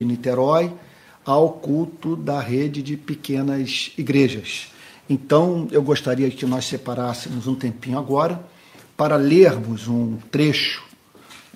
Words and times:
Niterói 0.00 0.72
ao 1.26 1.50
culto 1.50 2.16
da 2.16 2.40
rede 2.40 2.82
de 2.82 2.96
pequenas 2.96 3.92
igrejas. 3.98 4.68
Então, 5.08 5.68
eu 5.70 5.82
gostaria 5.82 6.30
que 6.30 6.46
nós 6.46 6.64
separássemos 6.64 7.46
um 7.46 7.54
tempinho 7.54 7.98
agora 7.98 8.42
para 8.96 9.16
lermos 9.16 9.88
um 9.88 10.16
trecho 10.30 10.82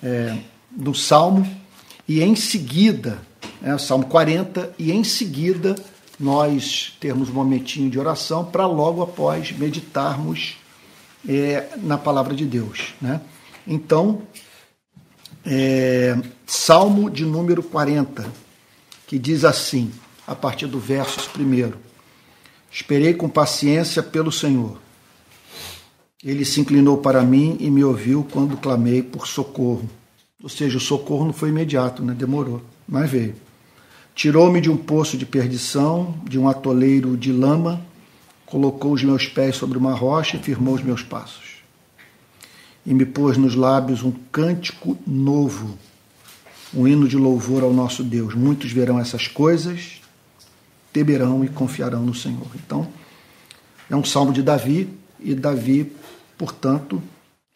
é, 0.03 0.37
do 0.69 0.93
Salmo 0.93 1.49
e 2.07 2.21
em 2.21 2.35
seguida, 2.35 3.19
é, 3.63 3.75
Salmo 3.79 4.05
40, 4.05 4.75
e 4.77 4.91
em 4.91 5.03
seguida 5.03 5.75
nós 6.19 6.95
termos 6.99 7.29
um 7.29 7.33
momentinho 7.33 7.89
de 7.89 7.97
oração 7.97 8.45
para 8.45 8.67
logo 8.67 9.01
após 9.01 9.51
meditarmos 9.53 10.57
é, 11.27 11.69
na 11.77 11.97
palavra 11.97 12.35
de 12.35 12.45
Deus. 12.45 12.93
Né? 13.01 13.19
Então, 13.67 14.21
é, 15.43 16.15
Salmo 16.45 17.09
de 17.09 17.25
número 17.25 17.63
40, 17.63 18.31
que 19.07 19.17
diz 19.17 19.43
assim, 19.43 19.91
a 20.27 20.35
partir 20.35 20.67
do 20.67 20.79
verso 20.79 21.29
primeiro: 21.31 21.77
Esperei 22.71 23.13
com 23.13 23.27
paciência 23.27 24.03
pelo 24.03 24.31
Senhor. 24.31 24.77
Ele 26.23 26.45
se 26.45 26.61
inclinou 26.61 26.97
para 26.97 27.23
mim 27.23 27.57
e 27.59 27.69
me 27.71 27.83
ouviu 27.83 28.25
quando 28.31 28.57
clamei 28.57 29.01
por 29.01 29.27
socorro. 29.27 29.89
Ou 30.41 30.49
seja, 30.49 30.77
o 30.77 30.81
socorro 30.81 31.25
não 31.25 31.33
foi 31.33 31.49
imediato, 31.49 32.03
né? 32.03 32.13
demorou, 32.13 32.61
mas 32.87 33.09
veio. 33.09 33.35
Tirou-me 34.13 34.61
de 34.61 34.69
um 34.69 34.77
poço 34.77 35.17
de 35.17 35.25
perdição, 35.25 36.15
de 36.23 36.37
um 36.37 36.47
atoleiro 36.47 37.17
de 37.17 37.31
lama, 37.31 37.81
colocou 38.45 38.93
os 38.93 39.03
meus 39.03 39.27
pés 39.27 39.55
sobre 39.55 39.77
uma 39.77 39.93
rocha 39.93 40.37
e 40.37 40.39
firmou 40.39 40.75
os 40.75 40.83
meus 40.83 41.01
passos. 41.01 41.55
E 42.85 42.93
me 42.93 43.05
pôs 43.05 43.35
nos 43.37 43.55
lábios 43.55 44.03
um 44.03 44.11
cântico 44.31 44.97
novo, 45.05 45.77
um 46.75 46.87
hino 46.87 47.07
de 47.07 47.17
louvor 47.17 47.63
ao 47.63 47.73
nosso 47.73 48.03
Deus. 48.03 48.35
Muitos 48.35 48.71
verão 48.71 48.99
essas 48.99 49.27
coisas, 49.27 50.01
temerão 50.91 51.43
e 51.43 51.47
confiarão 51.47 52.03
no 52.03 52.13
Senhor. 52.13 52.47
Então, 52.55 52.87
é 53.89 53.95
um 53.95 54.03
salmo 54.03 54.33
de 54.33 54.41
Davi, 54.41 54.89
e 55.19 55.33
Davi, 55.33 55.91
portanto, 56.37 57.01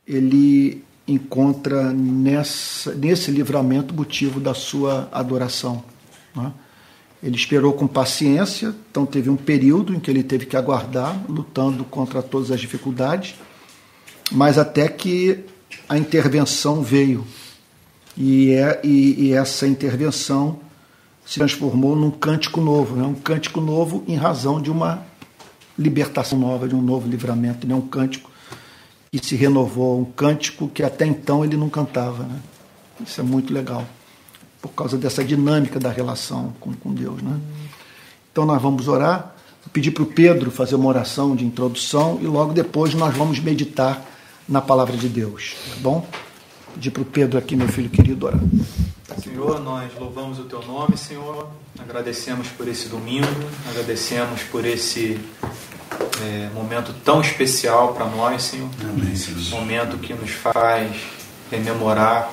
ele 0.07 0.83
encontra 1.07 1.91
nessa, 1.91 2.93
nesse 2.93 3.31
livramento 3.31 3.93
motivo 3.93 4.39
da 4.39 4.53
sua 4.53 5.09
adoração. 5.11 5.83
Né? 6.35 6.51
Ele 7.21 7.35
esperou 7.35 7.73
com 7.73 7.87
paciência, 7.87 8.73
então 8.89 9.05
teve 9.05 9.29
um 9.29 9.35
período 9.35 9.93
em 9.93 9.99
que 9.99 10.09
ele 10.09 10.23
teve 10.23 10.45
que 10.45 10.55
aguardar, 10.55 11.19
lutando 11.27 11.83
contra 11.83 12.21
todas 12.21 12.51
as 12.51 12.59
dificuldades, 12.59 13.35
mas 14.31 14.57
até 14.57 14.87
que 14.87 15.39
a 15.87 15.97
intervenção 15.97 16.81
veio. 16.81 17.25
E, 18.19 18.51
é, 18.51 18.81
e, 18.83 19.27
e 19.27 19.33
essa 19.33 19.65
intervenção 19.65 20.59
se 21.25 21.39
transformou 21.39 21.95
num 21.95 22.11
cântico 22.11 22.59
novo, 22.59 22.97
né? 22.97 23.03
um 23.03 23.13
cântico 23.13 23.61
novo 23.61 24.03
em 24.09 24.15
razão 24.17 24.61
de 24.61 24.69
uma 24.69 25.05
libertação 25.77 26.37
nova, 26.37 26.67
de 26.67 26.75
um 26.75 26.81
novo 26.81 27.07
livramento, 27.07 27.65
né? 27.65 27.73
um 27.73 27.87
cântico 27.87 28.29
que 29.09 29.25
se 29.25 29.37
renovou, 29.37 30.01
um 30.01 30.05
cântico 30.05 30.67
que 30.67 30.83
até 30.83 31.05
então 31.05 31.45
ele 31.45 31.55
não 31.55 31.69
cantava. 31.69 32.23
Né? 32.23 32.39
Isso 33.07 33.21
é 33.21 33.23
muito 33.23 33.53
legal 33.53 33.85
por 34.61 34.69
causa 34.69 34.97
dessa 34.97 35.23
dinâmica 35.23 35.79
da 35.79 35.89
relação 35.89 36.53
com, 36.59 36.73
com 36.73 36.93
Deus. 36.93 37.21
Né? 37.21 37.39
Então 38.33 38.45
nós 38.45 38.61
vamos 38.61 38.89
orar, 38.89 39.33
vou 39.63 39.71
pedir 39.71 39.91
para 39.91 40.03
o 40.03 40.05
Pedro 40.05 40.51
fazer 40.51 40.75
uma 40.75 40.89
oração 40.89 41.37
de 41.37 41.45
introdução 41.45 42.19
e 42.21 42.25
logo 42.25 42.51
depois 42.51 42.93
nós 42.93 43.15
vamos 43.15 43.39
meditar 43.39 44.05
na 44.47 44.59
palavra 44.59 44.97
de 44.97 45.07
Deus, 45.07 45.55
tá 45.69 45.75
bom? 45.79 46.05
Pedir 46.73 46.91
para 46.91 47.01
o 47.01 47.05
Pedro 47.05 47.37
aqui, 47.37 47.55
meu 47.55 47.67
filho 47.67 47.89
querido, 47.89 48.25
orar. 48.25 48.39
Senhor, 49.21 49.59
nós 49.59 49.91
louvamos 49.99 50.39
o 50.39 50.43
teu 50.43 50.61
nome, 50.61 50.97
Senhor, 50.97 51.49
agradecemos 51.77 52.47
por 52.49 52.67
esse 52.67 52.87
domingo, 52.87 53.27
agradecemos 53.69 54.43
por 54.43 54.65
esse 54.65 55.19
é, 56.21 56.49
momento 56.53 56.93
tão 57.03 57.19
especial 57.21 57.93
para 57.93 58.05
nós, 58.05 58.43
Senhor. 58.43 58.69
Amém, 58.81 59.15
Senhor. 59.15 59.59
Momento 59.59 59.97
que 59.97 60.13
nos 60.13 60.31
faz 60.31 60.95
rememorar 61.51 62.31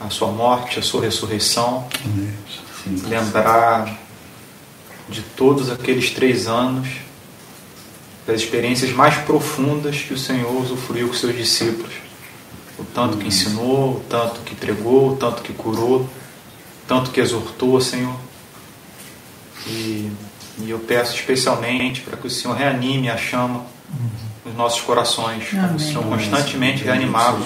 a 0.00 0.08
sua 0.08 0.28
morte, 0.28 0.78
a 0.78 0.82
sua 0.82 1.02
ressurreição, 1.02 1.86
Sim. 2.84 3.02
lembrar 3.08 3.98
de 5.08 5.22
todos 5.22 5.70
aqueles 5.70 6.10
três 6.10 6.46
anos, 6.46 6.88
das 8.26 8.42
experiências 8.42 8.92
mais 8.92 9.16
profundas 9.16 10.02
que 10.02 10.12
o 10.12 10.18
Senhor 10.18 10.54
usufruiu 10.54 11.08
com 11.08 11.14
seus 11.14 11.34
discípulos. 11.34 12.07
O 12.78 12.84
tanto 12.84 13.16
que 13.16 13.26
ensinou, 13.26 13.96
o 13.96 14.00
tanto 14.08 14.40
que 14.40 14.54
pregou, 14.54 15.12
o 15.12 15.16
tanto 15.16 15.42
que 15.42 15.52
curou, 15.52 16.02
o 16.02 16.10
tanto 16.86 17.10
que 17.10 17.20
exortou, 17.20 17.80
Senhor. 17.80 18.14
E, 19.66 20.10
e 20.60 20.70
eu 20.70 20.78
peço 20.78 21.14
especialmente 21.14 22.02
para 22.02 22.16
que 22.16 22.26
o 22.26 22.30
Senhor 22.30 22.54
reanime 22.54 23.10
a 23.10 23.16
chama 23.16 23.66
nos 24.44 24.54
nossos 24.54 24.80
corações, 24.80 25.50
como 25.50 25.74
o 25.74 25.80
Senhor 25.80 26.04
constantemente 26.04 26.84
reanimava 26.84 27.38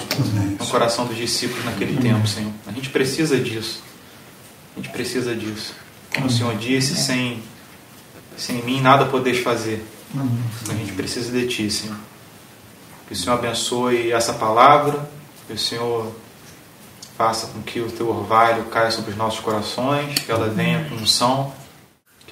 no 0.59 0.65
coração 0.67 1.05
dos 1.05 1.17
discípulos 1.17 1.65
naquele 1.65 1.97
tempo, 1.97 2.27
Senhor. 2.27 2.51
A 2.67 2.71
gente 2.71 2.89
precisa 2.89 3.37
disso. 3.37 3.83
A 4.75 4.79
gente 4.79 4.91
precisa 4.91 5.35
disso. 5.35 5.73
Como 6.13 6.27
o 6.27 6.29
Senhor 6.29 6.55
disse, 6.57 6.95
sem, 6.95 7.41
sem 8.37 8.63
mim 8.63 8.81
nada 8.81 9.05
podeis 9.05 9.39
fazer. 9.39 9.85
A 10.69 10.73
gente 10.73 10.93
precisa 10.93 11.31
de 11.31 11.47
Ti, 11.47 11.69
Senhor. 11.69 11.97
Que 13.07 13.13
o 13.13 13.15
Senhor 13.15 13.33
abençoe 13.35 14.11
essa 14.11 14.33
palavra, 14.33 15.09
que 15.47 15.53
o 15.53 15.57
Senhor 15.57 16.11
faça 17.17 17.47
com 17.47 17.61
que 17.61 17.79
o 17.79 17.91
Teu 17.91 18.09
orvalho 18.09 18.65
caia 18.65 18.91
sobre 18.91 19.11
os 19.11 19.17
nossos 19.17 19.39
corações, 19.39 20.19
que 20.19 20.31
ela 20.31 20.49
venha 20.49 20.89
com 20.89 20.95
unção 20.95 21.53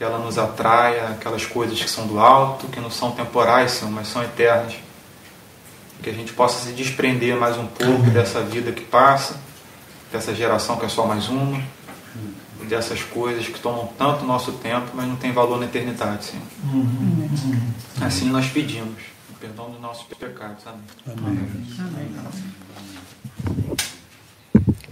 que 0.01 0.05
ela 0.05 0.17
nos 0.17 0.39
atraia 0.39 1.09
aquelas 1.09 1.45
coisas 1.45 1.79
que 1.79 1.87
são 1.87 2.07
do 2.07 2.19
alto, 2.19 2.65
que 2.69 2.79
não 2.79 2.89
são 2.89 3.11
temporais, 3.11 3.73
Senhor, 3.73 3.91
mas 3.91 4.07
são 4.07 4.23
eternas. 4.23 4.73
Que 6.01 6.09
a 6.09 6.13
gente 6.13 6.33
possa 6.33 6.65
se 6.65 6.73
desprender 6.73 7.37
mais 7.37 7.55
um 7.55 7.67
pouco 7.67 8.09
dessa 8.09 8.41
vida 8.41 8.71
que 8.71 8.83
passa, 8.83 9.39
dessa 10.11 10.33
geração 10.33 10.77
que 10.77 10.87
é 10.87 10.89
só 10.89 11.05
mais 11.05 11.29
uma, 11.29 11.61
dessas 12.67 13.03
coisas 13.03 13.45
que 13.45 13.59
tomam 13.59 13.93
tanto 13.95 14.25
nosso 14.25 14.53
tempo, 14.53 14.87
mas 14.95 15.07
não 15.07 15.17
tem 15.17 15.31
valor 15.31 15.59
na 15.59 15.65
eternidade, 15.65 16.25
Senhor. 16.25 16.47
Assim 18.01 18.27
nós 18.31 18.47
pedimos 18.47 19.03
o 19.29 19.35
perdão 19.39 19.69
dos 19.69 19.79
nossos 19.79 20.07
pecados. 20.17 20.65
Amém. 20.65 20.81
Amém. 21.05 22.11
Amém. 22.17 22.90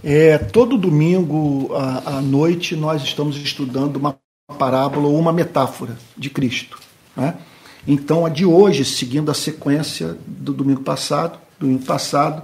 É, 0.02 0.38
todo 0.38 0.78
domingo 0.78 1.74
à, 1.74 2.16
à 2.16 2.20
noite 2.20 2.74
nós 2.74 3.02
estamos 3.02 3.36
estudando 3.36 3.96
uma 3.96 4.18
parábola 4.58 5.08
ou 5.08 5.18
uma 5.18 5.32
metáfora 5.32 5.96
de 6.16 6.30
Cristo. 6.30 6.78
Né? 7.16 7.34
Então, 7.86 8.26
a 8.26 8.28
de 8.28 8.44
hoje, 8.44 8.84
seguindo 8.84 9.30
a 9.30 9.34
sequência 9.34 10.16
do 10.26 10.52
domingo 10.52 10.82
passado, 10.82 11.38
domingo 11.58 11.84
passado, 11.84 12.42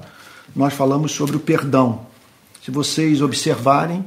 nós 0.55 0.73
falamos 0.73 1.13
sobre 1.13 1.37
o 1.37 1.41
perdão. 1.41 2.07
Se 2.65 2.71
vocês 2.71 3.21
observarem 3.21 4.05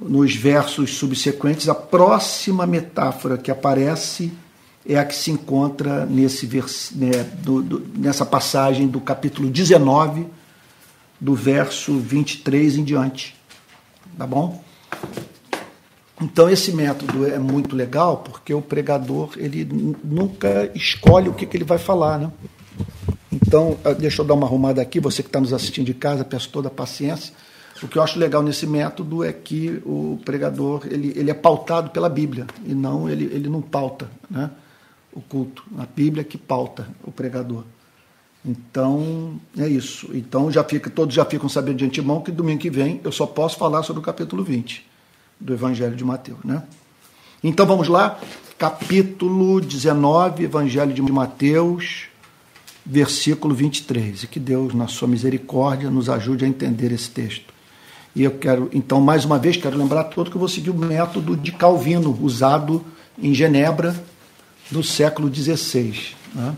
nos 0.00 0.34
versos 0.34 0.94
subsequentes, 0.94 1.68
a 1.68 1.74
próxima 1.74 2.66
metáfora 2.66 3.38
que 3.38 3.50
aparece 3.50 4.32
é 4.86 4.98
a 4.98 5.04
que 5.04 5.14
se 5.14 5.30
encontra 5.30 6.04
nesse 6.04 6.46
vers... 6.46 6.90
Né, 6.94 7.24
do, 7.42 7.62
do, 7.62 7.86
nessa 7.96 8.26
passagem 8.26 8.86
do 8.86 9.00
capítulo 9.00 9.48
19, 9.48 10.26
do 11.24 11.34
verso 11.34 11.98
23 11.98 12.76
em 12.76 12.84
diante. 12.84 13.34
Tá 14.18 14.26
bom? 14.26 14.62
Então 16.20 16.50
esse 16.50 16.70
método 16.70 17.26
é 17.26 17.38
muito 17.38 17.74
legal 17.74 18.18
porque 18.18 18.52
o 18.52 18.60
pregador 18.60 19.30
ele 19.38 19.64
nunca 20.04 20.70
escolhe 20.74 21.30
o 21.30 21.32
que, 21.32 21.46
que 21.46 21.56
ele 21.56 21.64
vai 21.64 21.78
falar, 21.78 22.18
né? 22.18 22.30
Então 23.32 23.78
ah, 23.82 23.94
deixa 23.94 24.20
eu 24.20 24.26
dar 24.26 24.34
uma 24.34 24.46
arrumada 24.46 24.82
aqui, 24.82 25.00
você 25.00 25.22
que 25.22 25.30
está 25.30 25.40
nos 25.40 25.54
assistindo 25.54 25.86
de 25.86 25.94
casa, 25.94 26.24
peço 26.26 26.50
toda 26.50 26.68
a 26.68 26.70
paciência. 26.70 27.32
O 27.82 27.88
que 27.88 27.96
eu 27.96 28.02
acho 28.02 28.18
legal 28.18 28.42
nesse 28.42 28.66
método 28.66 29.24
é 29.24 29.32
que 29.32 29.82
o 29.84 30.20
pregador 30.26 30.82
ele, 30.90 31.12
ele 31.16 31.30
é 31.30 31.34
pautado 31.34 31.88
pela 31.88 32.10
Bíblia 32.10 32.46
e 32.66 32.74
não 32.74 33.08
ele, 33.08 33.24
ele 33.32 33.48
não 33.48 33.62
pauta, 33.62 34.10
né? 34.30 34.50
O 35.10 35.22
culto, 35.22 35.64
a 35.78 35.86
Bíblia 35.86 36.22
que 36.22 36.36
pauta 36.36 36.86
o 37.02 37.10
pregador. 37.10 37.64
Então 38.44 39.40
é 39.56 39.66
isso. 39.66 40.10
Então 40.12 40.50
já 40.50 40.62
fica 40.62 40.90
todos 40.90 41.14
já 41.14 41.24
ficam 41.24 41.48
sabendo 41.48 41.78
de 41.78 41.84
antemão 41.84 42.20
que 42.20 42.30
domingo 42.30 42.60
que 42.60 42.70
vem 42.70 43.00
eu 43.02 43.10
só 43.10 43.26
posso 43.26 43.56
falar 43.56 43.82
sobre 43.82 44.00
o 44.00 44.02
capítulo 44.02 44.44
20 44.44 44.84
do 45.40 45.52
Evangelho 45.54 45.96
de 45.96 46.04
Mateus. 46.04 46.38
Né? 46.44 46.62
Então 47.42 47.66
vamos 47.66 47.88
lá, 47.88 48.18
capítulo 48.58 49.60
19, 49.60 50.44
Evangelho 50.44 50.92
de 50.92 51.02
Mateus, 51.02 52.06
versículo 52.84 53.54
23. 53.54 54.24
E 54.24 54.26
que 54.26 54.40
Deus, 54.40 54.74
na 54.74 54.88
sua 54.88 55.08
misericórdia, 55.08 55.90
nos 55.90 56.08
ajude 56.08 56.44
a 56.44 56.48
entender 56.48 56.92
esse 56.92 57.10
texto. 57.10 57.52
E 58.16 58.22
eu 58.22 58.30
quero, 58.32 58.70
então, 58.72 59.00
mais 59.00 59.24
uma 59.24 59.38
vez, 59.38 59.56
quero 59.56 59.76
lembrar 59.76 60.04
todo 60.04 60.30
que 60.30 60.36
eu 60.36 60.40
vou 60.40 60.48
seguir 60.48 60.70
o 60.70 60.74
método 60.74 61.36
de 61.36 61.50
Calvino, 61.50 62.16
usado 62.22 62.84
em 63.20 63.34
Genebra, 63.34 63.94
no 64.70 64.84
século 64.84 65.32
XVI. 65.34 66.14
Né? 66.32 66.54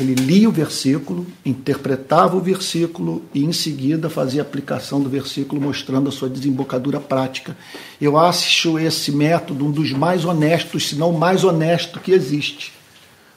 Ele 0.00 0.14
lia 0.14 0.48
o 0.48 0.52
versículo, 0.52 1.26
interpretava 1.44 2.36
o 2.36 2.40
versículo 2.40 3.22
e 3.34 3.44
em 3.44 3.52
seguida 3.52 4.08
fazia 4.08 4.40
a 4.40 4.44
aplicação 4.44 5.00
do 5.00 5.10
versículo, 5.10 5.60
mostrando 5.60 6.08
a 6.08 6.12
sua 6.12 6.28
desembocadura 6.28 6.98
prática. 6.98 7.56
Eu 8.00 8.16
acho 8.16 8.78
esse 8.78 9.12
método 9.12 9.66
um 9.66 9.70
dos 9.70 9.92
mais 9.92 10.24
honestos, 10.24 10.88
se 10.88 10.96
não 10.96 11.10
o 11.10 11.18
mais 11.18 11.44
honesto 11.44 12.00
que 12.00 12.12
existe. 12.12 12.72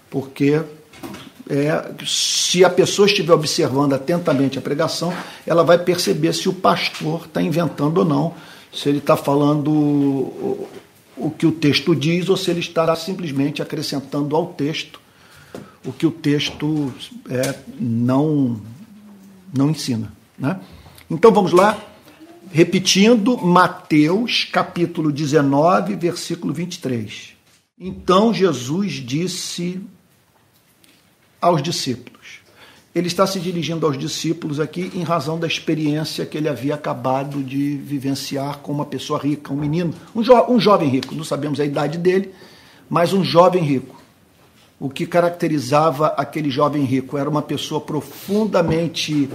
Porque 0.09 0.61
é, 1.49 1.91
se 2.05 2.63
a 2.63 2.69
pessoa 2.69 3.07
estiver 3.07 3.33
observando 3.33 3.93
atentamente 3.93 4.57
a 4.57 4.61
pregação, 4.61 5.13
ela 5.45 5.63
vai 5.63 5.77
perceber 5.77 6.33
se 6.33 6.47
o 6.47 6.53
pastor 6.53 7.25
está 7.25 7.41
inventando 7.41 7.97
ou 7.97 8.05
não, 8.05 8.33
se 8.71 8.87
ele 8.87 8.99
está 8.99 9.17
falando 9.17 9.69
o, 9.69 11.31
que 11.37 11.45
o 11.45 11.51
texto 11.51 11.93
diz 11.93 12.29
ou 12.29 12.37
se 12.37 12.49
ele 12.49 12.61
está 12.61 12.95
simplesmente 12.95 13.61
acrescentando 13.61 14.35
ao 14.35 14.47
texto 14.47 15.02
o 15.85 15.91
que 15.91 16.05
o 16.05 16.11
texto 16.11 16.93
é, 17.29 17.55
não, 17.79 18.61
não 19.53 19.69
ensina. 19.69 20.11
Né? 20.37 20.59
Então 21.09 21.31
vamos 21.31 21.51
lá, 21.51 21.77
repetindo 22.51 23.37
Mateus 23.37 24.45
capítulo 24.45 25.11
19, 25.11 25.95
versículo 25.95 26.53
23. 26.53 27.33
Então 27.79 28.33
Jesus 28.33 28.93
disse 28.93 29.81
aos 31.41 31.61
discípulos. 31.61 32.13
Ele 32.95 33.07
está 33.07 33.25
se 33.25 33.39
dirigindo 33.39 33.87
aos 33.87 33.97
discípulos 33.97 34.59
aqui 34.59 34.91
em 34.93 35.01
razão 35.01 35.39
da 35.39 35.47
experiência 35.47 36.27
que 36.27 36.37
ele 36.37 36.47
havia 36.47 36.75
acabado 36.75 37.41
de 37.43 37.75
vivenciar 37.75 38.59
com 38.59 38.71
uma 38.71 38.85
pessoa 38.85 39.19
rica, 39.19 39.51
um 39.51 39.57
menino, 39.57 39.93
um, 40.15 40.23
jo 40.23 40.33
um 40.47 40.59
jovem 40.59 40.89
rico, 40.89 41.15
não 41.15 41.23
sabemos 41.23 41.59
a 41.59 41.65
idade 41.65 41.97
dele, 41.97 42.31
mas 42.87 43.11
um 43.11 43.23
jovem 43.23 43.63
rico 43.63 44.02
o 44.83 44.89
que 44.89 45.07
caracterizava 45.07 46.07
aquele 46.07 46.49
jovem 46.49 46.83
rico. 46.83 47.17
Era 47.17 47.29
uma 47.29 47.41
pessoa 47.41 47.79
profundamente 47.79 49.29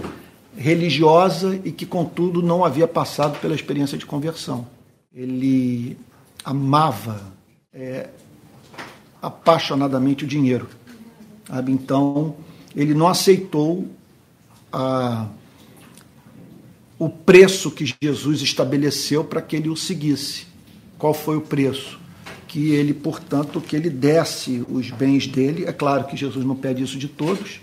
religiosa 0.54 1.58
e 1.64 1.72
que, 1.72 1.86
contudo, 1.86 2.42
não 2.42 2.62
havia 2.62 2.86
passado 2.86 3.40
pela 3.40 3.54
experiência 3.54 3.96
de 3.96 4.04
conversão. 4.04 4.66
Ele 5.10 5.96
amava 6.44 7.22
é, 7.72 8.10
apaixonadamente 9.22 10.22
o 10.22 10.26
dinheiro. 10.26 10.68
Sabe? 11.46 11.72
Então, 11.72 12.36
ele 12.76 12.92
não 12.92 13.08
aceitou 13.08 13.88
a, 14.70 15.28
o 16.98 17.08
preço 17.08 17.70
que 17.70 17.86
Jesus 18.02 18.42
estabeleceu 18.42 19.24
para 19.24 19.40
que 19.40 19.56
ele 19.56 19.70
o 19.70 19.76
seguisse. 19.76 20.46
Qual 20.98 21.14
foi 21.14 21.38
o 21.38 21.40
preço? 21.40 21.98
Que 22.48 22.72
ele, 22.72 22.94
portanto, 22.94 23.60
que 23.60 23.76
ele 23.76 23.90
desse 23.90 24.64
os 24.70 24.90
bens 24.90 25.26
dele. 25.26 25.66
É 25.66 25.72
claro 25.72 26.04
que 26.04 26.16
Jesus 26.16 26.44
não 26.44 26.56
pede 26.56 26.82
isso 26.82 26.98
de 26.98 27.06
todos. 27.06 27.60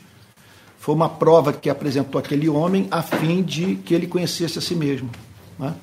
Foi 0.77 0.93
uma 0.93 1.09
prova 1.09 1.51
que 1.51 1.69
apresentou 1.69 2.19
aquele 2.19 2.47
homem 2.47 2.87
a 2.91 3.01
fim 3.01 3.41
de 3.41 3.77
que 3.77 3.95
ele 3.95 4.05
conhecesse 4.05 4.59
a 4.59 4.61
si 4.61 4.75
mesmo. 4.75 5.09
Né? 5.57 5.73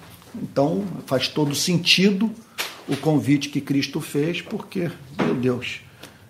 Então 0.41 0.85
faz 1.05 1.27
todo 1.27 1.53
sentido 1.55 2.31
o 2.89 2.97
convite 2.97 3.49
que 3.49 3.61
Cristo 3.61 4.01
fez, 4.01 4.41
porque, 4.41 4.91
meu 5.19 5.35
Deus, 5.35 5.81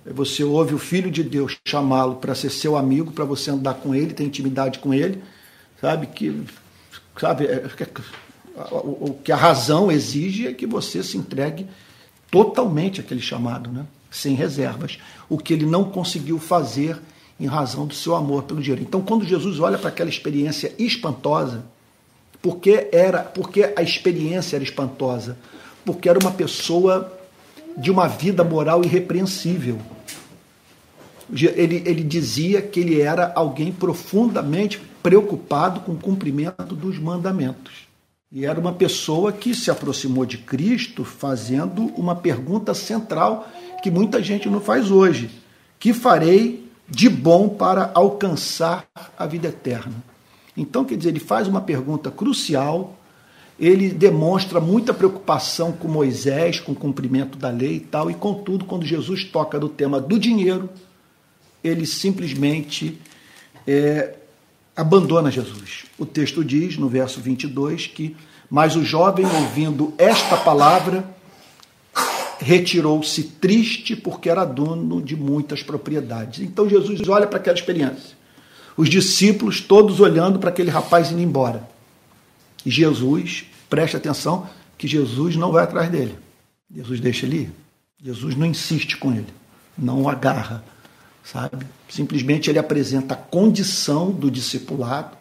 você 0.04 0.42
ouve 0.42 0.74
o 0.74 0.78
Filho 0.78 1.10
de 1.10 1.22
Deus 1.22 1.56
chamá-lo 1.66 2.16
para 2.16 2.34
ser 2.34 2.50
seu 2.50 2.76
amigo, 2.76 3.12
para 3.12 3.24
você 3.24 3.50
andar 3.50 3.74
com 3.74 3.94
ele, 3.94 4.14
ter 4.14 4.24
intimidade 4.24 4.78
com 4.78 4.92
ele, 4.92 5.22
sabe 5.80 6.06
que, 6.06 6.42
sabe, 7.18 7.46
é, 7.46 7.66
é, 7.66 7.88
o 8.82 9.14
que 9.22 9.32
a 9.32 9.36
razão 9.36 9.90
exige 9.90 10.46
é 10.46 10.52
que 10.52 10.66
você 10.66 11.02
se 11.02 11.16
entregue 11.16 11.66
totalmente 12.32 12.98
aquele 12.98 13.20
chamado, 13.20 13.70
né? 13.70 13.84
sem 14.10 14.34
reservas, 14.34 14.98
o 15.28 15.36
que 15.36 15.52
ele 15.52 15.66
não 15.66 15.84
conseguiu 15.84 16.38
fazer 16.38 16.98
em 17.38 17.46
razão 17.46 17.86
do 17.86 17.94
seu 17.94 18.14
amor 18.14 18.44
pelo 18.44 18.60
dinheiro. 18.60 18.82
Então, 18.82 19.02
quando 19.02 19.24
Jesus 19.26 19.60
olha 19.60 19.76
para 19.76 19.90
aquela 19.90 20.08
experiência 20.08 20.74
espantosa, 20.78 21.62
porque 22.40 22.88
era, 22.90 23.22
porque 23.22 23.72
a 23.76 23.82
experiência 23.82 24.56
era 24.56 24.64
espantosa, 24.64 25.36
porque 25.84 26.08
era 26.08 26.18
uma 26.18 26.30
pessoa 26.30 27.12
de 27.76 27.90
uma 27.90 28.08
vida 28.08 28.42
moral 28.42 28.82
irrepreensível. 28.82 29.78
Ele, 31.30 31.82
ele 31.86 32.02
dizia 32.02 32.62
que 32.62 32.80
ele 32.80 33.00
era 33.00 33.32
alguém 33.34 33.72
profundamente 33.72 34.80
preocupado 35.02 35.80
com 35.80 35.92
o 35.92 35.98
cumprimento 35.98 36.74
dos 36.74 36.98
mandamentos. 36.98 37.91
E 38.34 38.46
era 38.46 38.58
uma 38.58 38.72
pessoa 38.72 39.30
que 39.30 39.54
se 39.54 39.70
aproximou 39.70 40.24
de 40.24 40.38
Cristo 40.38 41.04
fazendo 41.04 41.92
uma 41.98 42.16
pergunta 42.16 42.72
central 42.72 43.46
que 43.82 43.90
muita 43.90 44.22
gente 44.22 44.48
não 44.48 44.58
faz 44.58 44.90
hoje: 44.90 45.30
que 45.78 45.92
farei 45.92 46.66
de 46.88 47.10
bom 47.10 47.50
para 47.50 47.90
alcançar 47.94 48.86
a 49.18 49.26
vida 49.26 49.48
eterna? 49.48 50.02
Então, 50.56 50.82
quer 50.82 50.96
dizer, 50.96 51.10
ele 51.10 51.20
faz 51.20 51.46
uma 51.46 51.60
pergunta 51.60 52.10
crucial, 52.10 52.96
ele 53.60 53.90
demonstra 53.90 54.60
muita 54.60 54.94
preocupação 54.94 55.70
com 55.70 55.86
Moisés, 55.86 56.58
com 56.58 56.72
o 56.72 56.76
cumprimento 56.76 57.36
da 57.36 57.50
lei 57.50 57.76
e 57.76 57.80
tal, 57.80 58.10
e 58.10 58.14
contudo, 58.14 58.64
quando 58.64 58.86
Jesus 58.86 59.24
toca 59.24 59.58
no 59.58 59.68
tema 59.68 60.00
do 60.00 60.18
dinheiro, 60.18 60.70
ele 61.62 61.84
simplesmente 61.84 62.98
é, 63.66 64.14
abandona 64.82 65.30
Jesus. 65.30 65.84
O 65.98 66.04
texto 66.04 66.44
diz, 66.44 66.76
no 66.76 66.88
verso 66.88 67.20
22, 67.20 67.86
que 67.86 68.14
mas 68.50 68.76
o 68.76 68.84
jovem, 68.84 69.24
ouvindo 69.24 69.94
esta 69.96 70.36
palavra, 70.36 71.02
retirou-se 72.38 73.22
triste 73.22 73.96
porque 73.96 74.28
era 74.28 74.44
dono 74.44 75.00
de 75.00 75.16
muitas 75.16 75.62
propriedades. 75.62 76.40
Então 76.40 76.68
Jesus 76.68 77.00
olha 77.08 77.26
para 77.26 77.38
aquela 77.38 77.56
experiência. 77.56 78.14
Os 78.76 78.90
discípulos 78.90 79.60
todos 79.62 80.00
olhando 80.00 80.38
para 80.38 80.50
aquele 80.50 80.70
rapaz 80.70 81.10
indo 81.10 81.22
embora. 81.22 81.66
E 82.66 82.70
Jesus, 82.70 83.46
preste 83.70 83.96
atenção, 83.96 84.46
que 84.76 84.86
Jesus 84.86 85.34
não 85.34 85.50
vai 85.50 85.64
atrás 85.64 85.90
dele. 85.90 86.14
Jesus 86.74 87.00
deixa 87.00 87.24
ele 87.24 87.36
ir. 87.36 87.52
Jesus 88.02 88.36
não 88.36 88.44
insiste 88.44 88.96
com 88.98 89.12
ele, 89.12 89.28
não 89.78 90.02
o 90.02 90.08
agarra, 90.08 90.64
sabe? 91.24 91.66
Simplesmente 91.88 92.50
ele 92.50 92.58
apresenta 92.58 93.14
a 93.14 93.16
condição 93.16 94.10
do 94.10 94.30
discipulado, 94.30 95.16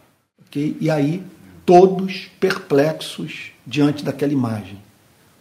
ok? 0.46 0.76
E 0.80 0.90
aí 0.90 1.24
todos 1.64 2.30
perplexos 2.40 3.52
diante 3.66 4.04
daquela 4.04 4.32
imagem. 4.32 4.78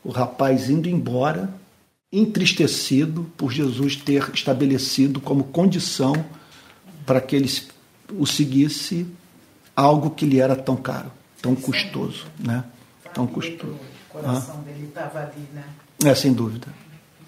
O 0.04 0.10
rapaz 0.10 0.70
indo 0.70 0.90
embora, 0.90 1.54
entristecido 2.12 3.30
por 3.38 3.52
Jesus 3.52 3.96
ter 3.96 4.30
estabelecido 4.34 5.20
como 5.20 5.46
condição 5.46 6.14
para 7.06 7.22
que 7.22 7.36
ele 7.36 7.50
o 8.14 8.26
seguisse 8.26 9.08
algo 9.76 10.10
que 10.10 10.26
lhe 10.26 10.40
era 10.40 10.56
tão 10.56 10.76
caro, 10.76 11.12
tão 11.42 11.56
custoso, 11.56 12.26
né? 12.38 12.64
Tão 13.14 13.26
custoso. 13.26 13.80
O 14.10 14.14
coração 14.14 14.56
ah. 14.60 14.64
dele 14.64 14.88
estava 14.88 15.20
ali, 15.20 15.48
né? 15.54 15.64
É, 16.04 16.14
sem 16.14 16.34
dúvida. 16.34 16.68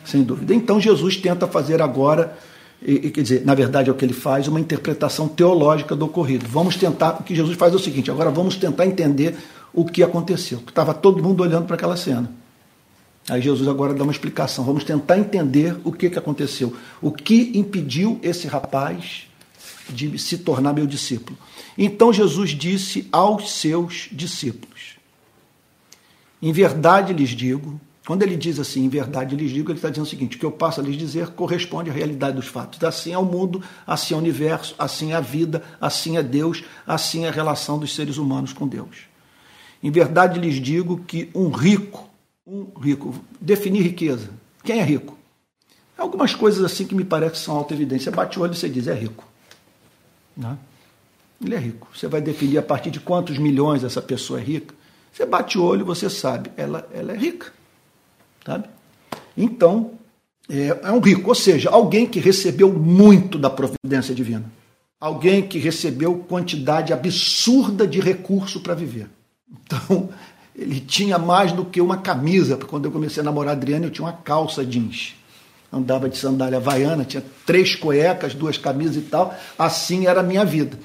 Sem 0.06 0.24
dúvida. 0.24 0.54
Então 0.54 0.82
Jesus 0.82 1.16
tenta 1.18 1.48
fazer 1.48 1.82
agora 1.82 2.38
e, 2.86 3.10
quer 3.12 3.22
dizer, 3.22 3.46
na 3.46 3.56
verdade 3.56 3.90
é 3.90 3.94
o 3.94 3.96
que 3.96 4.04
ele 4.04 4.14
faz, 4.14 4.48
uma 4.48 4.60
interpretação 4.60 5.28
teológica 5.28 5.96
do 5.96 6.06
ocorrido. 6.06 6.46
Vamos 6.48 6.76
tentar, 6.76 7.20
o 7.20 7.24
que 7.24 7.34
Jesus 7.34 7.56
faz 7.58 7.74
é 7.74 7.76
o 7.76 7.80
seguinte, 7.80 8.12
agora 8.12 8.30
vamos 8.30 8.56
tentar 8.56 8.86
entender 8.86 9.36
o 9.74 9.86
que 9.86 10.04
aconteceu. 10.04 10.60
Estava 10.68 10.94
todo 10.94 11.24
mundo 11.24 11.42
olhando 11.42 11.66
para 11.66 11.76
aquela 11.76 11.96
cena. 11.96 12.30
Aí 13.30 13.42
Jesus 13.42 13.68
agora 13.70 13.94
dá 13.94 14.04
uma 14.04 14.12
explicação. 14.12 14.66
Vamos 14.66 14.84
tentar 14.84 15.18
entender 15.18 15.78
o 15.84 15.92
que, 15.92 16.10
que 16.10 16.20
aconteceu. 16.20 16.76
O 17.02 17.12
que 17.12 17.58
impediu 17.58 18.20
esse 18.22 18.48
rapaz 18.48 19.28
de 19.90 20.18
se 20.18 20.38
tornar 20.40 20.74
meu 20.74 20.86
discípulo. 20.86 21.38
Então 21.78 22.12
Jesus 22.12 22.52
disse 22.52 23.08
aos 23.12 23.52
seus 23.54 24.10
discípulos: 24.12 24.98
Em 26.42 26.52
verdade 26.52 27.14
lhes 27.14 27.30
digo, 27.30 27.80
quando 28.06 28.24
ele 28.24 28.36
diz 28.36 28.60
assim, 28.60 28.84
em 28.84 28.90
verdade 28.90 29.36
lhes 29.36 29.52
digo, 29.52 29.72
ele 29.72 29.78
está 29.78 29.90
dizendo 29.90 30.06
o 30.06 30.10
seguinte: 30.10 30.36
o 30.36 30.40
que 30.40 30.46
eu 30.46 30.52
passo 30.52 30.82
a 30.82 30.84
lhes 30.84 30.98
dizer 30.98 31.30
corresponde 31.30 31.90
à 31.90 31.94
realidade 31.94 32.36
dos 32.36 32.48
fatos. 32.48 32.84
Assim 32.84 33.14
é 33.14 33.18
o 33.18 33.24
mundo, 33.24 33.64
assim 33.88 34.14
é 34.14 34.18
o 34.18 34.20
universo, 34.20 34.76
assim 34.78 35.14
é 35.14 35.16
a 35.16 35.22
vida, 35.22 35.64
assim 35.80 36.18
é 36.18 36.24
Deus, 36.24 36.64
assim 36.86 37.26
é 37.26 37.30
a 37.30 37.32
relação 37.32 37.80
dos 37.80 37.96
seres 37.96 38.18
humanos 38.18 38.52
com 38.52 38.68
Deus. 38.68 39.04
Em 39.82 39.90
verdade 39.90 40.40
lhes 40.40 40.56
digo 40.56 40.98
que 41.06 41.30
um 41.34 41.50
rico, 41.50 42.10
um 42.46 42.68
rico, 42.78 43.16
definir 43.40 43.82
riqueza. 43.82 44.30
Quem 44.64 44.80
é 44.80 44.84
rico? 44.84 45.18
Algumas 45.98 46.36
coisas 46.36 46.64
assim 46.64 46.86
que 46.86 46.96
me 46.96 47.06
parecem 47.06 47.36
são 47.36 47.56
auto-evidência. 47.56 48.12
Bate 48.12 48.38
o 48.38 48.42
olho 48.42 48.54
e 48.54 48.58
você 48.58 48.68
diz, 48.68 48.88
é 48.88 48.94
rico. 48.94 49.26
Né? 50.36 50.58
Ele 51.44 51.56
é 51.56 51.60
rico. 51.60 51.88
Você 51.94 52.08
vai 52.08 52.22
definir 52.22 52.58
a 52.58 52.64
partir 52.64 52.92
de 52.92 53.00
quantos 53.00 53.38
milhões 53.38 53.84
essa 53.84 54.02
pessoa 54.02 54.40
é 54.40 54.44
rica. 54.44 54.74
Você 55.12 55.26
bate 55.26 55.58
o 55.58 55.64
olho 55.64 55.82
e 55.82 55.84
você 55.84 56.10
sabe, 56.10 56.52
ela, 56.58 56.90
ela 56.94 57.14
é 57.14 57.18
rica. 57.18 57.54
Sabe? 58.46 58.68
Então, 59.38 59.92
é, 60.50 60.80
é 60.84 60.92
um 60.92 61.00
rico, 61.00 61.30
ou 61.30 61.36
seja, 61.36 61.70
alguém 61.70 62.06
que 62.06 62.20
recebeu 62.20 62.72
muito 62.72 63.38
da 63.38 63.50
providência 63.50 64.14
divina. 64.14 64.44
Alguém 65.00 65.42
que 65.42 65.58
recebeu 65.58 66.18
quantidade 66.30 66.94
absurda 66.94 67.88
de 67.88 68.00
recurso 68.00 68.62
para 68.62 68.74
viver. 68.74 69.10
Então, 69.52 70.10
ele 70.56 70.80
tinha 70.80 71.18
mais 71.18 71.52
do 71.52 71.66
que 71.66 71.82
uma 71.82 71.98
camisa. 71.98 72.58
Quando 72.58 72.86
eu 72.86 72.92
comecei 72.92 73.22
a 73.22 73.24
namorar 73.24 73.54
a 73.54 73.58
Adriana, 73.58 73.86
eu 73.86 73.92
tinha 73.92 74.06
uma 74.06 74.14
calça 74.14 74.66
jeans. 74.66 75.16
andava 75.72 76.10
de 76.10 76.18
sandália 76.18 76.58
havaiana, 76.58 77.04
tinha 77.06 77.24
três 77.46 77.76
cuecas, 77.76 78.34
duas 78.34 78.58
camisas 78.58 78.98
e 78.98 79.02
tal. 79.02 79.34
Assim 79.58 80.08
era 80.08 80.20
a 80.20 80.24
minha 80.24 80.46
vida. 80.46 80.78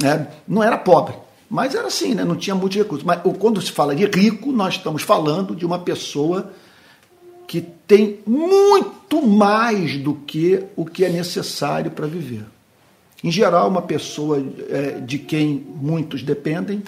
Né? 0.00 0.28
Não 0.46 0.62
era 0.62 0.76
pobre, 0.76 1.14
mas 1.48 1.74
era 1.74 1.88
assim, 1.88 2.14
né? 2.14 2.22
não 2.24 2.36
tinha 2.36 2.54
muitos 2.54 2.76
recursos. 2.76 3.04
Mas 3.04 3.20
quando 3.38 3.60
se 3.62 3.72
fala 3.72 3.94
de 3.94 4.04
rico, 4.04 4.52
nós 4.52 4.74
estamos 4.74 5.02
falando 5.02 5.54
de 5.56 5.64
uma 5.64 5.78
pessoa 5.78 6.52
que 7.46 7.60
tem 7.86 8.18
muito 8.26 9.22
mais 9.22 9.96
do 9.98 10.14
que 10.14 10.64
o 10.74 10.84
que 10.84 11.04
é 11.04 11.08
necessário 11.08 11.90
para 11.90 12.06
viver. 12.06 12.44
Em 13.22 13.30
geral, 13.30 13.68
uma 13.68 13.82
pessoa 13.82 14.44
é, 14.68 15.00
de 15.00 15.18
quem 15.18 15.66
muitos 15.74 16.22
dependem, 16.22 16.82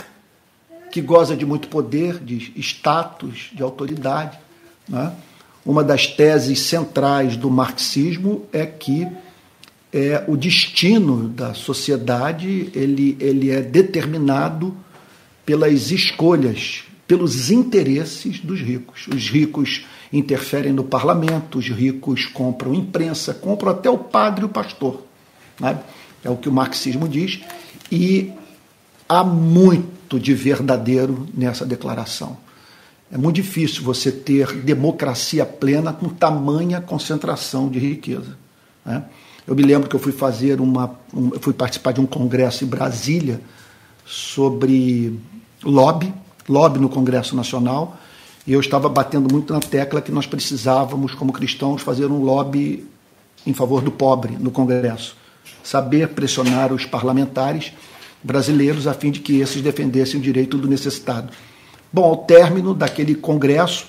que 0.91 1.01
goza 1.01 1.37
de 1.37 1.47
muito 1.47 1.69
poder, 1.69 2.19
de 2.19 2.53
status, 2.61 3.51
de 3.53 3.63
autoridade. 3.63 4.39
Né? 4.89 5.13
Uma 5.65 5.85
das 5.85 6.07
teses 6.07 6.61
centrais 6.61 7.37
do 7.37 7.51
marxismo 7.51 8.47
é 8.53 8.65
que 8.67 9.07
é, 9.93 10.25
o 10.27 10.37
destino 10.37 11.29
da 11.29 11.55
sociedade 11.55 12.71
ele, 12.75 13.17
ele 13.21 13.51
é 13.51 13.63
determinado 13.63 14.77
pelas 15.45 15.91
escolhas, 15.91 16.85
pelos 17.07 17.51
interesses 17.51 18.39
dos 18.41 18.61
ricos. 18.61 19.09
Os 19.09 19.31
ricos 19.31 19.87
interferem 20.13 20.73
no 20.73 20.85
parlamento, 20.85 21.59
os 21.59 21.69
ricos 21.69 22.27
compram 22.27 22.75
imprensa, 22.75 23.35
compram 23.35 23.73
até 23.73 23.91
o 23.91 23.99
padre 23.99 24.43
e 24.43 24.47
o 24.47 24.49
pastor. 24.49 25.03
Né? 25.61 25.79
É 26.25 26.31
o 26.31 26.37
que 26.37 26.49
o 26.49 26.53
marxismo 26.53 27.09
diz. 27.09 27.41
E 27.91 28.33
há 29.09 29.23
muito 29.23 30.19
de 30.19 30.35
verdadeiro 30.35 31.27
nessa 31.35 31.65
declaração. 31.65 32.37
É 33.11 33.17
muito 33.17 33.37
difícil 33.37 33.83
você 33.83 34.13
ter 34.13 34.53
democracia 34.63 35.47
plena 35.47 35.93
com 35.93 36.09
tamanha 36.09 36.81
concentração 36.81 37.69
de 37.69 37.79
riqueza. 37.79 38.37
Né? 38.85 39.05
Eu 39.47 39.55
me 39.55 39.63
lembro 39.63 39.89
que 39.89 39.97
eu 39.97 40.01
fui 40.01 40.13
fazer 40.13 40.61
uma, 40.61 40.95
um, 41.13 41.31
eu 41.33 41.41
fui 41.41 41.55
participar 41.55 41.93
de 41.93 42.01
um 42.01 42.07
congresso 42.07 42.65
em 42.65 42.67
Brasília 42.67 43.41
sobre 44.05 45.19
lobby, 45.63 46.13
lobby 46.47 46.79
no 46.79 46.89
Congresso 46.91 47.35
Nacional, 47.35 47.99
e 48.49 48.53
eu 48.55 48.61
estava 48.61 48.89
batendo 48.89 49.31
muito 49.31 49.53
na 49.53 49.61
tecla 49.61 50.01
que 50.01 50.11
nós 50.11 50.27
precisávamos, 50.27 51.15
como 51.15 51.35
cristãos, 51.35 51.83
fazer 51.83 52.07
um 52.07 52.23
lobby 52.23 52.89
em 53.47 53.53
favor 53.53 53.83
do 53.83 53.91
pobre 53.91 54.39
no 54.41 54.51
Congresso, 54.51 55.15
saber 55.63 56.09
pressionar 56.09 56.73
os 56.73 56.87
parlamentares 56.87 57.75
brasileiros 58.25 58.87
a 58.87 58.95
fim 58.95 59.11
de 59.11 59.21
que 59.21 59.39
esses 59.39 59.61
defendessem 59.61 60.19
o 60.19 60.23
direito 60.23 60.57
do 60.57 60.67
necessitado. 60.67 61.31
Bom, 61.93 62.05
ao 62.05 62.17
término 62.17 62.73
daquele 62.73 63.15
congresso, 63.15 63.87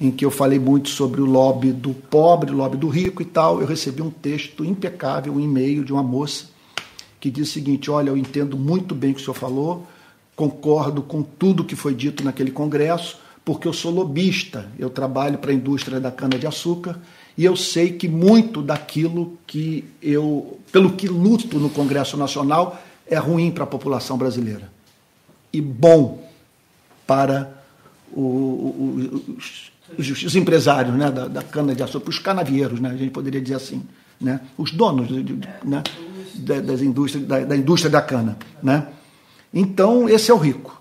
em 0.00 0.10
que 0.10 0.24
eu 0.24 0.30
falei 0.30 0.58
muito 0.58 0.88
sobre 0.88 1.20
o 1.20 1.26
lobby 1.26 1.70
do 1.70 1.92
pobre, 1.92 2.52
o 2.52 2.56
lobby 2.56 2.78
do 2.78 2.88
rico 2.88 3.20
e 3.20 3.26
tal, 3.26 3.60
eu 3.60 3.66
recebi 3.66 4.00
um 4.00 4.10
texto 4.10 4.64
impecável, 4.64 5.34
um 5.34 5.40
e-mail 5.40 5.84
de 5.84 5.92
uma 5.92 6.02
moça 6.02 6.46
que 7.20 7.30
diz 7.30 7.50
o 7.50 7.52
seguinte: 7.52 7.90
Olha, 7.90 8.08
eu 8.08 8.16
entendo 8.16 8.56
muito 8.56 8.94
bem 8.94 9.10
o 9.10 9.14
que 9.14 9.20
o 9.20 9.24
senhor 9.24 9.34
falou, 9.34 9.86
concordo 10.34 11.02
com 11.02 11.22
tudo 11.22 11.62
que 11.62 11.76
foi 11.76 11.94
dito 11.94 12.24
naquele 12.24 12.50
congresso, 12.50 13.22
porque 13.44 13.68
eu 13.68 13.72
sou 13.72 13.92
lobista, 13.92 14.68
eu 14.78 14.88
trabalho 14.88 15.38
para 15.38 15.50
a 15.50 15.54
indústria 15.54 16.00
da 16.00 16.10
cana-de-açúcar 16.10 16.98
e 17.36 17.44
eu 17.44 17.56
sei 17.56 17.92
que 17.92 18.08
muito 18.08 18.62
daquilo 18.62 19.36
que 19.46 19.84
eu, 20.00 20.58
pelo 20.72 20.92
que 20.92 21.08
luto 21.08 21.58
no 21.58 21.68
Congresso 21.68 22.16
Nacional, 22.16 22.80
é 23.06 23.16
ruim 23.16 23.50
para 23.50 23.64
a 23.64 23.66
população 23.66 24.16
brasileira 24.16 24.72
e 25.52 25.60
bom 25.60 26.26
para 27.06 27.52
o, 28.12 28.20
o, 28.20 29.36
os, 29.98 30.24
os, 30.24 30.36
empresários 30.36 30.94
né, 30.94 31.10
da, 31.10 31.28
da 31.28 31.42
cana-de-açúcar, 31.42 32.08
os 32.08 32.18
canavieiros, 32.18 32.80
né, 32.80 32.90
a 32.90 32.96
gente 32.96 33.10
poderia 33.10 33.40
dizer 33.40 33.56
assim, 33.56 33.82
né, 34.20 34.40
os 34.56 34.70
donos 34.70 35.08
de, 35.08 35.22
de, 35.22 35.48
né, 35.64 35.82
das 36.34 36.80
indústrias, 36.80 37.26
da, 37.26 37.40
da, 37.40 37.56
indústria 37.56 37.90
da 37.90 38.00
cana. 38.00 38.38
Né. 38.62 38.86
Então, 39.52 40.08
esse 40.08 40.30
é 40.30 40.34
o 40.34 40.38
rico. 40.38 40.80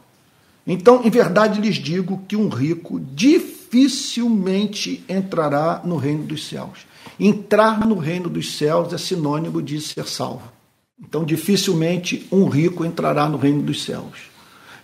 Então, 0.65 1.01
em 1.03 1.09
verdade, 1.09 1.59
lhes 1.59 1.75
digo 1.75 2.23
que 2.27 2.37
um 2.37 2.47
rico 2.47 2.99
dificilmente 2.99 5.03
entrará 5.09 5.81
no 5.83 5.97
reino 5.97 6.23
dos 6.23 6.47
céus. 6.47 6.85
Entrar 7.19 7.85
no 7.85 7.97
reino 7.97 8.29
dos 8.29 8.55
céus 8.55 8.93
é 8.93 8.97
sinônimo 8.97 9.61
de 9.61 9.81
ser 9.81 10.07
salvo. 10.07 10.51
Então, 10.99 11.25
dificilmente 11.25 12.25
um 12.31 12.45
rico 12.45 12.85
entrará 12.85 13.27
no 13.27 13.37
reino 13.37 13.61
dos 13.61 13.83
céus. 13.83 14.31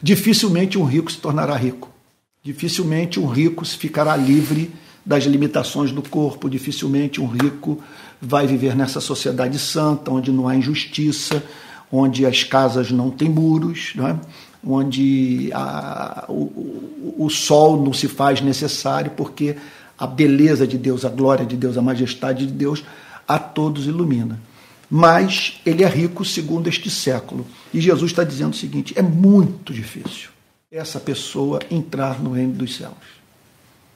Dificilmente 0.01 0.77
um 0.77 0.83
rico 0.83 1.11
se 1.11 1.17
tornará 1.17 1.55
rico. 1.55 1.89
Dificilmente 2.43 3.19
um 3.19 3.27
rico 3.27 3.65
se 3.65 3.77
ficará 3.77 4.15
livre 4.15 4.71
das 5.05 5.23
limitações 5.23 5.91
do 5.91 6.01
corpo. 6.01 6.49
Dificilmente 6.49 7.21
um 7.21 7.27
rico 7.27 7.81
vai 8.21 8.45
viver 8.45 8.75
nessa 8.75 8.99
sociedade 8.99 9.57
santa, 9.57 10.11
onde 10.11 10.31
não 10.31 10.47
há 10.47 10.55
injustiça, 10.55 11.43
onde 11.91 12.25
as 12.25 12.43
casas 12.43 12.91
não 12.91 13.09
têm 13.09 13.29
muros, 13.29 13.93
não 13.95 14.07
é? 14.07 14.19
Onde 14.65 15.49
a, 15.53 16.25
o, 16.27 17.15
o 17.17 17.29
sol 17.29 17.81
não 17.81 17.93
se 17.93 18.07
faz 18.07 18.41
necessário, 18.41 19.11
porque 19.11 19.55
a 19.97 20.07
beleza 20.07 20.65
de 20.65 20.77
Deus, 20.77 21.03
a 21.03 21.09
glória 21.09 21.45
de 21.45 21.57
Deus, 21.57 21.77
a 21.77 21.81
majestade 21.81 22.45
de 22.45 22.53
Deus 22.53 22.83
a 23.27 23.37
todos 23.37 23.85
ilumina. 23.85 24.39
Mas 24.89 25.59
ele 25.65 25.83
é 25.83 25.87
rico 25.87 26.25
segundo 26.25 26.67
este 26.67 26.89
século. 26.89 27.45
E 27.73 27.79
Jesus 27.79 28.11
está 28.11 28.23
dizendo 28.23 28.53
o 28.53 28.57
seguinte: 28.57 28.93
é 28.97 29.01
muito 29.01 29.73
difícil 29.73 30.29
essa 30.71 30.99
pessoa 30.99 31.59
entrar 31.69 32.19
no 32.21 32.31
reino 32.31 32.53
dos 32.53 32.75
céus. 32.75 32.93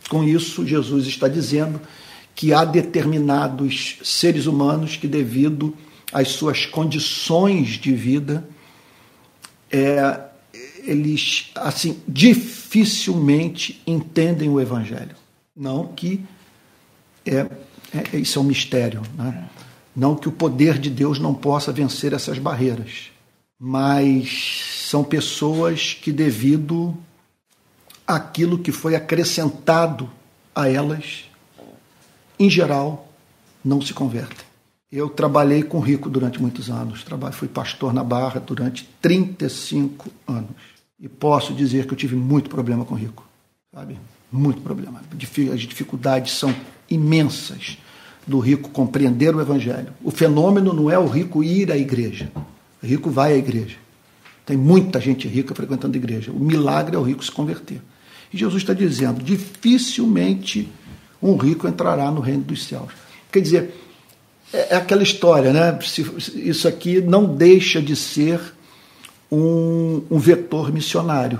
Com 0.09 0.23
isso, 0.23 0.65
Jesus 0.65 1.07
está 1.07 1.27
dizendo 1.27 1.79
que 2.35 2.53
há 2.53 2.65
determinados 2.65 3.97
seres 4.03 4.45
humanos 4.45 4.95
que, 4.97 5.07
devido 5.07 5.75
às 6.11 6.29
suas 6.29 6.65
condições 6.65 7.69
de 7.69 7.93
vida, 7.93 8.47
é, 9.71 10.19
eles 10.85 11.51
assim 11.55 12.01
dificilmente 12.07 13.81
entendem 13.87 14.49
o 14.49 14.59
evangelho. 14.59 15.15
Não 15.55 15.87
que 15.87 16.23
é, 17.25 17.47
é 18.13 18.17
isso 18.17 18.37
é 18.37 18.41
um 18.41 18.45
mistério, 18.45 19.01
né? 19.15 19.49
não 19.95 20.15
que 20.15 20.27
o 20.27 20.31
poder 20.31 20.77
de 20.77 20.89
Deus 20.89 21.19
não 21.19 21.33
possa 21.33 21.71
vencer 21.71 22.13
essas 22.13 22.37
barreiras, 22.37 23.11
mas 23.59 24.87
são 24.89 25.03
pessoas 25.03 25.93
que 25.93 26.11
devido 26.11 26.97
àquilo 28.05 28.57
que 28.57 28.71
foi 28.71 28.95
acrescentado 28.95 30.09
a 30.53 30.67
elas, 30.67 31.25
em 32.37 32.49
geral, 32.49 33.07
não 33.63 33.81
se 33.81 33.93
convertem. 33.93 34.45
Eu 34.91 35.09
trabalhei 35.09 35.63
com 35.63 35.79
rico 35.79 36.09
durante 36.09 36.39
muitos 36.39 36.69
anos, 36.69 37.03
trabalho, 37.03 37.33
fui 37.33 37.47
pastor 37.47 37.93
na 37.93 38.03
Barra 38.03 38.39
durante 38.39 38.87
35 39.01 40.11
anos. 40.27 40.72
E 40.99 41.09
posso 41.09 41.53
dizer 41.53 41.85
que 41.85 41.93
eu 41.93 41.97
tive 41.97 42.15
muito 42.15 42.49
problema 42.49 42.85
com 42.85 42.95
rico, 42.95 43.27
sabe? 43.73 43.97
Muito 44.31 44.61
problema. 44.61 45.01
As 45.53 45.61
dificuldades 45.61 46.33
são 46.33 46.53
imensas 46.89 47.77
do 48.25 48.39
rico 48.39 48.69
compreender 48.69 49.35
o 49.35 49.41
evangelho. 49.41 49.93
O 50.03 50.11
fenômeno 50.11 50.73
não 50.73 50.89
é 50.89 50.97
o 50.97 51.07
rico 51.07 51.43
ir 51.43 51.71
à 51.71 51.77
igreja. 51.77 52.31
O 52.81 52.85
rico 52.85 53.09
vai 53.09 53.33
à 53.33 53.37
igreja. 53.37 53.75
Tem 54.45 54.57
muita 54.57 54.99
gente 54.99 55.27
rica 55.27 55.55
frequentando 55.55 55.95
a 55.95 55.97
igreja. 55.97 56.31
O 56.31 56.39
milagre 56.39 56.95
é 56.95 56.99
o 56.99 57.03
rico 57.03 57.23
se 57.23 57.31
converter. 57.31 57.81
E 58.31 58.37
Jesus 58.37 58.61
está 58.61 58.73
dizendo: 58.73 59.23
dificilmente 59.23 60.69
um 61.21 61.37
rico 61.37 61.67
entrará 61.67 62.11
no 62.11 62.19
reino 62.19 62.43
dos 62.43 62.65
céus. 62.65 62.91
Quer 63.31 63.39
dizer, 63.39 63.73
é, 64.51 64.73
é 64.73 64.75
aquela 64.75 65.03
história, 65.03 65.53
né? 65.53 65.79
Isso 66.35 66.67
aqui 66.67 66.99
não 67.01 67.35
deixa 67.35 67.81
de 67.81 67.95
ser 67.95 68.39
um, 69.33 70.03
um 70.11 70.19
vetor 70.19 70.71
missionário. 70.71 71.39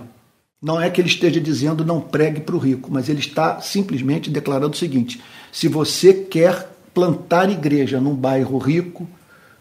Não 0.62 0.82
é 0.82 0.90
que 0.90 1.00
ele 1.00 1.10
esteja 1.10 1.40
dizendo 1.40 1.86
não 1.86 2.02
pregue 2.02 2.42
para 2.42 2.56
o 2.56 2.60
rico, 2.60 2.90
mas 2.92 3.10
ele 3.10 3.20
está 3.20 3.60
simplesmente 3.62 4.30
declarando 4.30 4.74
o 4.74 4.78
seguinte: 4.78 5.22
se 5.52 5.68
você 5.68 6.14
quer 6.14 6.70
plantar 6.94 7.50
igreja 7.50 8.00
num 8.00 8.16
bairro 8.16 8.58
rico, 8.58 9.08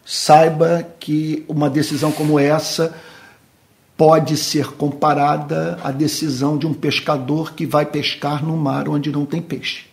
saiba 0.05 0.87
que 0.99 1.45
uma 1.47 1.69
decisão 1.69 2.11
como 2.11 2.39
essa 2.39 2.95
pode 3.95 4.37
ser 4.37 4.71
comparada 4.73 5.77
à 5.83 5.91
decisão 5.91 6.57
de 6.57 6.65
um 6.65 6.73
pescador 6.73 7.53
que 7.53 7.65
vai 7.65 7.85
pescar 7.85 8.43
no 8.43 8.57
mar 8.57 8.89
onde 8.89 9.11
não 9.11 9.25
tem 9.25 9.41
peixe, 9.41 9.85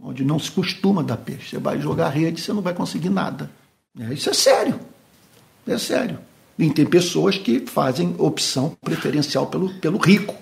onde 0.00 0.22
não 0.22 0.38
se 0.38 0.50
costuma 0.50 1.02
dar 1.02 1.16
peixe. 1.16 1.50
Você 1.50 1.58
vai 1.58 1.80
jogar 1.80 2.10
rede, 2.10 2.40
você 2.40 2.52
não 2.52 2.62
vai 2.62 2.74
conseguir 2.74 3.10
nada. 3.10 3.50
Isso 4.12 4.30
é 4.30 4.34
sério. 4.34 4.78
É 5.66 5.76
sério. 5.76 6.27
E 6.58 6.68
tem 6.70 6.84
pessoas 6.84 7.38
que 7.38 7.60
fazem 7.60 8.14
opção 8.18 8.76
preferencial 8.82 9.46
pelo, 9.46 9.72
pelo 9.74 9.98
rico. 9.98 10.34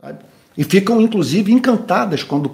Sabe? 0.00 0.20
E 0.56 0.62
ficam, 0.62 1.00
inclusive, 1.00 1.52
encantadas 1.52 2.22
quando 2.22 2.50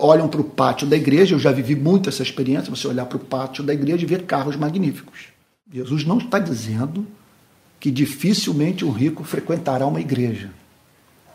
olham 0.00 0.28
para 0.28 0.40
o 0.40 0.44
pátio 0.44 0.86
da 0.86 0.96
igreja. 0.96 1.34
Eu 1.34 1.38
já 1.38 1.50
vivi 1.50 1.74
muito 1.74 2.10
essa 2.10 2.22
experiência, 2.22 2.70
você 2.70 2.86
olhar 2.86 3.06
para 3.06 3.16
o 3.16 3.20
pátio 3.20 3.64
da 3.64 3.72
igreja 3.72 4.02
e 4.02 4.06
ver 4.06 4.24
carros 4.24 4.54
magníficos. 4.54 5.28
Jesus 5.72 6.04
não 6.04 6.18
está 6.18 6.38
dizendo 6.38 7.06
que 7.80 7.90
dificilmente 7.90 8.84
o 8.84 8.90
rico 8.90 9.24
frequentará 9.24 9.86
uma 9.86 10.00
igreja. 10.00 10.50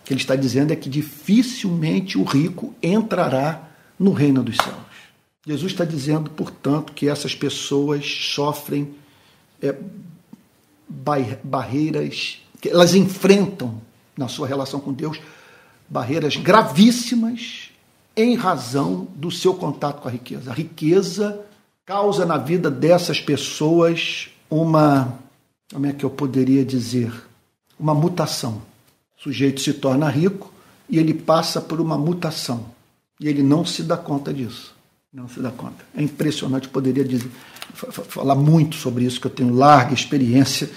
O 0.02 0.06
que 0.06 0.14
ele 0.14 0.22
está 0.22 0.36
dizendo 0.36 0.72
é 0.72 0.76
que 0.76 0.88
dificilmente 0.88 2.18
o 2.18 2.24
rico 2.24 2.76
entrará 2.82 3.68
no 4.00 4.12
reino 4.12 4.44
dos 4.44 4.56
céus. 4.56 4.78
Jesus 5.46 5.72
está 5.72 5.84
dizendo, 5.84 6.30
portanto, 6.30 6.94
que 6.94 7.10
essas 7.10 7.34
pessoas 7.34 8.06
sofrem 8.06 8.94
é, 9.62 9.74
barreiras, 10.88 12.42
que 12.62 12.70
elas 12.70 12.96
enfrentam 12.96 13.82
na 14.18 14.28
sua 14.28 14.48
relação 14.48 14.80
com 14.80 14.92
Deus 14.94 15.20
barreiras 15.90 16.36
gravíssimas 16.36 17.70
em 18.16 18.36
razão 18.36 19.08
do 19.16 19.30
seu 19.30 19.54
contato 19.54 20.02
com 20.02 20.08
a 20.08 20.12
riqueza. 20.12 20.52
A 20.52 20.54
riqueza 20.54 21.40
causa 21.86 22.26
na 22.26 22.38
vida 22.38 22.70
dessas 22.70 23.22
pessoas 23.22 24.30
uma, 24.50 25.18
como 25.72 25.86
é 25.86 25.94
que 25.94 26.04
eu 26.04 26.10
poderia 26.10 26.66
dizer, 26.66 27.12
uma 27.80 27.94
mutação. 27.94 28.62
O 29.18 29.22
sujeito 29.22 29.62
se 29.62 29.74
torna 29.74 30.10
rico 30.10 30.52
e 30.90 30.98
ele 30.98 31.14
passa 31.14 31.62
por 31.62 31.80
uma 31.80 31.98
mutação. 31.98 32.66
E 33.20 33.28
ele 33.28 33.44
não 33.44 33.66
se 33.66 33.84
dá 33.84 33.98
conta 33.98 34.34
disso. 34.34 34.76
Não 35.14 35.28
se 35.28 35.40
dá 35.40 35.52
conta. 35.52 35.86
É 35.96 36.02
impressionante, 36.02 36.68
poderia 36.68 37.04
dizer, 37.04 37.32
falar 37.74 38.36
muito 38.36 38.76
sobre 38.76 39.06
isso, 39.06 39.20
que 39.20 39.28
eu 39.28 39.32
tenho 39.32 39.54
larga 39.54 39.94
experiência 39.94 40.70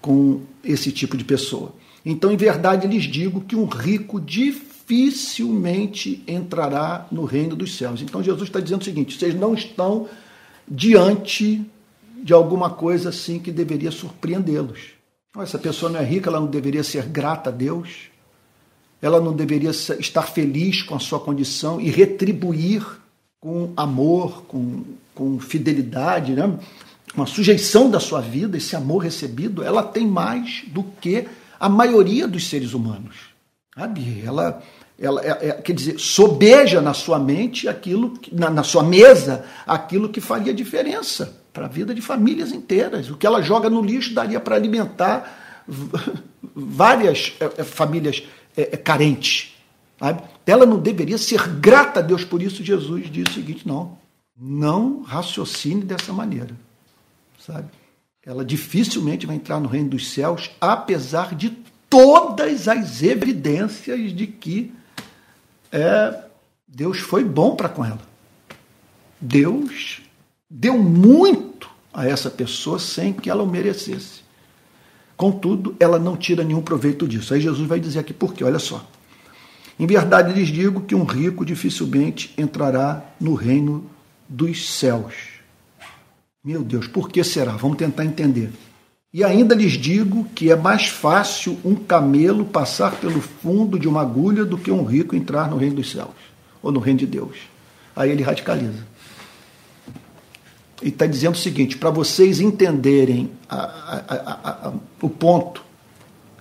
com 0.00 0.40
esse 0.64 0.90
tipo 0.90 1.16
de 1.16 1.24
pessoa. 1.24 1.74
Então, 2.04 2.32
em 2.32 2.36
verdade, 2.36 2.88
lhes 2.88 3.04
digo 3.04 3.40
que 3.40 3.54
um 3.54 3.66
rico 3.66 4.20
dificilmente 4.20 6.24
entrará 6.26 7.06
no 7.12 7.24
reino 7.24 7.54
dos 7.54 7.76
céus. 7.76 8.02
Então, 8.02 8.22
Jesus 8.22 8.48
está 8.48 8.60
dizendo 8.60 8.82
o 8.82 8.84
seguinte: 8.84 9.18
vocês 9.18 9.34
não 9.34 9.54
estão 9.54 10.08
diante 10.66 11.64
de 12.22 12.32
alguma 12.32 12.70
coisa 12.70 13.10
assim 13.10 13.38
que 13.38 13.50
deveria 13.50 13.90
surpreendê-los. 13.90 14.92
Essa 15.38 15.58
pessoa 15.58 15.90
não 15.90 16.00
é 16.00 16.04
rica, 16.04 16.28
ela 16.28 16.40
não 16.40 16.46
deveria 16.46 16.84
ser 16.84 17.06
grata 17.06 17.50
a 17.50 17.52
Deus, 17.52 18.10
ela 19.00 19.20
não 19.20 19.32
deveria 19.32 19.70
estar 19.70 20.22
feliz 20.22 20.82
com 20.82 20.94
a 20.94 21.00
sua 21.00 21.18
condição 21.18 21.80
e 21.80 21.88
retribuir 21.88 22.84
com 23.42 23.72
amor, 23.76 24.44
com, 24.44 24.84
com 25.12 25.40
fidelidade, 25.40 26.32
né? 26.32 26.56
uma 27.12 27.26
sujeição 27.26 27.90
da 27.90 27.98
sua 27.98 28.20
vida, 28.20 28.56
esse 28.56 28.76
amor 28.76 28.98
recebido, 28.98 29.64
ela 29.64 29.82
tem 29.82 30.06
mais 30.06 30.62
do 30.68 30.84
que 30.84 31.26
a 31.58 31.68
maioria 31.68 32.28
dos 32.28 32.48
seres 32.48 32.72
humanos. 32.72 33.16
Sabe? 33.76 34.22
Ela, 34.24 34.62
ela 34.96 35.20
é, 35.24 35.48
é, 35.48 35.52
quer 35.54 35.72
dizer, 35.72 35.98
sobeja 35.98 36.80
na 36.80 36.94
sua 36.94 37.18
mente 37.18 37.68
aquilo, 37.68 38.14
na, 38.30 38.48
na 38.48 38.62
sua 38.62 38.84
mesa, 38.84 39.44
aquilo 39.66 40.08
que 40.08 40.20
faria 40.20 40.54
diferença 40.54 41.36
para 41.52 41.66
a 41.66 41.68
vida 41.68 41.92
de 41.92 42.00
famílias 42.00 42.52
inteiras. 42.52 43.10
O 43.10 43.16
que 43.16 43.26
ela 43.26 43.42
joga 43.42 43.68
no 43.68 43.82
lixo 43.82 44.14
daria 44.14 44.38
para 44.38 44.54
alimentar 44.54 45.64
várias 46.54 47.32
é, 47.40 47.60
é, 47.60 47.64
famílias 47.64 48.22
é, 48.56 48.62
é, 48.72 48.76
carentes. 48.76 49.51
Ela 50.44 50.66
não 50.66 50.80
deveria 50.80 51.16
ser 51.16 51.46
grata 51.48 52.00
a 52.00 52.02
Deus 52.02 52.24
por 52.24 52.42
isso. 52.42 52.64
Jesus 52.64 53.10
diz 53.10 53.28
o 53.28 53.32
seguinte: 53.32 53.66
não, 53.66 53.96
não 54.36 55.02
raciocine 55.02 55.82
dessa 55.82 56.12
maneira. 56.12 56.56
Sabe? 57.38 57.68
Ela 58.24 58.44
dificilmente 58.44 59.26
vai 59.26 59.36
entrar 59.36 59.60
no 59.60 59.68
reino 59.68 59.90
dos 59.90 60.10
céus, 60.10 60.50
apesar 60.60 61.34
de 61.34 61.50
todas 61.88 62.68
as 62.68 63.02
evidências 63.02 64.12
de 64.12 64.26
que 64.26 64.72
é, 65.70 66.24
Deus 66.66 66.98
foi 66.98 67.24
bom 67.24 67.54
para 67.54 67.68
com 67.68 67.84
ela. 67.84 68.00
Deus 69.20 70.02
deu 70.50 70.78
muito 70.78 71.70
a 71.92 72.06
essa 72.06 72.30
pessoa 72.30 72.78
sem 72.78 73.12
que 73.12 73.30
ela 73.30 73.42
o 73.42 73.46
merecesse. 73.46 74.22
Contudo, 75.16 75.76
ela 75.78 75.98
não 75.98 76.16
tira 76.16 76.42
nenhum 76.42 76.62
proveito 76.62 77.06
disso. 77.06 77.34
Aí 77.34 77.40
Jesus 77.40 77.68
vai 77.68 77.78
dizer 77.78 78.00
aqui 78.00 78.12
por 78.12 78.34
quê, 78.34 78.42
olha 78.42 78.58
só. 78.58 78.84
Em 79.78 79.86
verdade 79.86 80.32
lhes 80.32 80.48
digo 80.48 80.82
que 80.82 80.94
um 80.94 81.04
rico 81.04 81.44
dificilmente 81.44 82.32
entrará 82.36 83.02
no 83.20 83.34
reino 83.34 83.90
dos 84.28 84.70
céus. 84.70 85.14
Meu 86.44 86.62
Deus, 86.62 86.86
por 86.86 87.08
que 87.08 87.22
será? 87.22 87.52
Vamos 87.52 87.76
tentar 87.76 88.04
entender. 88.04 88.50
E 89.12 89.22
ainda 89.22 89.54
lhes 89.54 89.72
digo 89.72 90.24
que 90.34 90.50
é 90.50 90.56
mais 90.56 90.88
fácil 90.88 91.58
um 91.64 91.74
camelo 91.74 92.46
passar 92.46 92.92
pelo 92.92 93.20
fundo 93.20 93.78
de 93.78 93.86
uma 93.86 94.00
agulha 94.00 94.44
do 94.44 94.56
que 94.56 94.70
um 94.70 94.84
rico 94.84 95.14
entrar 95.14 95.50
no 95.50 95.58
reino 95.58 95.76
dos 95.76 95.90
céus, 95.90 96.14
ou 96.62 96.72
no 96.72 96.80
reino 96.80 97.00
de 97.00 97.06
Deus. 97.06 97.36
Aí 97.94 98.10
ele 98.10 98.22
radicaliza. 98.22 98.86
E 100.82 100.88
está 100.88 101.06
dizendo 101.06 101.34
o 101.34 101.38
seguinte: 101.38 101.76
para 101.76 101.90
vocês 101.90 102.40
entenderem 102.40 103.30
a, 103.48 103.56
a, 103.56 104.68
a, 104.68 104.72
o 105.00 105.08
ponto, 105.08 105.62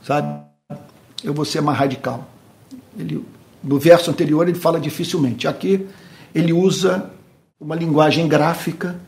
sabe? 0.02 0.42
Eu 1.24 1.34
vou 1.34 1.46
ser 1.46 1.62
mais 1.62 1.78
radical. 1.78 2.28
Ele, 2.98 3.26
no 3.64 3.80
verso 3.80 4.10
anterior 4.10 4.48
ele 4.48 4.58
fala 4.58 4.80
dificilmente. 4.80 5.48
Aqui 5.48 5.88
ele 6.34 6.54
usa 6.54 7.10
uma 7.60 7.76
linguagem 7.76 8.28
gráfica, 8.28 9.00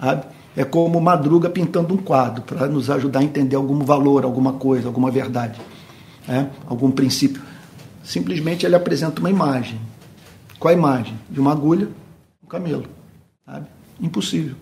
sabe? 0.00 0.26
É 0.56 0.64
como 0.64 0.98
Madruga 1.00 1.50
pintando 1.50 1.92
um 1.92 1.98
quadro 1.98 2.42
para 2.42 2.66
nos 2.66 2.88
ajudar 2.88 3.20
a 3.20 3.22
entender 3.22 3.56
algum 3.56 3.80
valor, 3.80 4.24
alguma 4.24 4.54
coisa, 4.54 4.88
alguma 4.88 5.10
verdade, 5.10 5.60
né? 6.26 6.50
algum 6.66 6.90
princípio. 6.90 7.42
Simplesmente 8.02 8.64
ele 8.64 8.74
apresenta 8.74 9.20
uma 9.20 9.28
imagem. 9.28 9.78
Qual 10.58 10.72
a 10.72 10.76
imagem? 10.76 11.18
De 11.28 11.38
uma 11.38 11.52
agulha, 11.52 11.88
um 12.42 12.46
camelo. 12.46 12.86
Sabe? 13.44 13.66
Impossível. 14.00 14.56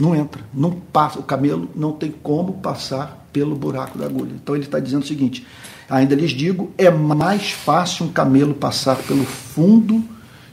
Não 0.00 0.14
entra, 0.14 0.42
não 0.52 0.72
passa. 0.72 1.18
O 1.18 1.22
camelo 1.22 1.68
não 1.74 1.92
tem 1.92 2.10
como 2.10 2.54
passar 2.54 3.26
pelo 3.32 3.54
buraco 3.54 3.96
da 3.96 4.06
agulha. 4.06 4.32
Então 4.34 4.54
ele 4.54 4.64
está 4.64 4.80
dizendo 4.80 5.02
o 5.02 5.06
seguinte: 5.06 5.46
ainda 5.88 6.14
lhes 6.14 6.30
digo, 6.32 6.72
é 6.76 6.90
mais 6.90 7.50
fácil 7.50 8.06
um 8.06 8.12
camelo 8.12 8.54
passar 8.54 8.96
pelo 8.96 9.24
fundo 9.24 10.04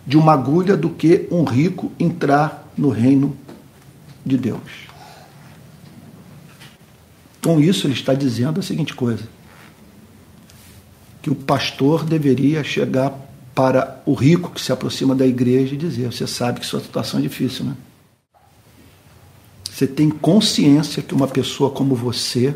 de 0.06 0.18
uma 0.18 0.34
agulha 0.34 0.78
do 0.78 0.90
que 0.90 1.28
um 1.32 1.44
rico 1.44 1.92
entrar 2.00 2.72
no 2.78 2.90
reino 2.90 3.36
de 4.26 4.38
Deus. 4.38 4.86
Com 7.42 7.60
isso, 7.60 7.86
ele 7.86 7.94
está 7.94 8.14
dizendo 8.14 8.60
a 8.60 8.64
seguinte 8.64 8.94
coisa: 8.94 9.24
que 11.22 11.30
o 11.30 11.36
pastor 11.36 12.04
deveria 12.04 12.64
chegar 12.64 13.14
para 13.54 14.02
o 14.06 14.14
rico 14.14 14.52
que 14.52 14.62
se 14.62 14.72
aproxima 14.72 15.16
da 15.16 15.26
igreja 15.26 15.76
e 15.76 15.78
dizer: 15.78 16.12
Você 16.12 16.28
sabe 16.28 16.60
que 16.60 16.66
sua 16.66 16.80
situação 16.80 17.20
é 17.20 17.24
difícil, 17.24 17.66
né? 17.66 17.76
Você 19.70 19.86
tem 19.86 20.10
consciência 20.10 21.04
que 21.04 21.14
uma 21.14 21.28
pessoa 21.28 21.70
como 21.70 21.96
você 21.96 22.56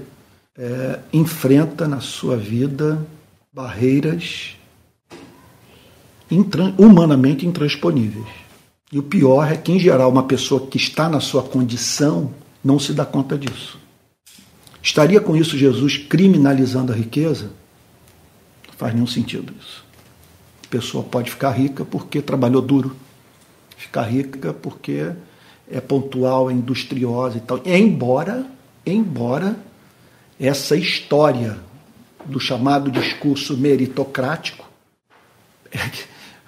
é, 0.60 1.00
enfrenta 1.14 1.88
na 1.88 2.02
sua 2.02 2.36
vida 2.36 3.08
barreiras 3.54 4.58
humanamente 6.78 7.46
intransponíveis. 7.46 8.28
E 8.92 9.00
o 9.00 9.04
pior 9.04 9.50
é 9.50 9.56
que, 9.56 9.72
em 9.72 9.80
geral, 9.80 10.12
uma 10.12 10.24
pessoa 10.24 10.68
que 10.68 10.78
está 10.78 11.08
na 11.08 11.22
sua 11.22 11.42
condição 11.42 12.32
não 12.64 12.78
se 12.78 12.94
dá 12.94 13.06
conta 13.06 13.38
disso. 13.38 13.80
Estaria 14.82 15.22
com 15.22 15.36
isso 15.36 15.58
Jesus 15.58 15.98
criminalizando 15.98 16.92
a 16.92 16.96
riqueza? 16.96 17.52
Não 18.68 18.74
faz 18.78 18.94
nenhum 18.94 19.08
sentido 19.08 19.54
isso. 19.60 19.86
A 20.66 20.68
pessoa 20.68 21.04
pode 21.04 21.32
ficar 21.32 21.52
rica 21.52 21.86
porque 21.86 22.22
trabalhou 22.22 22.62
duro, 22.62 22.96
ficar 23.78 24.04
rica 24.04 24.54
porque 24.54 25.14
é 25.72 25.80
pontual, 25.80 26.50
é 26.50 26.54
industriosa 26.54 27.38
e 27.38 27.42
tal. 27.42 27.62
Embora, 27.66 28.46
embora 28.86 29.58
essa 30.40 30.76
história 30.76 31.58
do 32.26 32.40
chamado 32.40 32.90
discurso 32.90 33.58
meritocrático 33.58 34.70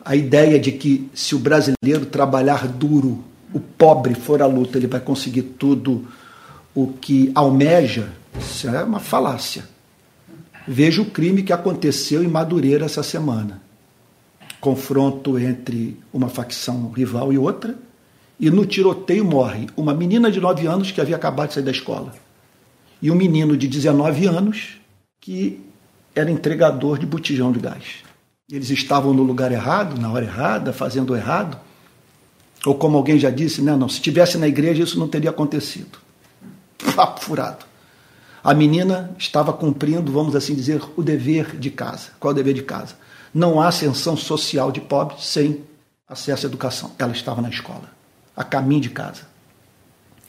a 0.04 0.16
ideia 0.16 0.60
de 0.60 0.72
que 0.72 1.10
se 1.14 1.36
o 1.36 1.40
brasileiro 1.40 2.06
trabalhar 2.06 2.68
duro, 2.68 3.24
o 3.54 3.60
pobre 3.60 4.16
for 4.16 4.42
à 4.42 4.46
luta, 4.46 4.78
ele 4.78 4.88
vai 4.88 5.00
conseguir 5.00 5.44
tudo 5.44 6.08
o 6.74 6.88
que 6.88 7.32
almeja, 7.36 8.10
isso 8.40 8.68
é 8.68 8.84
uma 8.84 9.00
falácia. 9.00 9.66
Veja 10.68 11.02
o 11.02 11.06
crime 11.06 11.44
que 11.44 11.54
aconteceu 11.54 12.24
em 12.24 12.28
Madureira 12.28 12.86
essa 12.86 13.04
semana. 13.04 13.62
Confronto 14.60 15.38
entre 15.38 16.00
uma 16.14 16.30
facção 16.30 16.92
rival 16.92 17.34
e 17.34 17.38
outra, 17.38 17.76
e 18.40 18.50
no 18.50 18.66
tiroteio 18.66 19.26
morre 19.26 19.68
uma 19.76 19.94
menina 19.94 20.32
de 20.32 20.40
9 20.40 20.66
anos 20.66 20.92
que 20.92 21.02
havia 21.02 21.16
acabado 21.16 21.50
de 21.50 21.56
sair 21.56 21.64
da 21.64 21.72
escola, 21.72 22.14
e 23.02 23.10
um 23.10 23.16
menino 23.16 23.58
de 23.58 23.68
19 23.68 24.28
anos 24.28 24.78
que 25.20 25.60
era 26.14 26.30
entregador 26.30 27.00
de 27.00 27.06
botijão 27.06 27.52
de 27.52 27.60
gás 27.60 28.04
eles 28.52 28.70
estavam 28.70 29.14
no 29.14 29.24
lugar 29.24 29.52
errado, 29.52 30.00
na 30.00 30.12
hora 30.12 30.26
errada, 30.26 30.74
fazendo 30.74 31.16
errado. 31.16 31.58
Ou 32.66 32.76
como 32.76 32.98
alguém 32.98 33.18
já 33.18 33.30
disse, 33.30 33.62
né, 33.62 33.76
não, 33.76 33.88
se 33.88 33.96
estivesse 33.96 34.38
na 34.38 34.48
igreja 34.48 34.84
isso 34.84 35.00
não 35.00 35.08
teria 35.08 35.30
acontecido. 35.30 35.98
Papo 36.96 37.22
furado. 37.22 37.66
A 38.44 38.54
menina 38.54 39.16
estava 39.18 39.54
cumprindo, 39.54 40.12
vamos 40.12 40.36
assim 40.36 40.54
dizer, 40.54 40.82
o 40.98 41.02
dever 41.02 41.58
de 41.58 41.72
casa. 41.72 42.10
Qual 42.20 42.32
é 42.32 42.34
o 42.34 42.36
dever 42.36 42.54
de 42.54 42.64
casa? 42.64 42.96
Não 43.34 43.62
há 43.62 43.68
ascensão 43.68 44.18
social 44.18 44.72
de 44.72 44.82
pobre 44.82 45.16
sem 45.20 45.64
acesso 46.08 46.46
à 46.46 46.50
educação. 46.50 46.92
Ela 47.00 47.14
estava 47.14 47.42
na 47.42 47.50
escola, 47.50 47.90
a 48.36 48.44
caminho 48.44 48.82
de 48.82 48.90
casa. 48.90 49.22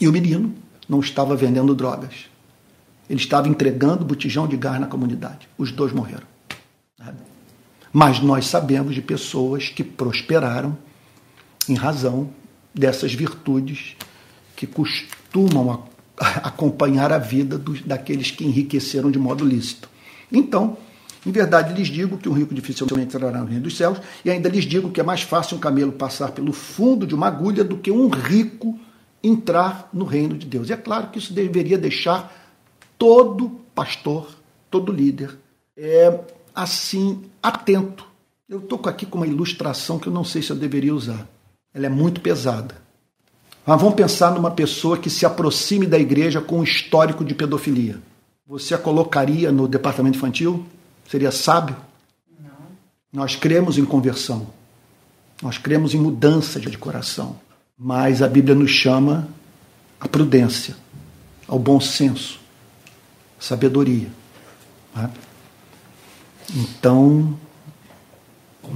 E 0.01 0.07
o 0.07 0.13
menino 0.13 0.55
não 0.89 1.01
estava 1.01 1.35
vendendo 1.35 1.75
drogas. 1.75 2.27
Ele 3.12 3.20
estava 3.20 3.46
entregando 3.46 4.07
botijão 4.07 4.48
de 4.48 4.57
gás 4.57 4.81
na 4.81 4.87
comunidade. 4.87 5.46
Os 5.59 5.70
dois 5.70 5.92
morreram. 5.92 6.27
Mas 7.92 8.20
nós 8.20 8.46
sabemos 8.46 8.94
de 8.94 9.03
pessoas 9.03 9.68
que 9.68 9.85
prosperaram 9.85 10.79
em 11.68 11.75
razão 11.75 12.31
dessas 12.75 13.12
virtudes 13.12 13.96
que 14.57 14.66
costumam 14.66 15.85
acompanhar 16.16 17.12
a 17.12 17.18
vida 17.18 17.59
dos, 17.59 17.83
daqueles 17.83 18.31
que 18.31 18.46
enriqueceram 18.46 19.11
de 19.11 19.18
modo 19.18 19.44
lícito. 19.44 19.90
Então, 20.33 20.79
em 21.27 21.31
verdade 21.31 21.75
lhes 21.75 21.88
digo 21.88 22.16
que 22.16 22.31
um 22.31 22.33
rico 22.33 22.55
dificilmente 22.55 23.14
entrará 23.14 23.40
no 23.40 23.44
reino 23.44 23.64
dos 23.64 23.77
céus, 23.77 23.98
e 24.25 24.31
ainda 24.31 24.48
lhes 24.48 24.64
digo 24.64 24.90
que 24.90 25.03
é 25.03 25.05
mais 25.05 25.20
fácil 25.20 25.59
um 25.59 25.61
camelo 25.61 25.92
passar 25.92 26.31
pelo 26.31 26.55
fundo 26.55 27.07
de 27.07 27.14
uma 27.14 27.27
agulha 27.27 27.62
do 27.62 27.77
que 27.77 27.90
um 27.90 28.09
rico 28.09 28.81
entrar 29.22 29.90
no 29.92 30.07
reino 30.07 30.35
de 30.35 30.46
Deus. 30.46 30.70
E 30.70 30.72
é 30.72 30.79
claro 30.79 31.09
que 31.09 31.18
isso 31.18 31.35
deveria 31.35 31.77
deixar 31.77 32.42
todo 33.03 33.51
pastor, 33.75 34.29
todo 34.71 34.93
líder, 34.93 35.37
é, 35.77 36.21
assim, 36.55 37.25
atento. 37.43 38.07
Eu 38.49 38.61
estou 38.61 38.81
aqui 38.85 39.05
com 39.05 39.19
uma 39.19 39.27
ilustração 39.27 39.99
que 39.99 40.07
eu 40.07 40.12
não 40.12 40.23
sei 40.23 40.41
se 40.41 40.51
eu 40.51 40.57
deveria 40.57 40.95
usar. 40.95 41.27
Ela 41.75 41.87
é 41.87 41.88
muito 41.88 42.21
pesada. 42.21 42.77
Mas 43.67 43.81
vamos 43.81 43.97
pensar 43.97 44.31
numa 44.31 44.53
pessoa 44.53 44.97
que 44.97 45.11
se 45.11 45.27
aproxime 45.27 45.85
da 45.85 45.99
igreja 45.99 46.41
com 46.41 46.61
um 46.61 46.62
histórico 46.62 47.25
de 47.25 47.35
pedofilia. 47.35 47.99
Você 48.47 48.73
a 48.73 48.79
colocaria 48.79 49.51
no 49.51 49.67
departamento 49.67 50.17
infantil? 50.17 50.65
Seria 51.09 51.33
sábio? 51.33 51.75
Não. 52.38 52.51
Nós 53.12 53.35
cremos 53.35 53.79
em 53.79 53.85
conversão. 53.85 54.47
Nós 55.43 55.59
cremos 55.59 55.93
em 55.93 55.99
mudança 55.99 56.61
de 56.61 56.79
coração. 56.79 57.35
Mas 57.77 58.23
a 58.23 58.29
Bíblia 58.29 58.55
nos 58.55 58.71
chama 58.71 59.27
à 59.99 60.07
prudência, 60.07 60.77
ao 61.49 61.59
bom 61.59 61.81
senso, 61.81 62.42
sabedoria. 63.43 64.09
Né? 64.95 65.11
Então, 66.55 67.37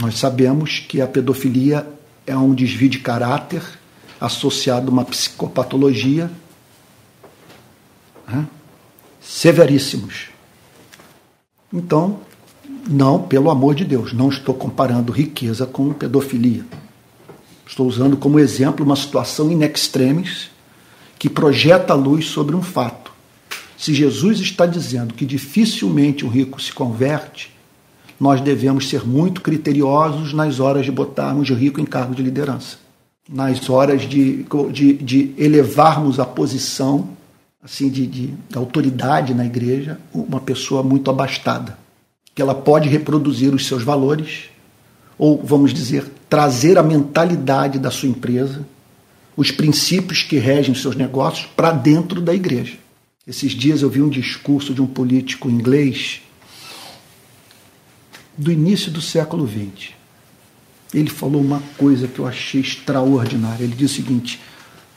nós 0.01 0.19
sabemos 0.19 0.81
que 0.81 1.01
a 1.01 1.07
pedofilia 1.07 1.87
é 2.27 2.37
um 2.37 2.53
desvio 2.53 2.89
de 2.89 2.99
caráter 2.99 3.63
associado 4.21 4.89
a 4.89 4.91
uma 4.91 5.05
psicopatologia 5.05 6.31
né? 8.27 8.47
severíssimos. 9.21 10.29
Então, 11.73 12.21
não, 12.89 13.23
pelo 13.23 13.51
amor 13.51 13.75
de 13.75 13.85
Deus, 13.85 14.13
não 14.13 14.29
estou 14.29 14.55
comparando 14.55 15.13
riqueza 15.13 15.67
com 15.67 15.93
pedofilia. 15.93 16.65
Estou 17.67 17.87
usando 17.87 18.17
como 18.17 18.39
exemplo 18.39 18.85
uma 18.85 18.97
situação 18.97 19.51
in 19.51 19.63
extremis 19.63 20.51
que 21.19 21.29
projeta 21.29 21.93
a 21.93 21.97
luz 21.97 22.27
sobre 22.27 22.55
um 22.55 22.63
fato. 22.63 22.96
Se 23.77 23.95
Jesus 23.95 24.41
está 24.41 24.67
dizendo 24.67 25.15
que 25.15 25.27
dificilmente 25.27 26.25
o 26.25 26.29
rico 26.29 26.61
se 26.61 26.73
converte, 26.73 27.51
nós 28.19 28.41
devemos 28.41 28.89
ser 28.89 29.07
muito 29.07 29.41
criteriosos 29.41 30.33
nas 30.33 30.59
horas 30.59 30.85
de 30.85 30.93
botarmos 30.93 31.51
o 31.51 31.55
rico 31.55 31.81
em 31.81 31.85
cargo 31.85 32.15
de 32.15 32.23
liderança, 32.23 32.79
nas 33.29 33.69
horas 33.69 34.03
de, 34.03 34.47
de, 34.73 34.93
de 34.95 35.35
elevarmos 35.37 36.19
a 36.19 36.25
posição 36.25 37.17
assim 37.67 37.89
de, 37.89 38.07
de, 38.07 38.27
de 38.29 38.57
autoridade 38.57 39.35
na 39.35 39.45
igreja 39.45 39.99
uma 40.15 40.41
pessoa 40.41 40.85
muito 40.85 41.11
abastada, 41.11 41.77
que 42.33 42.41
ela 42.41 42.55
pode 42.55 42.89
reproduzir 42.89 43.53
os 43.53 43.67
seus 43.67 43.83
valores, 43.83 44.45
ou 45.19 45.43
vamos 45.43 45.75
dizer, 45.75 46.07
trazer 46.31 46.79
a 46.79 46.83
mentalidade 46.83 47.81
da 47.81 47.91
sua 47.91 48.09
empresa, 48.09 48.65
os 49.37 49.51
princípios 49.51 50.23
que 50.23 50.39
regem 50.39 50.73
os 50.73 50.81
seus 50.81 50.95
negócios 50.95 51.49
para 51.57 51.73
dentro 51.73 52.21
da 52.21 52.33
igreja. 52.33 52.75
Esses 53.27 53.53
dias 53.53 53.83
eu 53.83 53.91
vi 53.91 54.01
um 54.01 54.09
discurso 54.09 54.73
de 54.73 54.81
um 54.81 54.87
político 54.87 55.51
inglês 55.51 56.23
do 58.39 58.53
início 58.53 58.93
do 58.93 59.01
século 59.01 59.49
XX. 59.49 59.95
Ele 60.95 61.11
falou 61.11 61.43
uma 61.43 61.61
coisa 61.77 62.07
que 62.07 62.21
eu 62.21 62.27
achei 62.27 62.61
extraordinária. 62.61 63.65
Ele 63.65 63.75
disse 63.75 63.95
o 63.95 64.05
seguinte: 64.05 64.41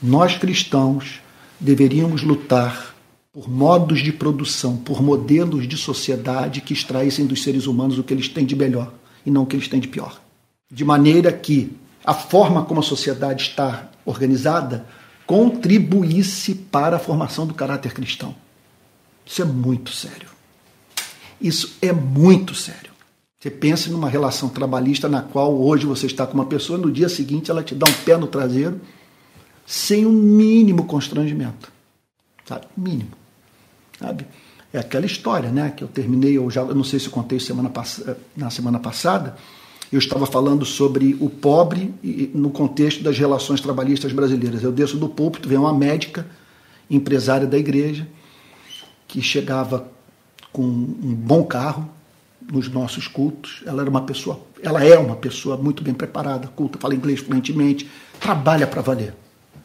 nós 0.00 0.38
cristãos 0.38 1.20
deveríamos 1.58 2.22
lutar 2.22 2.94
por 3.32 3.50
modos 3.50 4.00
de 4.00 4.12
produção, 4.12 4.76
por 4.76 5.02
modelos 5.02 5.66
de 5.66 5.76
sociedade 5.76 6.60
que 6.60 6.72
extraíssem 6.72 7.26
dos 7.26 7.42
seres 7.42 7.66
humanos 7.66 7.98
o 7.98 8.04
que 8.04 8.14
eles 8.14 8.28
têm 8.28 8.46
de 8.46 8.54
melhor 8.54 8.94
e 9.26 9.30
não 9.30 9.42
o 9.42 9.46
que 9.46 9.56
eles 9.56 9.66
têm 9.66 9.80
de 9.80 9.88
pior. 9.88 10.20
De 10.70 10.84
maneira 10.84 11.32
que 11.32 11.72
a 12.04 12.14
forma 12.14 12.64
como 12.64 12.78
a 12.78 12.84
sociedade 12.84 13.42
está 13.42 13.90
organizada 14.04 14.86
contribuísse 15.30 16.56
para 16.56 16.96
a 16.96 16.98
formação 16.98 17.46
do 17.46 17.54
caráter 17.54 17.94
cristão. 17.94 18.34
Isso 19.24 19.40
é 19.40 19.44
muito 19.44 19.92
sério. 19.92 20.28
Isso 21.40 21.76
é 21.80 21.92
muito 21.92 22.52
sério. 22.52 22.90
Você 23.38 23.48
pensa 23.48 23.88
numa 23.90 24.08
relação 24.08 24.48
trabalhista 24.48 25.08
na 25.08 25.22
qual 25.22 25.56
hoje 25.56 25.86
você 25.86 26.06
está 26.06 26.26
com 26.26 26.34
uma 26.34 26.46
pessoa, 26.46 26.76
no 26.76 26.90
dia 26.90 27.08
seguinte 27.08 27.48
ela 27.48 27.62
te 27.62 27.76
dá 27.76 27.88
um 27.88 27.92
pé 28.04 28.16
no 28.16 28.26
traseiro 28.26 28.80
sem 29.64 30.04
o 30.04 30.08
um 30.08 30.12
mínimo 30.12 30.84
constrangimento. 30.86 31.70
Sabe? 32.44 32.66
Mínimo. 32.76 33.12
Sabe? 34.00 34.26
É 34.72 34.80
aquela 34.80 35.06
história, 35.06 35.52
né? 35.52 35.70
Que 35.70 35.84
eu 35.84 35.88
terminei, 35.88 36.36
eu 36.38 36.50
já 36.50 36.62
eu 36.62 36.74
não 36.74 36.82
sei 36.82 36.98
se 36.98 37.06
eu 37.06 37.12
contei 37.12 37.38
semana 37.38 37.70
na 38.36 38.50
semana 38.50 38.80
passada, 38.80 39.36
eu 39.92 39.98
estava 39.98 40.24
falando 40.24 40.64
sobre 40.64 41.16
o 41.20 41.28
pobre 41.28 41.92
no 42.32 42.50
contexto 42.50 43.02
das 43.02 43.18
relações 43.18 43.60
trabalhistas 43.60 44.12
brasileiras. 44.12 44.62
Eu 44.62 44.70
desço 44.70 44.96
do 44.96 45.08
púlpito, 45.08 45.48
vem 45.48 45.58
uma 45.58 45.74
médica, 45.74 46.26
empresária 46.88 47.46
da 47.46 47.58
igreja, 47.58 48.06
que 49.08 49.20
chegava 49.20 49.88
com 50.52 50.62
um 50.62 51.14
bom 51.14 51.42
carro 51.42 51.88
nos 52.52 52.68
nossos 52.68 53.08
cultos. 53.08 53.62
Ela 53.66 53.82
era 53.82 53.90
uma 53.90 54.02
pessoa, 54.02 54.40
ela 54.62 54.84
é 54.84 54.96
uma 54.96 55.16
pessoa 55.16 55.56
muito 55.56 55.82
bem 55.82 55.94
preparada, 55.94 56.46
culta, 56.48 56.78
fala 56.78 56.94
inglês 56.94 57.20
fluentemente, 57.20 57.90
trabalha 58.20 58.66
para 58.66 58.82
valer. 58.82 59.14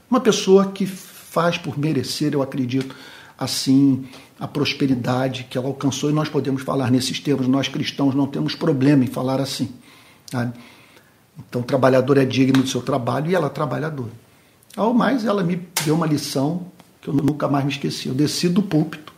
Uma 0.09 0.19
pessoa 0.19 0.71
que 0.71 0.87
faz 0.87 1.57
por 1.57 1.77
merecer, 1.77 2.33
eu 2.33 2.41
acredito, 2.41 2.95
assim, 3.37 4.05
a 4.39 4.47
prosperidade 4.47 5.45
que 5.49 5.57
ela 5.57 5.67
alcançou, 5.67 6.09
e 6.09 6.13
nós 6.13 6.29
podemos 6.29 6.63
falar 6.63 6.89
nesses 6.89 7.19
termos, 7.19 7.47
nós 7.47 7.67
cristãos 7.67 8.15
não 8.15 8.25
temos 8.25 8.55
problema 8.55 9.03
em 9.03 9.07
falar 9.07 9.39
assim. 9.39 9.69
Sabe? 10.31 10.53
Então, 11.37 11.61
trabalhador 11.61 12.17
é 12.17 12.25
digno 12.25 12.63
do 12.63 12.69
seu 12.69 12.81
trabalho 12.81 13.29
e 13.29 13.35
ela 13.35 13.47
é 13.47 13.49
trabalhadora. 13.49 14.11
Ao 14.75 14.93
mais, 14.93 15.25
ela 15.25 15.43
me 15.43 15.67
deu 15.85 15.95
uma 15.95 16.07
lição 16.07 16.67
que 17.01 17.07
eu 17.07 17.13
nunca 17.13 17.47
mais 17.47 17.65
me 17.65 17.71
esqueci. 17.71 18.07
Eu 18.07 18.13
desci 18.13 18.49
do 18.49 18.61
púlpito. 18.61 19.13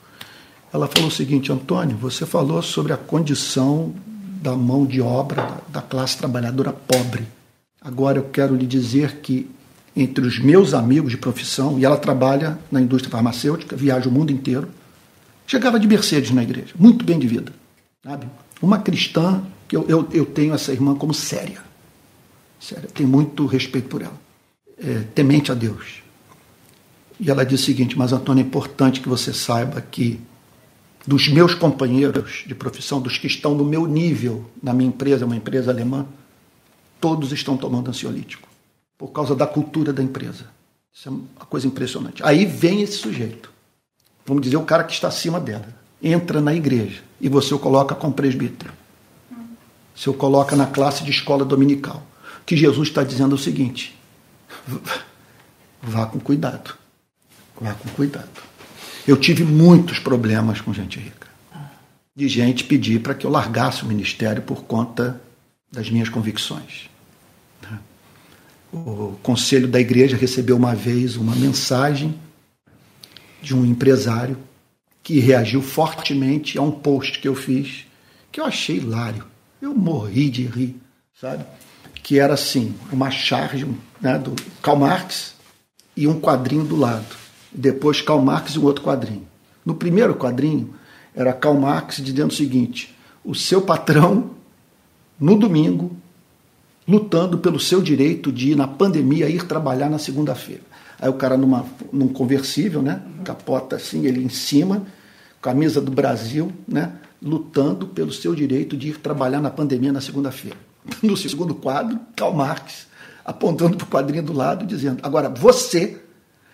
Ela 0.73 0.87
falou 0.87 1.07
o 1.07 1.11
seguinte: 1.11 1.51
Antônio, 1.51 1.97
você 1.97 2.25
falou 2.25 2.61
sobre 2.61 2.93
a 2.93 2.97
condição 2.97 3.93
da 4.41 4.55
mão 4.55 4.85
de 4.85 5.01
obra 5.01 5.57
da 5.69 5.81
classe 5.81 6.17
trabalhadora 6.17 6.71
pobre. 6.71 7.27
Agora 7.81 8.17
eu 8.17 8.23
quero 8.23 8.55
lhe 8.55 8.65
dizer 8.65 9.17
que 9.21 9.49
entre 9.95 10.25
os 10.27 10.37
meus 10.37 10.75
amigos 10.75 11.09
de 11.09 11.17
profissão, 11.17 11.79
e 11.79 11.85
ela 11.85 11.97
trabalha 11.97 12.59
na 12.71 12.79
indústria 12.79 13.11
farmacêutica, 13.11 13.75
viaja 13.75 14.07
o 14.07 14.11
mundo 14.11 14.31
inteiro. 14.31 14.69
Chegava 15.47 15.79
de 15.79 15.87
Mercedes 15.87 16.29
na 16.29 16.43
igreja, 16.43 16.75
muito 16.77 17.03
bem 17.03 17.17
de 17.17 17.25
vida. 17.25 17.51
Sabe? 18.03 18.27
Uma 18.61 18.77
cristã, 18.77 19.41
que 19.67 19.75
eu, 19.75 19.85
eu, 19.87 20.07
eu 20.11 20.25
tenho 20.25 20.53
essa 20.53 20.71
irmã 20.71 20.95
como 20.95 21.13
séria. 21.13 21.61
Séria, 22.59 22.89
tenho 22.93 23.09
muito 23.09 23.45
respeito 23.45 23.87
por 23.87 24.01
ela. 24.01 24.19
É, 24.77 25.03
temente 25.13 25.51
a 25.51 25.55
Deus. 25.55 26.01
E 27.19 27.29
ela 27.29 27.45
diz 27.45 27.61
o 27.61 27.63
seguinte: 27.63 27.97
Mas 27.97 28.13
Antônio, 28.13 28.43
é 28.43 28.45
importante 28.45 29.01
que 29.01 29.09
você 29.09 29.33
saiba 29.33 29.81
que 29.81 30.19
dos 31.05 31.29
meus 31.29 31.55
companheiros 31.55 32.43
de 32.45 32.53
profissão, 32.53 33.01
dos 33.01 33.17
que 33.17 33.27
estão 33.27 33.55
no 33.55 33.63
meu 33.63 33.85
nível 33.85 34.45
na 34.61 34.73
minha 34.73 34.89
empresa, 34.89 35.25
uma 35.25 35.35
empresa 35.35 35.71
alemã, 35.71 36.05
todos 36.99 37.31
estão 37.31 37.55
tomando 37.55 37.89
ansiolítico 37.89 38.47
por 38.97 39.09
causa 39.09 39.35
da 39.35 39.47
cultura 39.47 39.93
da 39.93 40.03
empresa. 40.03 40.47
Isso 40.93 41.07
é 41.07 41.11
uma 41.11 41.45
coisa 41.47 41.67
impressionante. 41.67 42.23
Aí 42.25 42.45
vem 42.45 42.81
esse 42.81 42.97
sujeito, 42.97 43.51
vamos 44.25 44.41
dizer, 44.43 44.57
o 44.57 44.63
cara 44.63 44.83
que 44.83 44.93
está 44.93 45.07
acima 45.07 45.39
dela, 45.39 45.67
entra 46.01 46.41
na 46.41 46.53
igreja 46.53 47.01
e 47.21 47.29
você 47.29 47.53
o 47.53 47.59
coloca 47.59 47.95
como 47.95 48.13
presbítero. 48.13 48.73
Você 49.97 50.11
o 50.11 50.13
coloca 50.13 50.55
na 50.55 50.67
classe 50.67 51.03
de 51.03 51.09
escola 51.09 51.43
dominical. 51.43 52.05
Que 52.45 52.55
Jesus 52.55 52.89
está 52.89 53.03
dizendo 53.03 53.31
é 53.31 53.35
o 53.35 53.41
seguinte: 53.41 53.97
vá 55.81 56.05
com 56.05 56.19
cuidado. 56.19 56.75
Vá 57.59 57.73
com 57.73 57.89
cuidado. 57.89 58.29
Eu 59.07 59.17
tive 59.17 59.43
muitos 59.43 59.97
problemas 59.97 60.61
com 60.61 60.71
gente 60.71 60.99
rica. 60.99 61.27
De 62.15 62.27
gente 62.27 62.63
pedir 62.63 63.01
para 63.01 63.15
que 63.15 63.25
eu 63.25 63.31
largasse 63.31 63.83
o 63.83 63.87
ministério 63.87 64.43
por 64.43 64.63
conta 64.63 65.19
das 65.71 65.89
minhas 65.89 66.09
convicções. 66.09 66.89
O 68.71 69.17
conselho 69.23 69.67
da 69.67 69.79
igreja 69.79 70.15
recebeu 70.15 70.57
uma 70.57 70.75
vez 70.75 71.15
uma 71.15 71.35
mensagem 71.35 72.19
de 73.41 73.55
um 73.55 73.65
empresário 73.65 74.37
que 75.01 75.19
reagiu 75.19 75.61
fortemente 75.61 76.57
a 76.59 76.61
um 76.61 76.69
post 76.69 77.19
que 77.19 77.27
eu 77.27 77.33
fiz, 77.33 77.85
que 78.31 78.39
eu 78.39 78.45
achei 78.45 78.77
hilário. 78.77 79.25
Eu 79.61 79.73
morri 79.73 80.29
de 80.29 80.43
rir, 80.43 80.75
sabe? 81.19 81.43
Que 82.03 82.19
era 82.19 82.35
assim, 82.35 82.75
uma 82.91 83.09
charge 83.09 83.67
né, 83.99 84.17
do 84.17 84.35
Karl 84.61 84.77
Marx 84.77 85.35
e 85.95 86.07
um 86.07 86.19
quadrinho 86.19 86.63
do 86.63 86.75
lado. 86.75 87.15
Depois 87.51 88.01
Karl 88.01 88.21
Marx 88.21 88.53
e 88.53 88.59
um 88.59 88.63
outro 88.63 88.83
quadrinho. 88.83 89.27
No 89.65 89.73
primeiro 89.75 90.15
quadrinho 90.15 90.75
era 91.15 91.33
Karl 91.33 91.59
Marx 91.59 91.97
dizendo 91.97 92.29
o 92.29 92.35
seguinte: 92.35 92.95
o 93.25 93.33
seu 93.33 93.61
patrão, 93.61 94.31
no 95.19 95.35
domingo, 95.35 95.97
lutando 96.87 97.39
pelo 97.39 97.59
seu 97.59 97.81
direito 97.81 98.31
de, 98.31 98.55
na 98.55 98.67
pandemia, 98.67 99.27
ir 99.27 99.45
trabalhar 99.45 99.89
na 99.89 99.97
segunda-feira. 99.97 100.61
Aí 100.99 101.09
o 101.09 101.13
cara 101.13 101.35
numa, 101.35 101.65
num 101.91 102.07
conversível, 102.07 102.81
né? 102.81 103.01
Capota 103.23 103.75
assim, 103.75 104.05
ele 104.05 104.23
em 104.23 104.29
cima, 104.29 104.85
camisa 105.41 105.81
do 105.81 105.91
Brasil, 105.91 106.51
né? 106.67 106.93
Lutando 107.21 107.87
pelo 107.87 108.11
seu 108.11 108.35
direito 108.35 108.77
de 108.77 108.89
ir 108.89 108.99
trabalhar 108.99 109.41
na 109.41 109.49
pandemia 109.49 109.91
na 109.91 110.01
segunda-feira. 110.01 110.57
No 111.03 111.17
segundo 111.17 111.53
quadro, 111.53 111.99
Karl 112.15 112.33
Marx, 112.33 112.87
apontando 113.25 113.75
para 113.75 113.85
o 113.85 113.89
quadrinho 113.89 114.23
do 114.23 114.33
lado, 114.33 114.65
dizendo: 114.65 114.99
agora 115.03 115.29
você, 115.29 115.97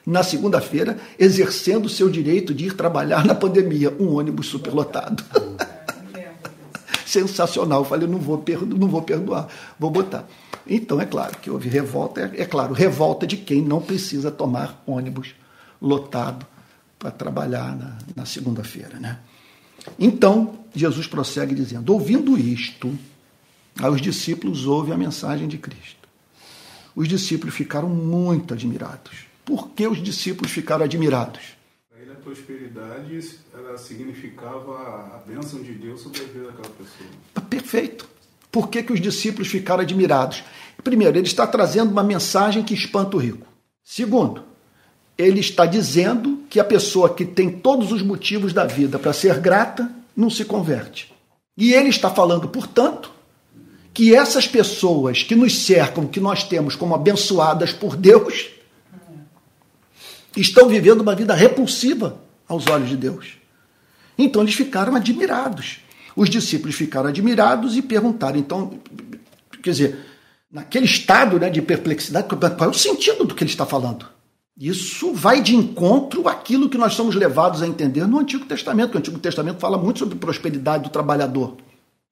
na 0.05 0.23
segunda-feira, 0.23 0.97
exercendo 1.19 1.85
o 1.85 1.89
seu 1.89 2.09
direito 2.09 2.53
de 2.53 2.65
ir 2.65 2.73
trabalhar 2.73 3.23
na 3.25 3.35
pandemia, 3.35 3.95
um 3.99 4.15
ônibus 4.15 4.47
superlotado. 4.47 5.23
Sensacional. 7.05 7.81
Eu 7.81 7.85
falei: 7.85 8.07
não 8.07 8.17
vou, 8.17 8.43
não 8.75 8.87
vou 8.87 9.03
perdoar, 9.03 9.47
vou 9.79 9.91
botar. 9.91 10.25
Então, 10.65 10.99
é 10.99 11.05
claro 11.05 11.37
que 11.39 11.49
houve 11.49 11.69
revolta, 11.69 12.31
é, 12.35 12.41
é 12.41 12.45
claro, 12.45 12.73
revolta 12.73 13.27
de 13.27 13.37
quem 13.37 13.61
não 13.61 13.81
precisa 13.81 14.31
tomar 14.31 14.81
ônibus 14.87 15.35
lotado 15.81 16.45
para 16.97 17.11
trabalhar 17.11 17.75
na, 17.75 17.97
na 18.15 18.25
segunda-feira. 18.25 18.97
Né? 18.99 19.19
Então, 19.97 20.59
Jesus 20.73 21.07
prossegue 21.07 21.53
dizendo: 21.53 21.93
ouvindo 21.93 22.37
isto, 22.37 22.97
aí 23.79 23.89
os 23.89 24.01
discípulos 24.01 24.65
ouvem 24.65 24.93
a 24.93 24.97
mensagem 24.97 25.47
de 25.47 25.57
Cristo. 25.57 26.07
Os 26.95 27.07
discípulos 27.07 27.55
ficaram 27.55 27.89
muito 27.89 28.53
admirados. 28.53 29.25
Por 29.43 29.69
que 29.69 29.87
os 29.87 30.01
discípulos 30.01 30.51
ficaram 30.51 30.85
admirados? 30.85 31.41
A 31.91 32.15
prosperidade 32.23 33.37
ela 33.53 33.77
significava 33.77 35.15
a 35.15 35.23
bênção 35.27 35.61
de 35.61 35.73
Deus 35.73 35.99
sobre 35.99 36.21
a 36.21 36.25
vida 36.25 36.45
daquela 36.45 36.69
pessoa. 36.69 37.09
Perfeito. 37.49 38.07
Por 38.49 38.69
que, 38.69 38.81
que 38.83 38.93
os 38.93 39.01
discípulos 39.01 39.49
ficaram 39.49 39.81
admirados? 39.81 40.43
Primeiro, 40.83 41.17
ele 41.17 41.27
está 41.27 41.45
trazendo 41.45 41.91
uma 41.91 42.03
mensagem 42.03 42.63
que 42.63 42.73
espanta 42.73 43.17
o 43.17 43.19
rico. 43.19 43.45
Segundo, 43.83 44.43
ele 45.17 45.39
está 45.39 45.65
dizendo 45.65 46.43
que 46.49 46.59
a 46.59 46.63
pessoa 46.63 47.13
que 47.13 47.25
tem 47.25 47.49
todos 47.49 47.91
os 47.91 48.01
motivos 48.01 48.53
da 48.53 48.65
vida 48.65 48.97
para 48.97 49.13
ser 49.13 49.39
grata 49.39 49.89
não 50.15 50.29
se 50.29 50.45
converte. 50.45 51.13
E 51.55 51.73
ele 51.73 51.89
está 51.89 52.09
falando, 52.09 52.47
portanto, 52.47 53.11
que 53.93 54.15
essas 54.15 54.47
pessoas 54.47 55.21
que 55.21 55.35
nos 55.35 55.65
cercam, 55.65 56.07
que 56.07 56.19
nós 56.19 56.43
temos 56.43 56.75
como 56.75 56.95
abençoadas 56.95 57.71
por 57.71 57.95
Deus, 57.95 58.49
estão 60.35 60.67
vivendo 60.67 61.01
uma 61.01 61.15
vida 61.15 61.35
repulsiva 61.35 62.19
aos 62.47 62.65
olhos 62.67 62.89
de 62.89 62.97
Deus. 62.97 63.37
Então 64.17 64.41
eles 64.41 64.55
ficaram 64.55 64.95
admirados. 64.95 65.79
Os 66.15 66.29
discípulos 66.29 66.75
ficaram 66.75 67.09
admirados 67.09 67.75
e 67.77 67.81
perguntaram, 67.81 68.37
então, 68.37 68.79
quer 69.61 69.71
dizer, 69.71 69.99
naquele 70.51 70.85
estado 70.85 71.39
né, 71.39 71.49
de 71.49 71.61
perplexidade, 71.61 72.27
qual 72.27 72.39
é 72.41 72.67
o 72.67 72.73
sentido 72.73 73.25
do 73.25 73.35
que 73.35 73.43
ele 73.43 73.51
está 73.51 73.65
falando? 73.65 74.07
Isso 74.59 75.13
vai 75.13 75.41
de 75.41 75.55
encontro 75.55 76.27
àquilo 76.27 76.69
que 76.69 76.77
nós 76.77 76.93
somos 76.93 77.15
levados 77.15 77.61
a 77.61 77.67
entender 77.67 78.05
no 78.05 78.19
Antigo 78.19 78.45
Testamento, 78.45 78.93
o 78.93 78.97
Antigo 78.99 79.17
Testamento 79.17 79.59
fala 79.59 79.77
muito 79.77 79.99
sobre 79.99 80.15
prosperidade 80.15 80.83
do 80.83 80.89
trabalhador. 80.89 81.53
O 81.53 81.57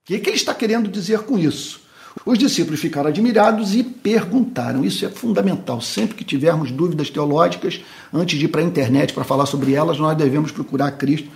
que, 0.06 0.16
é 0.16 0.20
que 0.20 0.30
ele 0.30 0.38
está 0.38 0.54
querendo 0.54 0.90
dizer 0.90 1.20
com 1.20 1.38
isso? 1.38 1.82
Os 2.26 2.38
discípulos 2.38 2.80
ficaram 2.80 3.10
admirados 3.10 3.76
e 3.76 3.84
perguntaram. 3.84 4.84
Isso 4.84 5.06
é 5.06 5.10
fundamental. 5.10 5.80
Sempre 5.80 6.16
que 6.16 6.24
tivermos 6.24 6.72
dúvidas 6.72 7.10
teológicas, 7.10 7.82
antes 8.12 8.38
de 8.38 8.46
ir 8.46 8.48
para 8.50 8.62
a 8.62 8.66
internet 8.66 9.14
para 9.14 9.24
falar 9.24 9.46
sobre 9.46 9.74
elas, 9.74 10.00
nós 10.00 10.18
devemos 10.18 10.52
procurar 10.52 10.92
Cristo 10.92 11.30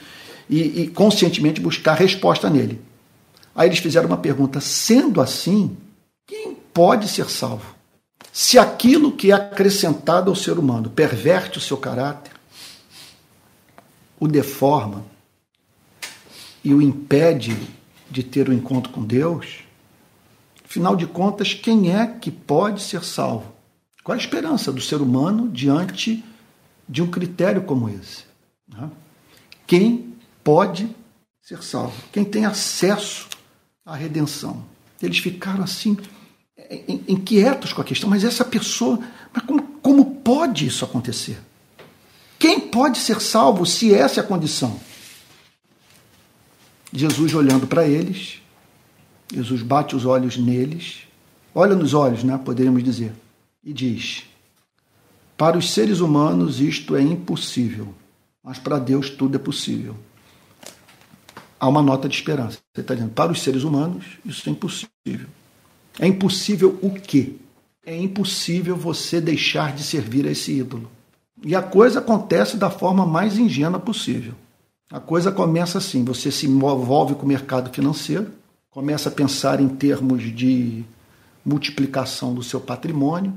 e, 0.49 0.81
e 0.81 0.87
conscientemente 0.87 1.61
buscar 1.61 1.93
resposta 1.93 2.49
nele. 2.49 2.81
Aí 3.55 3.69
eles 3.69 3.79
fizeram 3.79 4.07
uma 4.07 4.17
pergunta: 4.17 4.59
sendo 4.59 5.21
assim, 5.21 5.77
quem 6.27 6.57
pode 6.73 7.07
ser 7.07 7.29
salvo? 7.29 7.74
Se 8.37 8.59
aquilo 8.59 9.13
que 9.13 9.31
é 9.31 9.33
acrescentado 9.33 10.29
ao 10.29 10.35
ser 10.35 10.59
humano 10.59 10.89
perverte 10.89 11.57
o 11.57 11.61
seu 11.61 11.77
caráter, 11.77 12.33
o 14.19 14.27
deforma 14.27 15.05
e 16.61 16.73
o 16.73 16.81
impede 16.81 17.57
de 18.11 18.23
ter 18.23 18.49
o 18.49 18.51
um 18.51 18.53
encontro 18.53 18.91
com 18.91 19.05
Deus, 19.05 19.59
afinal 20.65 20.97
de 20.97 21.07
contas, 21.07 21.53
quem 21.53 21.95
é 21.95 22.05
que 22.07 22.29
pode 22.29 22.81
ser 22.81 23.05
salvo? 23.05 23.53
Qual 24.03 24.13
a 24.13 24.19
esperança 24.19 24.69
do 24.69 24.81
ser 24.81 24.97
humano 24.97 25.47
diante 25.47 26.21
de 26.89 27.01
um 27.01 27.09
critério 27.09 27.61
como 27.61 27.87
esse? 27.87 28.25
Né? 28.67 28.91
Quem 29.65 30.13
pode 30.43 30.93
ser 31.41 31.63
salvo, 31.63 31.95
quem 32.11 32.25
tem 32.25 32.45
acesso 32.45 33.29
à 33.85 33.95
redenção. 33.95 34.65
Eles 35.01 35.19
ficaram 35.19 35.63
assim, 35.63 35.97
inquietos 37.07 37.73
com 37.73 37.81
a 37.81 37.85
questão, 37.85 38.09
mas 38.09 38.23
essa 38.23 38.43
pessoa, 38.43 38.99
mas 39.33 39.43
como, 39.43 39.61
como 39.81 40.05
pode 40.15 40.65
isso 40.65 40.85
acontecer? 40.85 41.37
Quem 42.37 42.59
pode 42.59 42.97
ser 42.97 43.21
salvo 43.21 43.65
se 43.65 43.93
essa 43.93 44.19
é 44.19 44.23
a 44.23 44.27
condição? 44.27 44.79
Jesus 46.91 47.33
olhando 47.33 47.67
para 47.67 47.87
eles, 47.87 48.41
Jesus 49.33 49.61
bate 49.61 49.95
os 49.95 50.05
olhos 50.05 50.37
neles, 50.37 50.99
olha 51.53 51.75
nos 51.75 51.93
olhos, 51.93 52.23
né, 52.23 52.37
poderíamos 52.37 52.83
dizer, 52.83 53.13
e 53.63 53.73
diz: 53.73 54.23
Para 55.35 55.57
os 55.57 55.71
seres 55.71 55.99
humanos 55.99 56.59
isto 56.59 56.95
é 56.95 57.01
impossível, 57.01 57.93
mas 58.43 58.59
para 58.59 58.79
Deus 58.79 59.09
tudo 59.09 59.35
é 59.35 59.39
possível 59.39 59.95
há 61.59 61.67
uma 61.67 61.81
nota 61.81 62.07
de 62.07 62.15
esperança. 62.15 62.59
Você 62.73 62.81
está 62.81 62.93
dizendo, 62.93 63.11
para 63.11 63.31
os 63.31 63.41
seres 63.41 63.63
humanos, 63.63 64.05
isso 64.23 64.47
é 64.47 64.51
impossível. 64.51 65.27
É 65.99 66.07
impossível 66.07 66.77
o 66.81 66.91
quê? 66.91 67.33
É 67.85 67.95
impossível 67.95 68.75
você 68.75 69.21
deixar 69.21 69.73
de 69.73 69.83
servir 69.83 70.25
a 70.27 70.31
esse 70.31 70.51
ídolo. 70.51 70.89
E 71.43 71.55
a 71.55 71.61
coisa 71.61 71.99
acontece 71.99 72.57
da 72.57 72.69
forma 72.69 73.05
mais 73.05 73.37
ingênua 73.37 73.79
possível. 73.79 74.33
A 74.91 74.99
coisa 74.99 75.31
começa 75.31 75.77
assim: 75.77 76.03
você 76.03 76.31
se 76.31 76.47
envolve 76.47 77.15
com 77.15 77.23
o 77.23 77.27
mercado 77.27 77.71
financeiro, 77.73 78.31
começa 78.69 79.09
a 79.09 79.11
pensar 79.11 79.59
em 79.59 79.67
termos 79.67 80.23
de 80.35 80.83
multiplicação 81.45 82.33
do 82.33 82.41
seu 82.41 82.59
patrimônio, 82.59 83.33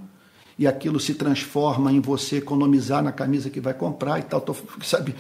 e 0.59 0.67
aquilo 0.67 0.99
se 0.99 1.15
transforma 1.15 1.93
em 1.93 2.01
você 2.01 2.39
economizar 2.39 3.03
na 3.03 3.13
camisa 3.13 3.51
que 3.51 3.61
vai 3.61 3.75
comprar 3.75 4.19
e 4.19 4.23
tal, 4.23 4.45
sabe, 4.83 5.15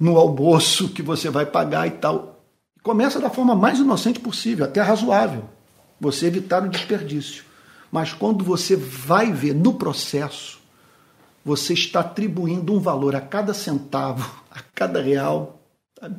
no 0.00 0.16
almoço 0.16 0.88
que 0.88 1.02
você 1.02 1.30
vai 1.30 1.46
pagar 1.46 1.86
e 1.86 1.92
tal. 1.92 2.40
Começa 2.82 3.20
da 3.20 3.30
forma 3.30 3.54
mais 3.54 3.78
inocente 3.78 4.20
possível, 4.20 4.64
até 4.64 4.80
razoável, 4.80 5.44
você 6.00 6.26
evitar 6.26 6.64
o 6.64 6.68
desperdício. 6.68 7.44
Mas 7.90 8.12
quando 8.12 8.44
você 8.44 8.76
vai 8.76 9.32
ver 9.32 9.54
no 9.54 9.74
processo, 9.74 10.58
você 11.44 11.74
está 11.74 12.00
atribuindo 12.00 12.74
um 12.74 12.80
valor 12.80 13.14
a 13.14 13.20
cada 13.20 13.54
centavo, 13.54 14.42
a 14.50 14.60
cada 14.74 15.00
real, 15.00 15.60
sabe? 15.98 16.16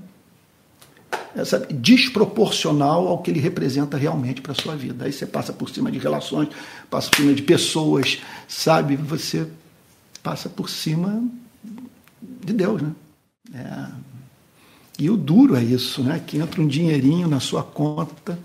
sabe, 1.45 1.73
desproporcional 1.73 3.07
ao 3.07 3.21
que 3.21 3.29
ele 3.29 3.39
representa 3.39 3.97
realmente 3.97 4.41
para 4.41 4.53
a 4.53 4.55
sua 4.55 4.75
vida. 4.75 5.05
Aí 5.05 5.13
você 5.13 5.25
passa 5.25 5.53
por 5.53 5.69
cima 5.69 5.91
de 5.91 5.99
relações, 5.99 6.49
passa 6.89 7.09
por 7.09 7.17
cima 7.17 7.33
de 7.33 7.43
pessoas, 7.43 8.21
sabe? 8.47 8.95
Você 8.95 9.47
passa 10.23 10.49
por 10.49 10.69
cima 10.69 11.23
de 12.21 12.53
Deus, 12.53 12.81
né? 12.81 12.91
É. 13.53 14.07
E 14.99 15.09
o 15.09 15.17
duro 15.17 15.55
é 15.55 15.63
isso, 15.63 16.01
né? 16.01 16.21
Que 16.25 16.37
entra 16.37 16.61
um 16.61 16.67
dinheirinho 16.67 17.27
na 17.27 17.39
sua 17.39 17.61
conta 17.61 18.39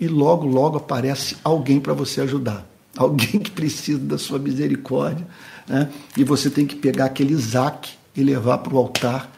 e 0.00 0.08
logo, 0.08 0.46
logo 0.46 0.78
aparece 0.78 1.36
alguém 1.44 1.78
para 1.78 1.92
você 1.92 2.22
ajudar. 2.22 2.66
Alguém 2.96 3.38
que 3.38 3.50
precisa 3.50 3.98
da 3.98 4.18
sua 4.18 4.38
misericórdia, 4.38 5.26
né? 5.68 5.90
E 6.16 6.24
você 6.24 6.50
tem 6.50 6.66
que 6.66 6.74
pegar 6.74 7.04
aquele 7.04 7.32
Isaac 7.32 7.92
e 8.16 8.22
levar 8.22 8.58
para 8.58 8.74
o 8.74 8.78
altar 8.78 9.30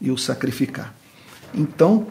e 0.00 0.10
o 0.10 0.18
sacrificar. 0.18 0.94
Então, 1.54 2.06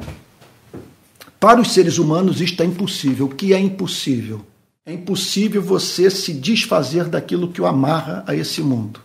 para 1.39 1.61
os 1.61 1.71
seres 1.71 1.97
humanos 1.97 2.41
isto 2.41 2.61
é 2.61 2.65
impossível. 2.65 3.27
O 3.27 3.29
que 3.29 3.53
é 3.53 3.59
impossível? 3.59 4.45
É 4.85 4.91
impossível 4.91 5.61
você 5.61 6.09
se 6.09 6.33
desfazer 6.33 7.05
daquilo 7.05 7.49
que 7.49 7.61
o 7.61 7.65
amarra 7.65 8.23
a 8.27 8.35
esse 8.35 8.61
mundo. 8.61 8.99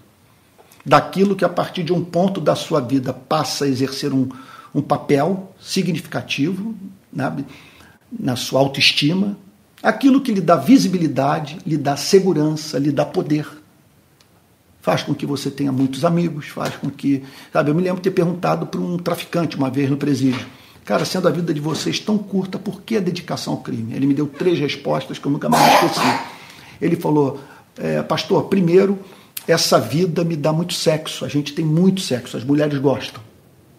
Daquilo 0.85 1.37
que 1.37 1.45
a 1.45 1.49
partir 1.49 1.83
de 1.83 1.93
um 1.93 2.03
ponto 2.03 2.41
da 2.41 2.57
sua 2.57 2.81
vida 2.81 3.13
passa 3.13 3.65
a 3.65 3.69
exercer 3.69 4.13
um, 4.13 4.29
um 4.75 4.83
papel 4.83 5.55
significativo 5.61 6.75
na, 7.13 7.37
na 8.19 8.37
sua 8.37 8.61
autoestima. 8.61 9.37
Aquilo 9.83 10.21
que 10.21 10.33
lhe 10.33 10.41
dá 10.41 10.57
visibilidade, 10.57 11.59
lhe 11.67 11.77
dá 11.77 11.97
segurança, 11.97 12.79
lhe 12.79 12.91
dá 12.91 13.05
poder 13.05 13.47
faz 14.85 15.03
com 15.03 15.15
que 15.15 15.25
você 15.25 15.51
tenha 15.51 15.73
muitos 15.73 16.05
amigos, 16.05 16.49
faz 16.49 16.77
com 16.77 16.91
que. 16.91 17.23
Sabe, 17.51 17.71
eu 17.71 17.75
me 17.75 17.81
lembro 17.81 17.97
de 17.97 18.03
ter 18.03 18.11
perguntado 18.11 18.67
para 18.67 18.79
um 18.79 18.99
traficante 18.99 19.57
uma 19.57 19.71
vez 19.71 19.89
no 19.89 19.97
presídio. 19.97 20.47
Cara, 20.85 21.07
sendo 21.07 21.27
a 21.27 21.31
vida 21.31 21.55
de 21.55 21.61
vocês 21.61 21.99
tão 21.99 22.19
curta, 22.19 22.59
por 22.59 22.83
que 22.83 22.99
a 22.99 23.01
dedicação 23.01 23.55
ao 23.55 23.61
crime? 23.61 23.95
Ele 23.95 24.07
me 24.07 24.13
deu 24.13 24.27
três 24.27 24.59
respostas 24.59 25.19
que 25.19 25.27
eu 25.27 25.33
nunca 25.33 25.49
mais 25.49 25.73
esqueci. 25.73 26.21
Ele 26.83 26.97
falou, 26.97 27.41
é, 27.79 28.03
pastor, 28.03 28.45
primeiro, 28.45 28.99
essa 29.49 29.81
vida 29.81 30.23
me 30.23 30.37
dá 30.37 30.53
muito 30.53 30.75
sexo. 30.75 31.25
A 31.25 31.29
gente 31.29 31.55
tem 31.55 31.65
muito 31.65 32.03
sexo, 32.03 32.37
as 32.37 32.45
mulheres 32.45 32.79
gostam 32.79 33.23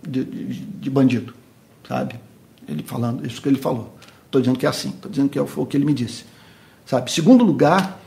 de, 0.02 0.24
de, 0.24 0.54
de 0.56 0.90
bandido, 0.90 1.36
sabe? 1.88 2.16
Ele 2.68 2.82
falando, 2.82 3.28
isso 3.28 3.40
que 3.40 3.48
ele 3.48 3.60
falou. 3.60 3.95
Estou 4.36 4.42
dizendo 4.42 4.60
que 4.60 4.66
é 4.66 4.70
assim, 4.70 4.90
estou 4.90 5.10
dizendo 5.10 5.30
que 5.30 5.40
é 5.40 5.42
o 5.42 5.66
que 5.66 5.78
ele 5.78 5.86
me 5.86 5.94
disse. 5.94 6.26
Sabe? 6.86 7.10
Segundo 7.10 7.44
lugar, 7.44 8.02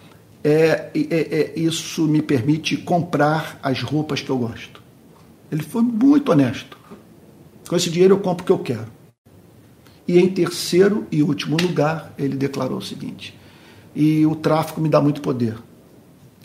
é, 0.45 0.91
é, 0.95 1.15
é, 1.15 1.59
isso 1.59 2.07
me 2.07 2.21
permite 2.21 2.77
comprar 2.77 3.59
as 3.63 3.83
roupas 3.83 4.21
que 4.21 4.29
eu 4.29 4.37
gosto. 4.37 4.83
Ele 5.51 5.63
foi 5.63 5.81
muito 5.81 6.31
honesto. 6.31 6.77
Com 7.67 7.77
esse 7.77 7.91
dinheiro 7.91 8.15
eu 8.15 8.21
compro 8.21 8.43
o 8.43 8.47
que 8.47 8.53
eu 8.53 8.59
quero. 8.59 8.87
E 10.07 10.19
em 10.19 10.29
terceiro 10.29 11.07
e 11.11 11.23
último 11.23 11.57
lugar, 11.57 12.13
ele 12.19 12.37
declarou 12.37 12.79
o 12.79 12.83
seguinte: 12.83 13.35
e 13.97 14.27
o 14.27 14.37
tráfico 14.37 14.81
me 14.81 14.89
dá 14.89 15.01
muito 15.01 15.23
poder. 15.23 15.57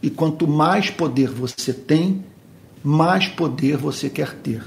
E 0.02 0.10
quanto 0.10 0.48
mais 0.48 0.90
poder 0.90 1.30
você 1.30 1.74
tem, 1.74 2.24
mais 2.82 3.28
poder 3.28 3.78
você 3.78 4.10
quer 4.10 4.34
ter. 4.36 4.64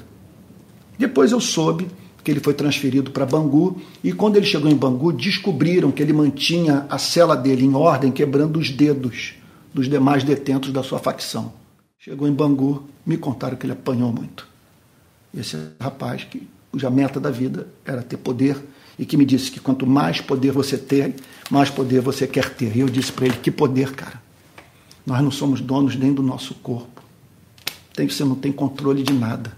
Depois 0.99 1.33
eu 1.33 1.41
soube 1.41 1.89
que 2.27 2.33
ele 2.33 2.41
foi 2.41 2.55
transferido 2.55 3.13
para 3.13 3.25
Bangu 3.25 3.81
e 4.03 4.13
quando 4.13 4.35
ele 4.37 4.45
chegou 4.45 4.69
em 4.69 4.75
Bangu 4.75 5.13
descobriram 5.13 5.93
que 5.93 6.03
ele 6.03 6.13
mantinha 6.13 6.85
a 6.91 6.99
cela 6.99 7.37
dele 7.37 7.65
em 7.65 7.73
ordem 7.73 8.11
quebrando 8.11 8.59
os 8.59 8.69
dedos 8.69 9.35
dos 9.73 9.89
demais 9.89 10.25
detentos 10.25 10.73
da 10.73 10.83
sua 10.83 10.99
facção. 10.99 11.53
Chegou 12.01 12.27
em 12.27 12.33
Bangu, 12.33 12.83
me 13.07 13.17
contaram 13.17 13.57
que 13.57 13.65
ele 13.65 13.75
apanhou 13.75 14.13
muito. 14.13 14.45
Esse 15.33 15.57
rapaz 15.79 16.25
que 16.25 16.49
cuja 16.73 16.91
meta 16.91 17.21
da 17.21 17.31
vida 17.31 17.69
era 17.85 18.03
ter 18.03 18.17
poder 18.17 18.61
e 18.99 19.07
que 19.07 19.17
me 19.17 19.25
disse 19.25 19.49
que 19.49 19.61
quanto 19.61 19.87
mais 19.87 20.21
poder 20.21 20.51
você 20.51 20.77
tem, 20.77 21.15
mais 21.49 21.71
poder 21.71 22.01
você 22.01 22.27
quer 22.27 22.51
ter. 22.51 22.77
E 22.77 22.81
eu 22.81 22.89
disse 22.89 23.13
para 23.13 23.27
ele: 23.27 23.37
que 23.37 23.53
poder, 23.53 23.93
cara? 23.93 24.21
Nós 25.07 25.23
não 25.23 25.31
somos 25.31 25.61
donos 25.61 25.95
nem 25.95 26.13
do 26.13 26.25
nosso 26.25 26.55
corpo. 26.55 27.01
Tem, 27.95 28.09
você 28.09 28.25
não 28.25 28.35
tem 28.35 28.51
controle 28.51 29.05
de 29.05 29.13
nada. 29.13 29.57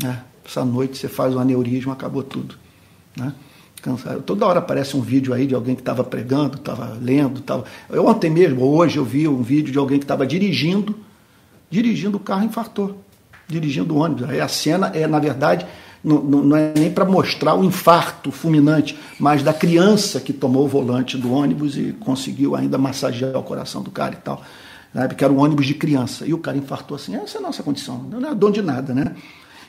Né? 0.00 0.22
Essa 0.46 0.64
noite 0.64 0.98
você 0.98 1.08
faz 1.08 1.34
um 1.34 1.38
aneurisma, 1.38 1.92
acabou 1.92 2.22
tudo. 2.22 2.56
Né? 3.16 3.32
Toda 4.24 4.46
hora 4.46 4.60
aparece 4.60 4.96
um 4.96 5.00
vídeo 5.00 5.34
aí 5.34 5.46
de 5.46 5.54
alguém 5.54 5.74
que 5.74 5.82
estava 5.82 6.02
pregando, 6.02 6.56
estava 6.56 6.96
lendo. 7.00 7.40
Tava... 7.40 7.64
Eu, 7.90 8.06
ontem 8.06 8.30
mesmo, 8.30 8.64
hoje, 8.64 8.96
eu 8.96 9.04
vi 9.04 9.28
um 9.28 9.42
vídeo 9.42 9.70
de 9.70 9.78
alguém 9.78 9.98
que 9.98 10.04
estava 10.04 10.26
dirigindo, 10.26 10.98
dirigindo 11.70 12.16
o 12.16 12.20
carro 12.20 12.44
infartou, 12.44 13.02
dirigindo 13.46 13.94
o 13.94 13.98
ônibus. 13.98 14.28
Aí 14.28 14.40
a 14.40 14.48
cena 14.48 14.88
é, 14.94 15.06
na 15.06 15.18
verdade, 15.18 15.66
não, 16.02 16.22
não 16.22 16.56
é 16.56 16.72
nem 16.74 16.90
para 16.90 17.04
mostrar 17.04 17.54
o 17.54 17.64
infarto 17.64 18.30
fulminante, 18.30 18.98
mas 19.18 19.42
da 19.42 19.52
criança 19.52 20.18
que 20.18 20.32
tomou 20.32 20.64
o 20.64 20.68
volante 20.68 21.18
do 21.18 21.32
ônibus 21.32 21.76
e 21.76 21.92
conseguiu 21.92 22.56
ainda 22.56 22.78
massagear 22.78 23.36
o 23.36 23.42
coração 23.42 23.82
do 23.82 23.90
cara 23.90 24.14
e 24.14 24.18
tal. 24.18 24.42
Né? 24.94 25.08
Porque 25.08 25.24
era 25.24 25.32
um 25.32 25.38
ônibus 25.38 25.66
de 25.66 25.74
criança. 25.74 26.26
E 26.26 26.32
o 26.32 26.38
cara 26.38 26.56
infartou 26.56 26.94
assim, 26.94 27.16
essa 27.16 27.36
é 27.36 27.40
a 27.40 27.42
nossa 27.42 27.62
condição, 27.62 28.02
não 28.10 28.30
é 28.30 28.34
dono 28.34 28.52
de 28.52 28.62
nada, 28.62 28.94
né? 28.94 29.14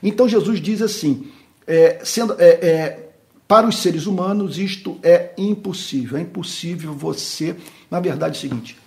Então 0.02 0.28
Jesus 0.28 0.62
diz 0.62 0.82
assim, 0.82 1.28
é, 1.68 2.00
sendo, 2.04 2.36
é, 2.40 2.48
é, 2.48 3.10
para 3.48 3.68
os 3.68 3.78
seres 3.78 4.06
humanos 4.06 4.58
isto 4.58 5.00
é 5.02 5.34
impossível, 5.38 6.18
é 6.18 6.22
impossível 6.22 6.94
você, 6.94 7.56
na 7.90 8.00
verdade 8.00 8.36
é 8.36 8.38
o 8.38 8.42
seguinte, 8.42 8.78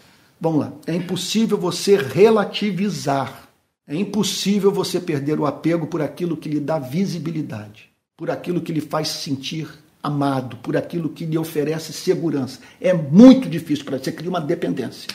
vamos 0.40 0.60
lá, 0.60 0.72
é 0.86 0.94
impossível 0.94 1.58
você 1.58 1.96
relativizar 1.96 3.48
é 3.88 3.96
impossível 3.96 4.70
você 4.70 5.00
perder 5.00 5.40
o 5.40 5.46
apego 5.46 5.86
por 5.86 6.02
aquilo 6.02 6.36
que 6.36 6.46
lhe 6.46 6.60
dá 6.60 6.78
visibilidade, 6.78 7.88
por 8.14 8.30
aquilo 8.30 8.60
que 8.60 8.70
lhe 8.70 8.82
faz 8.82 9.08
sentir 9.08 9.66
amado, 10.02 10.58
por 10.58 10.76
aquilo 10.76 11.08
que 11.08 11.24
lhe 11.24 11.38
oferece 11.38 11.94
segurança. 11.94 12.60
É 12.78 12.92
muito 12.92 13.48
difícil 13.48 13.86
para 13.86 13.98
você 13.98 14.12
criar 14.12 14.28
uma 14.28 14.42
dependência. 14.42 15.08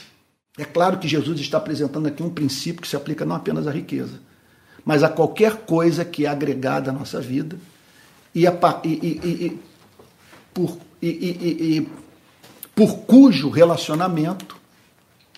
É 0.57 0.65
claro 0.65 0.97
que 0.97 1.07
Jesus 1.07 1.39
está 1.39 1.59
apresentando 1.59 2.07
aqui 2.07 2.23
um 2.23 2.31
princípio 2.31 2.81
que 2.81 2.87
se 2.87 2.95
aplica 2.95 3.23
não 3.23 3.35
apenas 3.35 3.67
à 3.67 3.71
riqueza, 3.71 4.19
mas 4.85 5.03
a 5.03 5.09
qualquer 5.09 5.57
coisa 5.65 6.03
que 6.03 6.25
é 6.25 6.29
agregada 6.29 6.91
à 6.91 6.93
nossa 6.93 7.21
vida 7.21 7.57
e, 8.33 8.45
a, 8.47 8.53
e, 8.83 8.89
e, 8.89 9.59
por, 10.53 10.77
e, 11.01 11.87
por 12.75 12.97
cujo 12.99 13.49
relacionamento 13.49 14.57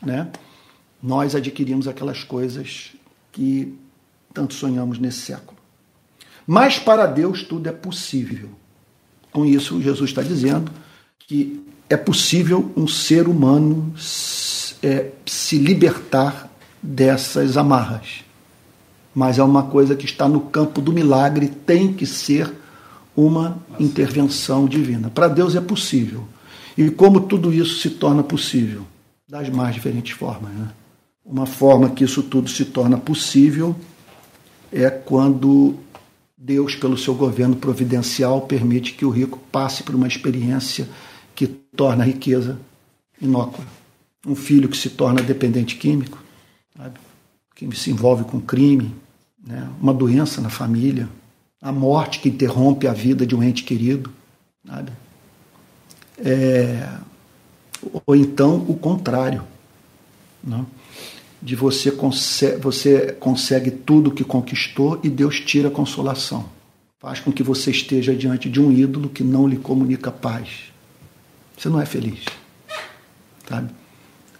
né, 0.01 0.29
nós 1.01 1.35
adquirimos 1.35 1.87
aquelas 1.87 2.23
coisas 2.23 2.93
que 3.31 3.77
tanto 4.33 4.53
sonhamos 4.53 4.97
nesse 4.97 5.19
século. 5.19 5.57
Mas 6.47 6.77
para 6.77 7.05
Deus 7.05 7.43
tudo 7.43 7.69
é 7.69 7.71
possível. 7.71 8.49
Com 9.31 9.45
isso, 9.45 9.81
Jesus 9.81 10.09
está 10.09 10.21
dizendo 10.21 10.71
que 11.19 11.65
é 11.89 11.97
possível 11.97 12.71
um 12.75 12.87
ser 12.87 13.27
humano 13.27 13.93
é, 14.81 15.11
se 15.25 15.57
libertar 15.57 16.49
dessas 16.81 17.57
amarras. 17.57 18.24
Mas 19.15 19.39
é 19.39 19.43
uma 19.43 19.63
coisa 19.63 19.95
que 19.95 20.03
está 20.03 20.27
no 20.27 20.41
campo 20.41 20.81
do 20.81 20.91
milagre, 20.91 21.47
tem 21.47 21.93
que 21.93 22.05
ser 22.05 22.53
uma 23.15 23.57
intervenção 23.79 24.67
divina. 24.67 25.09
Para 25.09 25.29
Deus 25.29 25.55
é 25.55 25.61
possível. 25.61 26.27
E 26.77 26.89
como 26.89 27.21
tudo 27.21 27.53
isso 27.53 27.79
se 27.79 27.91
torna 27.91 28.21
possível? 28.21 28.85
Das 29.27 29.49
mais 29.49 29.73
diferentes 29.73 30.11
formas. 30.11 30.51
Né? 30.51 30.67
Uma 31.25 31.45
forma 31.45 31.89
que 31.89 32.03
isso 32.03 32.21
tudo 32.21 32.49
se 32.49 32.65
torna 32.65 32.97
possível 32.97 33.73
é 34.71 34.89
quando 34.89 35.75
Deus, 36.37 36.75
pelo 36.75 36.97
seu 36.97 37.15
governo 37.15 37.55
providencial, 37.55 38.41
permite 38.41 38.93
que 38.93 39.05
o 39.05 39.09
rico 39.09 39.39
passe 39.49 39.81
por 39.81 39.95
uma 39.95 40.07
experiência 40.07 40.89
que 41.33 41.47
torna 41.47 42.03
a 42.03 42.07
riqueza 42.07 42.59
inócua. 43.21 43.63
Um 44.27 44.35
filho 44.35 44.67
que 44.67 44.75
se 44.75 44.89
torna 44.89 45.21
dependente 45.21 45.77
químico, 45.77 46.21
sabe? 46.75 46.99
que 47.55 47.73
se 47.75 47.89
envolve 47.89 48.25
com 48.25 48.41
crime, 48.41 48.93
né? 49.45 49.69
uma 49.79 49.93
doença 49.93 50.41
na 50.41 50.49
família, 50.49 51.07
a 51.61 51.71
morte 51.71 52.19
que 52.19 52.29
interrompe 52.29 52.87
a 52.87 52.93
vida 52.93 53.25
de 53.25 53.35
um 53.35 53.43
ente 53.43 53.63
querido. 53.63 54.11
Sabe? 54.67 54.91
É... 56.17 56.89
Ou 58.05 58.15
então 58.15 58.65
o 58.67 58.75
contrário. 58.75 59.43
Não? 60.43 60.65
de 61.45 61.55
você, 61.55 61.91
consegue, 61.91 62.57
você 62.57 63.11
consegue 63.19 63.69
tudo 63.69 64.09
que 64.09 64.23
conquistou 64.23 64.99
e 65.03 65.09
Deus 65.09 65.39
tira 65.39 65.67
a 65.67 65.71
consolação. 65.71 66.49
Faz 66.99 67.19
com 67.19 67.31
que 67.31 67.43
você 67.43 67.69
esteja 67.69 68.15
diante 68.15 68.49
de 68.49 68.59
um 68.59 68.71
ídolo 68.71 69.09
que 69.09 69.23
não 69.23 69.47
lhe 69.47 69.57
comunica 69.57 70.11
paz. 70.11 70.71
Você 71.55 71.69
não 71.69 71.79
é 71.79 71.85
feliz. 71.85 72.25
Sabe? 73.47 73.69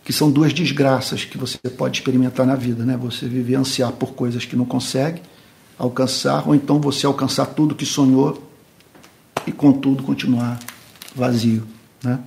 Que 0.05 0.13
são 0.13 0.31
duas 0.31 0.53
desgraças 0.53 1.25
que 1.25 1.37
você 1.37 1.57
pode 1.57 1.97
experimentar 1.97 2.45
na 2.45 2.55
vida, 2.55 2.85
né? 2.85 2.95
Você 2.95 3.27
viver 3.27 3.55
ansiar 3.55 3.91
por 3.91 4.13
coisas 4.13 4.45
que 4.45 4.55
não 4.55 4.63
consegue 4.63 5.21
alcançar, 5.77 6.47
ou 6.47 6.55
então 6.55 6.79
você 6.79 7.05
alcançar 7.05 7.47
tudo 7.47 7.75
que 7.75 7.85
sonhou 7.85 8.41
e 9.45 9.51
contudo 9.51 10.03
continuar 10.03 10.57
vazio, 11.13 11.63
né? 12.01 12.19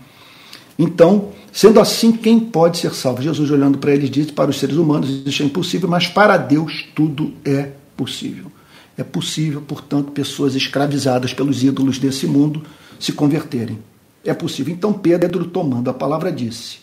Então, 0.79 1.33
Sendo 1.59 1.81
assim, 1.81 2.13
quem 2.13 2.39
pode 2.39 2.79
ser 2.79 2.95
salvo? 2.95 3.21
Jesus, 3.21 3.51
olhando 3.51 3.79
para 3.79 3.93
eles, 3.93 4.09
diz: 4.09 4.31
Para 4.31 4.49
os 4.49 4.61
seres 4.61 4.77
humanos 4.77 5.11
isso 5.27 5.43
é 5.43 5.47
impossível, 5.47 5.89
mas 5.89 6.07
para 6.07 6.37
Deus 6.37 6.87
tudo 6.95 7.33
é 7.45 7.71
possível. 7.97 8.53
É 8.97 9.03
possível, 9.03 9.61
portanto, 9.61 10.13
pessoas 10.13 10.55
escravizadas 10.55 11.33
pelos 11.33 11.65
ídolos 11.65 11.99
desse 11.99 12.29
mundo 12.29 12.63
se 12.99 13.13
converterem. 13.13 13.79
É 14.25 14.35
possível. 14.35 14.73
Então, 14.73 14.93
Pedro, 14.93 15.47
tomando 15.47 15.91
a 15.91 15.93
palavra, 15.95 16.31
disse: 16.31 16.79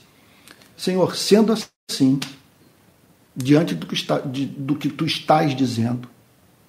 Senhor, 0.78 1.16
sendo 1.16 1.54
assim, 1.90 2.20
diante 3.36 3.76
do 3.76 3.86
que, 3.86 3.94
está, 3.94 4.20
de, 4.20 4.46
do 4.46 4.76
que 4.76 4.90
tu 4.90 5.06
estás 5.06 5.56
dizendo, 5.56 6.08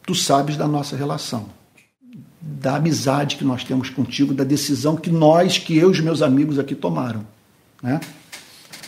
tu 0.07 0.15
sabes 0.15 0.57
da 0.57 0.69
nossa 0.69 0.97
relação, 0.97 1.49
da 2.41 2.77
amizade 2.77 3.37
que 3.37 3.45
nós 3.45 3.65
temos 3.65 3.91
contigo, 3.91 4.33
da 4.33 4.45
decisão 4.45 4.97
que 4.97 5.11
nós, 5.11 5.59
que 5.59 5.77
eu 5.77 5.89
e 5.89 5.93
os 5.93 6.01
meus 6.01 6.23
amigos 6.23 6.59
aqui 6.59 6.75
tomaram 6.75 7.27
né? 7.83 8.01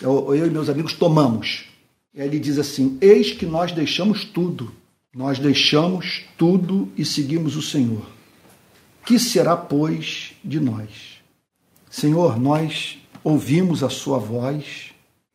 Eu, 0.00 0.34
eu 0.34 0.46
e 0.46 0.50
meus 0.50 0.68
amigos 0.68 0.92
tomamos. 0.92 1.66
Ele 2.14 2.38
diz 2.38 2.58
assim: 2.58 2.98
Eis 3.00 3.32
que 3.32 3.46
nós 3.46 3.72
deixamos 3.72 4.24
tudo, 4.24 4.72
nós 5.14 5.38
deixamos 5.38 6.24
tudo 6.36 6.90
e 6.96 7.04
seguimos 7.04 7.56
o 7.56 7.62
Senhor. 7.62 8.06
Que 9.04 9.18
será, 9.18 9.56
pois, 9.56 10.32
de 10.44 10.60
nós? 10.60 11.18
Senhor, 11.90 12.38
nós 12.38 12.98
ouvimos 13.24 13.82
a 13.82 13.88
Sua 13.88 14.18
voz 14.18 14.87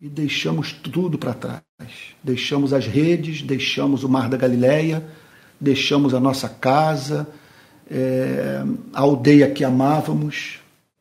e 0.04 0.10
deixamos 0.10 0.72
tudo 0.72 1.18
para 1.18 1.34
trás. 1.34 1.64
Deixamos 2.24 2.74
as 2.74 2.86
redes, 2.86 3.42
deixamos 3.42 4.04
o 4.04 4.10
mar 4.10 4.30
da 4.30 4.38
Galileia, 4.38 5.04
deixamos 5.60 6.14
a 6.14 6.20
nossa 6.20 6.48
casa, 6.48 7.28
é, 7.90 8.62
a 8.94 9.02
aldeia 9.02 9.50
que 9.50 9.64
amávamos, 9.64 10.60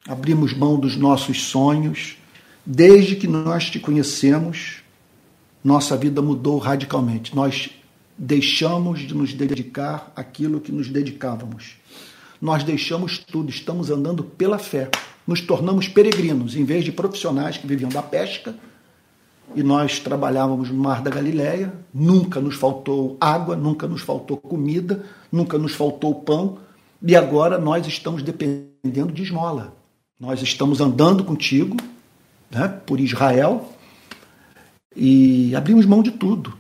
abrimos 0.09 0.55
mão 0.55 0.79
dos 0.81 0.97
nossos 0.97 1.43
sonhos 1.43 2.17
Desde 2.65 3.17
que 3.17 3.27
nós 3.27 3.71
te 3.71 3.81
conhecemos, 3.81 4.83
nossa 5.65 5.97
vida 5.97 6.23
mudou 6.23 6.59
radicalmente. 6.59 7.35
Nós 7.35 7.71
deixamos 8.17 9.01
de 9.01 9.15
nos 9.15 9.35
dedicar 9.35 10.13
àquilo 10.15 10.61
que 10.61 10.71
nos 10.71 10.89
dedicávamos. 10.89 11.77
Nós 12.41 12.63
deixamos 12.63 13.19
tudo, 13.19 13.51
estamos 13.51 13.91
andando 13.91 14.23
pela 14.23 14.61
fé. 14.61 14.89
Nos 15.27 15.41
tornamos 15.41 15.89
peregrinos, 15.89 16.55
em 16.55 16.65
vez 16.65 16.85
de 16.85 16.93
profissionais 16.93 17.57
que 17.57 17.67
viviam 17.67 17.91
da 17.91 18.03
pesca. 18.03 18.55
E 19.55 19.63
nós 19.63 19.99
trabalhávamos 19.99 20.71
no 20.71 20.83
Mar 20.83 21.03
da 21.03 21.11
Galileia, 21.11 21.73
nunca 21.93 22.41
nos 22.41 22.55
faltou 22.55 23.17
água, 23.21 23.55
nunca 23.55 23.87
nos 23.87 24.01
faltou 24.01 24.37
comida, 24.37 25.05
nunca 25.31 25.59
nos 25.59 25.75
faltou 25.75 26.15
pão. 26.15 26.59
E 27.03 27.15
agora 27.17 27.59
nós 27.59 27.87
estamos 27.87 28.23
dependendo 28.23 29.13
de 29.13 29.23
esmola. 29.23 29.75
Nós 30.19 30.41
estamos 30.41 30.81
andando 30.81 31.25
contigo, 31.25 31.77
né, 32.51 32.69
por 32.87 33.01
Israel 33.01 33.69
e 34.97 35.55
abrimos 35.55 35.87
mão 35.87 36.03
de 36.03 36.11
tudo. 36.11 36.55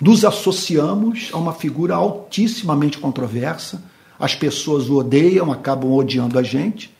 Nos 0.00 0.24
associamos 0.24 1.30
a 1.32 1.38
uma 1.38 1.52
figura 1.52 1.94
altissimamente 1.94 2.98
controversa, 2.98 3.82
as 4.18 4.34
pessoas 4.34 4.88
o 4.88 4.96
odeiam, 4.96 5.50
acabam 5.52 5.92
odiando 5.92 6.38
a 6.38 6.42
gente. 6.42 6.94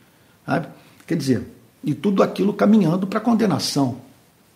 Sabe? 0.45 0.68
Quer 1.07 1.16
dizer, 1.16 1.49
e 1.85 1.95
tudo 1.95 2.22
aquilo 2.22 2.53
caminhando 2.53 3.07
para 3.07 3.18
a 3.18 3.22
condenação, 3.22 3.97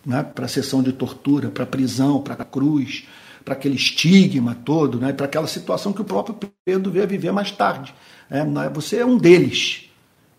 né? 0.05 0.23
para 0.23 0.45
a 0.45 0.49
sessão 0.49 0.81
de 0.81 0.91
tortura, 0.91 1.49
para 1.49 1.63
a 1.63 1.67
prisão, 1.67 2.21
para 2.21 2.33
a 2.33 2.45
cruz, 2.45 3.05
para 3.43 3.53
aquele 3.53 3.75
estigma 3.75 4.55
todo, 4.55 4.99
né? 4.99 5.13
para 5.13 5.25
aquela 5.25 5.47
situação 5.47 5.93
que 5.93 6.01
o 6.01 6.05
próprio 6.05 6.37
Pedro 6.65 6.91
veio 6.91 7.03
a 7.03 7.07
viver 7.07 7.31
mais 7.31 7.51
tarde. 7.51 7.93
Né? 8.29 8.45
Você 8.73 8.97
é 8.97 9.05
um 9.05 9.17
deles. 9.17 9.89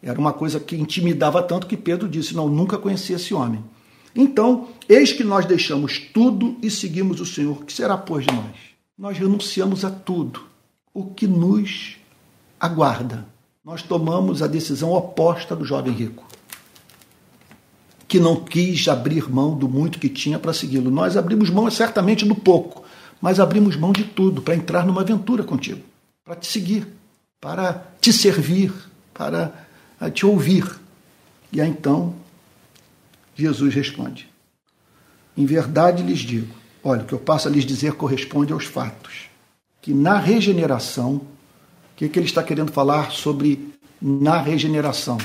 Era 0.03 0.19
uma 0.19 0.33
coisa 0.33 0.59
que 0.59 0.75
intimidava 0.75 1.43
tanto 1.43 1.67
que 1.67 1.77
Pedro 1.77 2.09
disse: 2.09 2.35
Não, 2.35 2.49
nunca 2.49 2.77
conheci 2.77 3.13
esse 3.13 3.33
homem. 3.33 3.63
Então, 4.15 4.69
eis 4.89 5.13
que 5.13 5.25
nós 5.25 5.47
deixamos 5.47 5.99
tudo 5.99 6.57
e 6.61 6.71
seguimos 6.71 7.21
o 7.21 7.27
Senhor. 7.27 7.63
O 7.63 7.65
que 7.65 7.73
será, 7.73 7.97
pois, 7.97 8.27
de 8.27 8.35
nós? 8.35 8.57
Nós 8.99 9.17
renunciamos 9.17 9.85
a 9.85 9.91
tudo. 9.91 10.43
O 10.93 11.07
que 11.07 11.27
nos 11.27 11.97
aguarda? 12.61 13.27
Nós 13.65 13.83
tomamos 13.83 14.43
a 14.43 14.47
decisão 14.47 14.93
oposta 14.93 15.55
do 15.55 15.65
jovem 15.65 15.93
rico, 15.93 16.25
que 18.13 18.21
não 18.21 18.37
quis 18.37 18.87
abrir 18.89 19.27
mão 19.31 19.57
do 19.57 19.67
muito 19.67 19.99
que 19.99 20.07
tinha 20.07 20.39
para 20.39 20.53
segui-lo. 20.53 20.91
Nós 20.91 21.17
abrimos 21.17 21.49
mão 21.49 21.71
certamente 21.71 22.27
do 22.27 22.35
pouco, 22.35 22.85
mas 23.23 23.41
abrimos 23.41 23.75
mão 23.75 23.91
de 23.91 24.05
tudo 24.05 24.43
para 24.43 24.55
entrar 24.55 24.85
numa 24.85 25.01
aventura 25.01 25.43
contigo, 25.43 25.81
para 26.23 26.37
te 26.37 26.47
seguir, 26.47 26.87
para 27.41 27.87
te 28.03 28.13
servir, 28.13 28.71
para 29.15 29.51
te 30.13 30.27
ouvir. 30.27 30.79
E 31.51 31.59
aí 31.59 31.71
então 31.71 32.15
Jesus 33.35 33.75
responde: 33.75 34.29
Em 35.35 35.47
verdade 35.47 36.03
lhes 36.03 36.19
digo, 36.19 36.55
olha, 36.85 37.05
o 37.05 37.07
que 37.07 37.15
eu 37.15 37.19
passo 37.19 37.49
a 37.49 37.51
lhes 37.51 37.65
dizer 37.65 37.95
corresponde 37.95 38.53
aos 38.53 38.67
fatos, 38.67 39.31
que 39.81 39.95
na 39.95 40.19
regeneração, 40.19 41.15
o 41.15 41.27
que, 41.97 42.11
que 42.11 42.19
ele 42.19 42.27
está 42.27 42.43
querendo 42.43 42.73
falar 42.73 43.11
sobre 43.11 43.73
na 44.03 44.37
regeneração? 44.37 45.17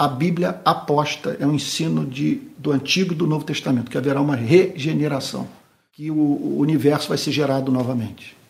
A 0.00 0.08
Bíblia 0.08 0.62
aposta, 0.64 1.36
é 1.38 1.46
um 1.46 1.52
ensino 1.52 2.06
de, 2.06 2.40
do 2.56 2.72
Antigo 2.72 3.12
e 3.12 3.14
do 3.14 3.26
Novo 3.26 3.44
Testamento, 3.44 3.90
que 3.90 3.98
haverá 3.98 4.18
uma 4.18 4.34
regeneração, 4.34 5.46
que 5.92 6.10
o 6.10 6.56
universo 6.58 7.10
vai 7.10 7.18
ser 7.18 7.32
gerado 7.32 7.70
novamente 7.70 8.40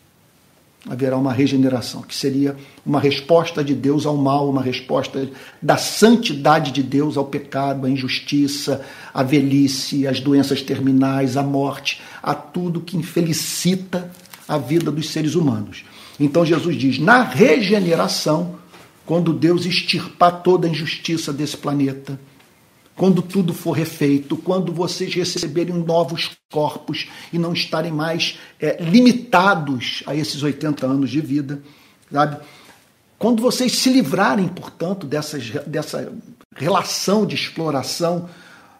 haverá 0.89 1.15
uma 1.15 1.31
regeneração, 1.31 2.01
que 2.01 2.15
seria 2.15 2.55
uma 2.83 2.99
resposta 2.99 3.63
de 3.63 3.75
Deus 3.75 4.05
ao 4.07 4.17
mal, 4.17 4.49
uma 4.49 4.63
resposta 4.63 5.29
da 5.61 5.77
santidade 5.77 6.71
de 6.71 6.81
Deus 6.81 7.17
ao 7.17 7.25
pecado, 7.25 7.85
à 7.85 7.89
injustiça, 7.89 8.83
à 9.13 9.21
velhice, 9.21 10.07
às 10.07 10.19
doenças 10.19 10.61
terminais, 10.63 11.37
à 11.37 11.43
morte, 11.43 12.01
a 12.23 12.33
tudo 12.33 12.81
que 12.81 12.97
infelicita 12.97 14.09
a 14.47 14.57
vida 14.57 14.91
dos 14.91 15.11
seres 15.11 15.35
humanos. 15.35 15.83
Então 16.19 16.43
Jesus 16.43 16.75
diz: 16.75 16.97
na 16.97 17.21
regeneração, 17.21 18.55
quando 19.11 19.33
Deus 19.33 19.65
extirpar 19.65 20.41
toda 20.41 20.65
a 20.65 20.69
injustiça 20.69 21.33
desse 21.33 21.57
planeta, 21.57 22.17
quando 22.95 23.21
tudo 23.21 23.53
for 23.53 23.73
refeito, 23.73 24.37
quando 24.37 24.71
vocês 24.71 25.13
receberem 25.13 25.75
novos 25.75 26.31
corpos 26.49 27.09
e 27.33 27.37
não 27.37 27.51
estarem 27.51 27.91
mais 27.91 28.39
é, 28.57 28.81
limitados 28.81 30.01
a 30.07 30.15
esses 30.15 30.41
80 30.41 30.85
anos 30.85 31.09
de 31.09 31.19
vida, 31.19 31.61
sabe? 32.09 32.37
Quando 33.19 33.41
vocês 33.41 33.73
se 33.73 33.89
livrarem, 33.89 34.47
portanto, 34.47 35.05
dessas, 35.05 35.49
dessa 35.67 36.09
relação 36.55 37.25
de 37.25 37.35
exploração 37.35 38.29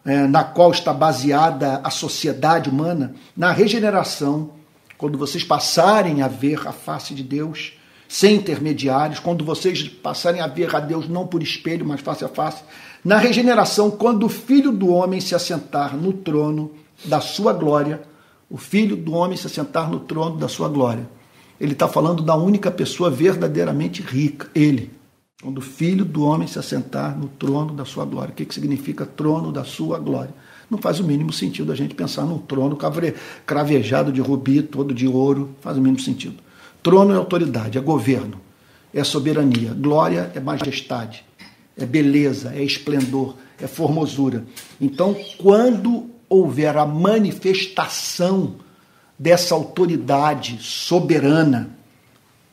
é, 0.05 0.27
na 0.27 0.45
qual 0.45 0.71
está 0.71 0.93
baseada 0.93 1.82
a 1.84 1.89
sociedade 1.89 2.69
humana, 2.69 3.15
na 3.36 3.51
regeneração, 3.51 4.51
quando 4.97 5.17
vocês 5.17 5.43
passarem 5.43 6.21
a 6.21 6.29
ver 6.29 6.65
a 6.65 6.71
face 6.71 7.13
de 7.13 7.21
Deus 7.21 7.73
sem 8.12 8.36
intermediários, 8.36 9.20
quando 9.20 9.45
vocês 9.45 9.88
passarem 9.88 10.41
a 10.41 10.47
ver 10.47 10.76
a 10.76 10.82
Deus 10.82 11.07
não 11.07 11.26
por 11.26 11.41
espelho, 11.41 11.86
mas 11.86 12.01
face 12.01 12.26
a 12.26 12.28
face, 12.28 12.62
na 13.05 13.18
regeneração, 13.18 13.89
quando 13.89 14.26
o 14.26 14.30
Filho 14.30 14.70
do 14.70 14.89
Homem 14.89 15.22
se 15.22 15.34
assentar 15.34 15.95
no 15.95 16.12
trono 16.12 16.72
da 17.05 17.22
sua 17.22 17.53
glória, 17.53 18.01
o 18.49 18.57
Filho 18.57 18.97
do 18.97 19.14
Homem 19.14 19.38
se 19.38 19.47
assentar 19.47 19.89
no 19.89 20.01
trono 20.01 20.36
da 20.36 20.49
sua 20.49 20.68
glória. 20.68 21.09
Ele 21.57 21.72
está 21.72 21.88
falando 21.88 22.22
da 22.22 22.36
única 22.36 22.70
pessoa 22.70 23.09
verdadeiramente 23.09 24.01
rica, 24.01 24.49
ele. 24.53 24.91
Quando 25.41 25.59
o 25.59 25.62
Filho 25.62 26.03
do 26.03 26.26
Homem 26.26 26.49
se 26.49 26.59
assentar 26.59 27.18
no 27.18 27.30
trono 27.30 27.74
da 27.74 27.86
sua 27.86 28.03
glória. 28.03 28.34
O 28.34 28.36
que, 28.36 28.43
que 28.43 28.53
significa 28.53 29.05
trono 29.05 29.53
da 29.53 29.64
sua 29.64 29.97
glória? 29.97 30.34
Não 30.70 30.78
faz 30.78 30.99
o 30.99 31.05
mínimo 31.05 31.32
sentido 31.32 31.72
a 31.72 31.76
gente 31.76 31.95
pensar 31.95 32.26
num 32.26 32.39
trono 32.39 32.78
cravejado 33.45 34.12
de 34.12 34.20
rubi, 34.20 34.62
todo 34.62 34.93
de 34.93 35.07
ouro. 35.07 35.55
Faz 35.62 35.78
o 35.78 35.82
mínimo 35.82 36.01
sentido. 36.01 36.51
Trono 36.84 37.13
é 37.13 37.17
autoridade, 37.17 37.77
é 37.77 37.82
governo, 37.82 38.39
é 38.93 39.03
soberania. 39.03 39.73
Glória 39.73 40.32
é 40.34 40.39
majestade 40.39 41.25
é 41.77 41.86
beleza, 41.86 42.53
é 42.55 42.63
esplendor, 42.63 43.36
é 43.59 43.67
formosura. 43.67 44.45
Então, 44.79 45.15
quando 45.38 46.09
houver 46.29 46.77
a 46.77 46.86
manifestação 46.86 48.55
dessa 49.17 49.53
autoridade 49.53 50.57
soberana, 50.61 51.69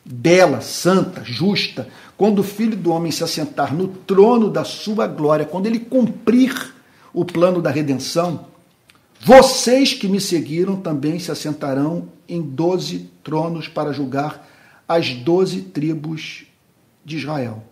bela, 0.04 0.60
santa, 0.60 1.22
justa, 1.24 1.88
quando 2.16 2.40
o 2.40 2.44
Filho 2.44 2.76
do 2.76 2.90
Homem 2.90 3.12
se 3.12 3.22
assentar 3.22 3.74
no 3.74 3.88
trono 3.88 4.50
da 4.50 4.64
sua 4.64 5.06
glória, 5.06 5.44
quando 5.44 5.66
ele 5.66 5.78
cumprir 5.78 6.74
o 7.12 7.24
plano 7.24 7.62
da 7.62 7.70
redenção, 7.70 8.46
vocês 9.20 9.92
que 9.94 10.08
me 10.08 10.20
seguiram 10.20 10.76
também 10.76 11.18
se 11.18 11.30
assentarão 11.30 12.08
em 12.28 12.42
doze 12.42 13.10
tronos 13.22 13.68
para 13.68 13.92
julgar 13.92 14.46
as 14.86 15.14
doze 15.14 15.62
tribos 15.62 16.44
de 17.04 17.16
Israel. 17.16 17.64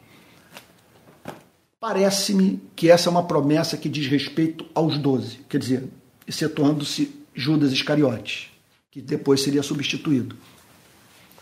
Parece-me 1.78 2.60
que 2.74 2.90
essa 2.90 3.08
é 3.08 3.10
uma 3.10 3.22
promessa 3.22 3.76
que 3.76 3.88
diz 3.88 4.06
respeito 4.06 4.64
aos 4.74 4.98
doze, 4.98 5.40
quer 5.48 5.58
dizer, 5.58 5.84
excetuando-se 6.26 7.14
Judas 7.34 7.70
Iscariotes, 7.70 8.50
que 8.90 9.00
depois 9.00 9.42
seria 9.42 9.62
substituído. 9.62 10.36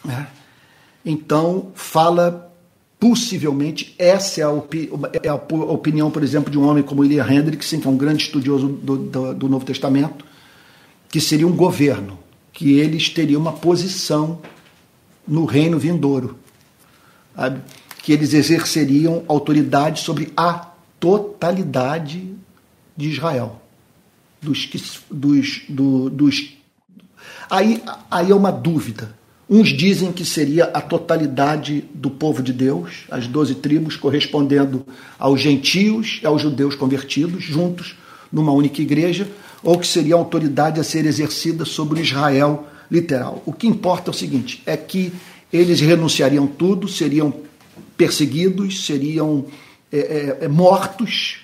Né? 0.05 0.27
Então, 1.05 1.73
fala 1.75 2.53
possivelmente, 2.99 3.95
essa 3.99 4.41
é 4.41 4.45
a, 4.45 4.51
opi 4.51 4.91
é 5.23 5.29
a, 5.29 5.35
opinião, 5.35 6.11
por 6.11 6.23
exemplo, 6.23 6.51
de 6.51 6.59
um 6.59 6.67
homem 6.67 6.83
como 6.83 7.03
William 7.03 7.27
Hendrickson, 7.27 7.81
que 7.81 7.87
é 7.87 7.91
um 7.91 7.97
grande 7.97 8.25
estudioso 8.25 8.69
do, 8.69 8.97
do, 8.97 9.35
do 9.35 9.49
Novo 9.49 9.65
Testamento, 9.65 10.25
que 11.09 11.21
seria 11.21 11.47
um 11.47 11.55
governo, 11.55 12.19
que 12.55 12.79
eles 12.79 13.11
teriam 13.11 13.41
uma 13.41 13.53
posição 13.53 14.41
no 15.29 15.45
reino 15.45 15.79
vindouro. 15.79 16.39
Sabe? 17.37 17.61
que 18.05 18.13
eles 18.13 18.35
exerceriam 18.35 19.25
autoridade 19.27 20.01
sobre 20.01 20.31
a 20.37 20.69
totalidade 21.01 22.35
de 22.95 23.09
Israel. 23.09 23.63
Dos, 24.43 24.69
dos, 25.11 25.63
do, 25.71 26.11
dos, 26.11 26.53
aí, 27.49 27.83
aí 28.11 28.31
é 28.31 28.35
uma 28.35 28.53
dúvida. 28.53 29.17
Uns 29.49 29.71
dizem 29.71 30.13
que 30.13 30.23
seria 30.23 30.65
a 30.65 30.83
totalidade 30.83 31.83
do 31.95 32.11
povo 32.11 32.43
de 32.43 32.53
Deus, 32.53 33.07
as 33.11 33.27
doze 33.27 33.55
tribos, 33.55 33.97
correspondendo 33.97 34.85
aos 35.19 35.41
gentios 35.41 36.21
e 36.23 36.27
aos 36.27 36.43
judeus 36.43 36.75
convertidos, 36.75 37.43
juntos, 37.43 37.97
numa 38.31 38.53
única 38.53 38.83
igreja, 38.83 39.27
ou 39.65 39.79
que 39.79 39.87
seria 39.87 40.15
a 40.15 40.19
autoridade 40.19 40.79
a 40.79 40.85
ser 40.85 41.07
exercida 41.07 41.65
sobre 41.65 42.03
Israel 42.03 42.67
literal. 42.91 43.43
O 43.47 43.53
que 43.53 43.67
importa 43.67 44.11
é 44.11 44.13
o 44.13 44.15
seguinte: 44.15 44.63
é 44.67 44.77
que 44.77 45.13
eles 45.53 45.81
renunciariam 45.81 46.47
tudo, 46.47 46.87
seriam 46.87 47.33
perseguidos, 47.97 48.85
seriam 48.85 49.47
é, 49.91 49.99
é, 49.99 50.39
é, 50.43 50.49
mortos. 50.49 51.41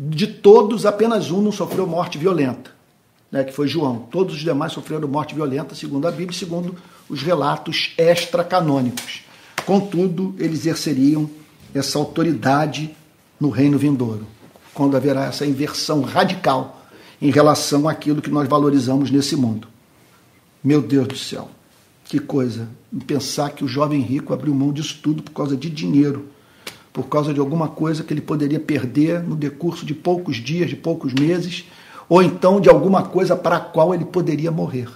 De 0.00 0.28
todos, 0.28 0.86
apenas 0.86 1.32
um 1.32 1.42
não 1.42 1.50
sofreu 1.50 1.84
morte 1.84 2.18
violenta, 2.18 2.70
né, 3.32 3.42
que 3.42 3.52
foi 3.52 3.66
João. 3.66 4.06
Todos 4.10 4.36
os 4.36 4.40
demais 4.40 4.72
sofreram 4.72 5.08
morte 5.08 5.34
violenta, 5.34 5.74
segundo 5.74 6.06
a 6.06 6.10
Bíblia, 6.12 6.38
segundo 6.38 6.76
os 7.08 7.20
relatos 7.20 7.94
extracanônicos. 7.98 9.24
Contudo, 9.66 10.36
eles 10.38 10.60
exerceriam 10.60 11.28
essa 11.74 11.98
autoridade 11.98 12.94
no 13.40 13.50
reino 13.50 13.76
vindouro, 13.76 14.24
quando 14.72 14.96
haverá 14.96 15.26
essa 15.26 15.44
inversão 15.44 16.02
radical 16.02 16.77
em 17.20 17.30
relação 17.30 17.88
àquilo 17.88 18.22
que 18.22 18.30
nós 18.30 18.48
valorizamos 18.48 19.10
nesse 19.10 19.36
mundo. 19.36 19.68
Meu 20.62 20.80
Deus 20.80 21.06
do 21.06 21.16
céu. 21.16 21.50
Que 22.04 22.18
coisa, 22.18 22.68
pensar 23.06 23.50
que 23.50 23.64
o 23.64 23.68
jovem 23.68 24.00
rico 24.00 24.32
abriu 24.32 24.54
mão 24.54 24.72
disso 24.72 24.98
tudo 25.02 25.22
por 25.22 25.32
causa 25.32 25.56
de 25.56 25.68
dinheiro, 25.68 26.26
por 26.92 27.06
causa 27.06 27.34
de 27.34 27.40
alguma 27.40 27.68
coisa 27.68 28.02
que 28.02 28.14
ele 28.14 28.20
poderia 28.20 28.58
perder 28.58 29.22
no 29.22 29.36
decurso 29.36 29.84
de 29.84 29.94
poucos 29.94 30.36
dias, 30.36 30.70
de 30.70 30.76
poucos 30.76 31.12
meses, 31.12 31.66
ou 32.08 32.22
então 32.22 32.60
de 32.60 32.68
alguma 32.68 33.02
coisa 33.02 33.36
para 33.36 33.56
a 33.56 33.60
qual 33.60 33.94
ele 33.94 34.06
poderia 34.06 34.50
morrer. 34.50 34.88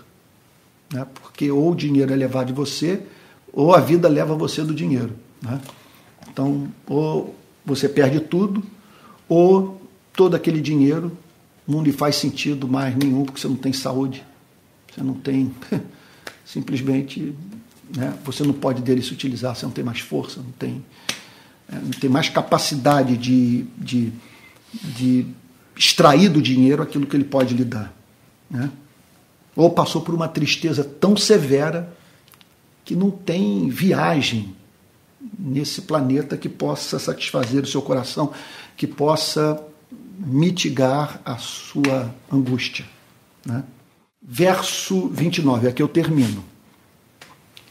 Né? 0.90 1.06
Porque 1.20 1.50
ou 1.50 1.72
o 1.72 1.76
dinheiro 1.76 2.12
é 2.12 2.16
levar 2.16 2.44
de 2.44 2.52
você, 2.52 3.02
ou 3.52 3.74
a 3.74 3.80
vida 3.80 4.08
leva 4.08 4.34
você 4.34 4.62
do 4.62 4.74
dinheiro. 4.74 5.12
Né? 5.42 5.60
Então, 6.30 6.68
ou 6.86 7.34
você 7.64 7.88
perde 7.88 8.20
tudo, 8.20 8.62
ou 9.28 9.80
todo 10.14 10.34
aquele 10.34 10.60
dinheiro 10.60 11.12
não 11.72 11.82
lhe 11.82 11.90
faz 11.90 12.16
sentido 12.16 12.68
mais 12.68 12.94
nenhum, 12.94 13.24
porque 13.24 13.40
você 13.40 13.48
não 13.48 13.56
tem 13.56 13.72
saúde, 13.72 14.22
você 14.92 15.02
não 15.02 15.14
tem. 15.14 15.52
Simplesmente, 16.44 17.34
né, 17.96 18.14
você 18.24 18.42
não 18.42 18.52
pode 18.52 18.82
dele 18.82 19.00
se 19.00 19.12
utilizar, 19.12 19.56
você 19.56 19.64
não 19.64 19.72
tem 19.72 19.82
mais 19.82 20.00
força, 20.00 20.40
não 20.40 20.52
tem, 20.52 20.84
é, 21.68 21.76
não 21.76 21.90
tem 21.90 22.10
mais 22.10 22.28
capacidade 22.28 23.16
de, 23.16 23.64
de, 23.78 24.12
de 24.74 25.26
extrair 25.74 26.28
do 26.28 26.42
dinheiro 26.42 26.82
aquilo 26.82 27.06
que 27.06 27.16
ele 27.16 27.24
pode 27.24 27.54
lhe 27.54 27.64
dar. 27.64 27.94
Né? 28.50 28.70
Ou 29.56 29.70
passou 29.70 30.02
por 30.02 30.14
uma 30.14 30.28
tristeza 30.28 30.84
tão 30.84 31.16
severa 31.16 31.96
que 32.84 32.94
não 32.94 33.10
tem 33.10 33.68
viagem 33.68 34.54
nesse 35.38 35.82
planeta 35.82 36.36
que 36.36 36.48
possa 36.48 36.98
satisfazer 36.98 37.62
o 37.62 37.66
seu 37.66 37.80
coração, 37.80 38.32
que 38.76 38.86
possa 38.86 39.62
mitigar 40.24 41.20
a 41.24 41.36
sua 41.36 42.14
angústia. 42.30 42.84
Né? 43.44 43.64
Verso 44.20 45.08
29, 45.08 45.68
aqui 45.68 45.82
eu 45.82 45.88
termino. 45.88 46.44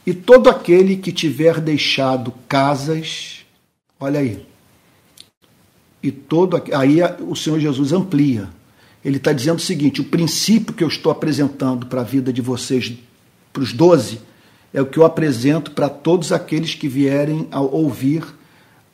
E 0.06 0.12
todo 0.12 0.50
aquele 0.50 0.96
que 0.96 1.12
tiver 1.12 1.60
deixado 1.60 2.32
casas, 2.48 3.46
olha 3.98 4.20
aí, 4.20 4.44
e 6.02 6.10
todo 6.10 6.60
aí 6.74 6.98
o 7.20 7.36
Senhor 7.36 7.60
Jesus 7.60 7.92
amplia. 7.92 8.48
Ele 9.04 9.16
está 9.16 9.32
dizendo 9.32 9.58
o 9.58 9.62
seguinte: 9.62 10.00
o 10.00 10.04
princípio 10.04 10.74
que 10.74 10.82
eu 10.82 10.88
estou 10.88 11.12
apresentando 11.12 11.86
para 11.86 12.00
a 12.00 12.04
vida 12.04 12.32
de 12.32 12.42
vocês, 12.42 12.92
para 13.52 13.62
os 13.62 13.72
doze, 13.72 14.20
é 14.74 14.82
o 14.82 14.86
que 14.86 14.98
eu 14.98 15.04
apresento 15.04 15.70
para 15.70 15.88
todos 15.88 16.32
aqueles 16.32 16.74
que 16.74 16.88
vierem 16.88 17.46
a 17.50 17.60
ouvir 17.60 18.24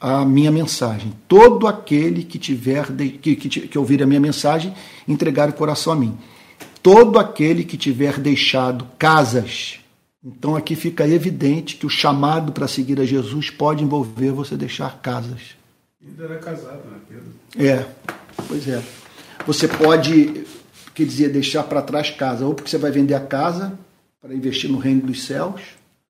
a 0.01 0.25
minha 0.25 0.51
mensagem. 0.51 1.13
Todo 1.27 1.67
aquele 1.67 2.23
que 2.23 2.39
tiver 2.39 2.91
de, 2.91 3.11
que, 3.11 3.37
que, 3.37 3.49
que 3.49 3.79
ouvir 3.79 4.03
a 4.03 4.07
minha 4.07 4.21
mensagem, 4.21 4.75
entregar 5.07 5.49
o 5.49 5.53
coração 5.53 5.93
a 5.93 5.97
mim. 5.97 6.17
Todo 6.83 7.19
aquele 7.19 7.65
que 7.65 7.77
tiver 7.77 8.19
deixado 8.19 8.87
casas. 8.99 9.81
Então 10.25 10.57
aqui 10.57 10.77
fica 10.77 11.07
evidente 11.07 11.77
que 11.77 11.87
o 11.87 11.91
chamado 11.91 12.53
para 12.53 12.69
seguir 12.69 13.01
a 13.01 13.05
Jesus 13.05 13.51
pode 13.51 13.83
envolver 13.83 14.33
você 14.33 14.57
deixar 14.57 15.01
casas. 15.01 15.57
Ainda 16.05 16.25
era 16.25 16.39
casado, 16.39 16.83
né, 16.91 16.99
Pedro? 17.09 17.33
É, 17.59 17.87
pois 18.47 18.69
é. 18.69 18.83
Você 19.47 19.67
pode, 19.67 20.45
quer 20.95 21.05
dizer, 21.05 21.31
deixar 21.31 21.65
para 21.65 21.83
trás 21.83 22.11
casa, 22.11 22.47
ou 22.47 22.55
porque 22.55 22.71
você 22.71 22.79
vai 22.79 22.91
vender 22.91 23.15
a 23.15 23.21
casa 23.21 23.79
para 24.21 24.35
investir 24.35 24.71
no 24.71 24.79
reino 24.79 25.03
dos 25.03 25.25
céus, 25.25 25.61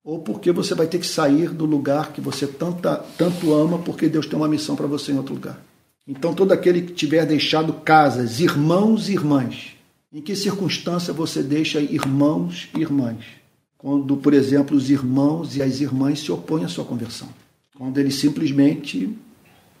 ou 0.03 0.19
porque 0.19 0.51
você 0.51 0.73
vai 0.73 0.87
ter 0.87 0.99
que 0.99 1.07
sair 1.07 1.49
do 1.49 1.65
lugar 1.65 2.13
que 2.13 2.21
você 2.21 2.47
tanta, 2.47 2.95
tanto 3.17 3.53
ama, 3.53 3.79
porque 3.79 4.07
Deus 4.07 4.25
tem 4.25 4.37
uma 4.37 4.47
missão 4.47 4.75
para 4.75 4.87
você 4.87 5.11
em 5.11 5.17
outro 5.17 5.33
lugar. 5.33 5.61
Então, 6.07 6.33
todo 6.33 6.51
aquele 6.51 6.81
que 6.81 6.93
tiver 6.93 7.25
deixado 7.25 7.73
casas, 7.73 8.39
irmãos 8.39 9.09
e 9.09 9.13
irmãs, 9.13 9.75
em 10.11 10.21
que 10.21 10.35
circunstância 10.35 11.13
você 11.13 11.43
deixa 11.43 11.79
irmãos 11.79 12.67
e 12.75 12.81
irmãs? 12.81 13.23
Quando, 13.77 14.17
por 14.17 14.33
exemplo, 14.33 14.75
os 14.75 14.89
irmãos 14.89 15.55
e 15.55 15.61
as 15.61 15.79
irmãs 15.79 16.19
se 16.19 16.31
opõem 16.31 16.65
à 16.65 16.67
sua 16.67 16.83
conversão. 16.83 17.29
Quando 17.77 17.97
eles 17.97 18.15
simplesmente 18.15 19.15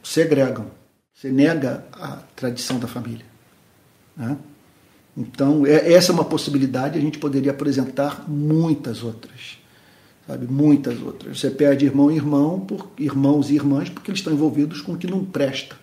segregam. 0.03 0.67
Você 1.13 1.31
nega 1.31 1.85
a 1.91 2.17
tradição 2.35 2.79
da 2.79 2.87
família. 2.87 3.25
Né? 4.15 4.37
Então, 5.17 5.65
é, 5.65 5.91
essa 5.91 6.11
é 6.11 6.13
uma 6.13 6.23
possibilidade, 6.23 6.97
a 6.97 7.01
gente 7.01 7.17
poderia 7.17 7.51
apresentar 7.51 8.29
muitas 8.29 9.03
outras. 9.03 9.58
Sabe? 10.29 10.45
Muitas 10.45 11.01
outras. 11.01 11.39
Você 11.39 11.49
perde 11.49 11.85
irmão 11.85 12.11
e 12.11 12.15
irmão, 12.15 12.59
por, 12.59 12.91
irmãos 12.99 13.49
e 13.49 13.55
irmãs, 13.55 13.89
porque 13.89 14.11
eles 14.11 14.19
estão 14.19 14.31
envolvidos 14.31 14.79
com 14.79 14.93
o 14.93 14.97
que 14.97 15.07
não 15.07 15.25
presta. 15.25 15.75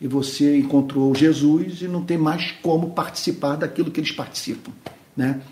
E 0.00 0.08
você 0.08 0.56
encontrou 0.56 1.14
Jesus 1.14 1.82
e 1.82 1.86
não 1.86 2.02
tem 2.02 2.16
mais 2.16 2.52
como 2.62 2.92
participar 2.92 3.56
daquilo 3.56 3.90
que 3.90 4.00
eles 4.00 4.12
participam. 4.12 4.72
Né? 5.14 5.42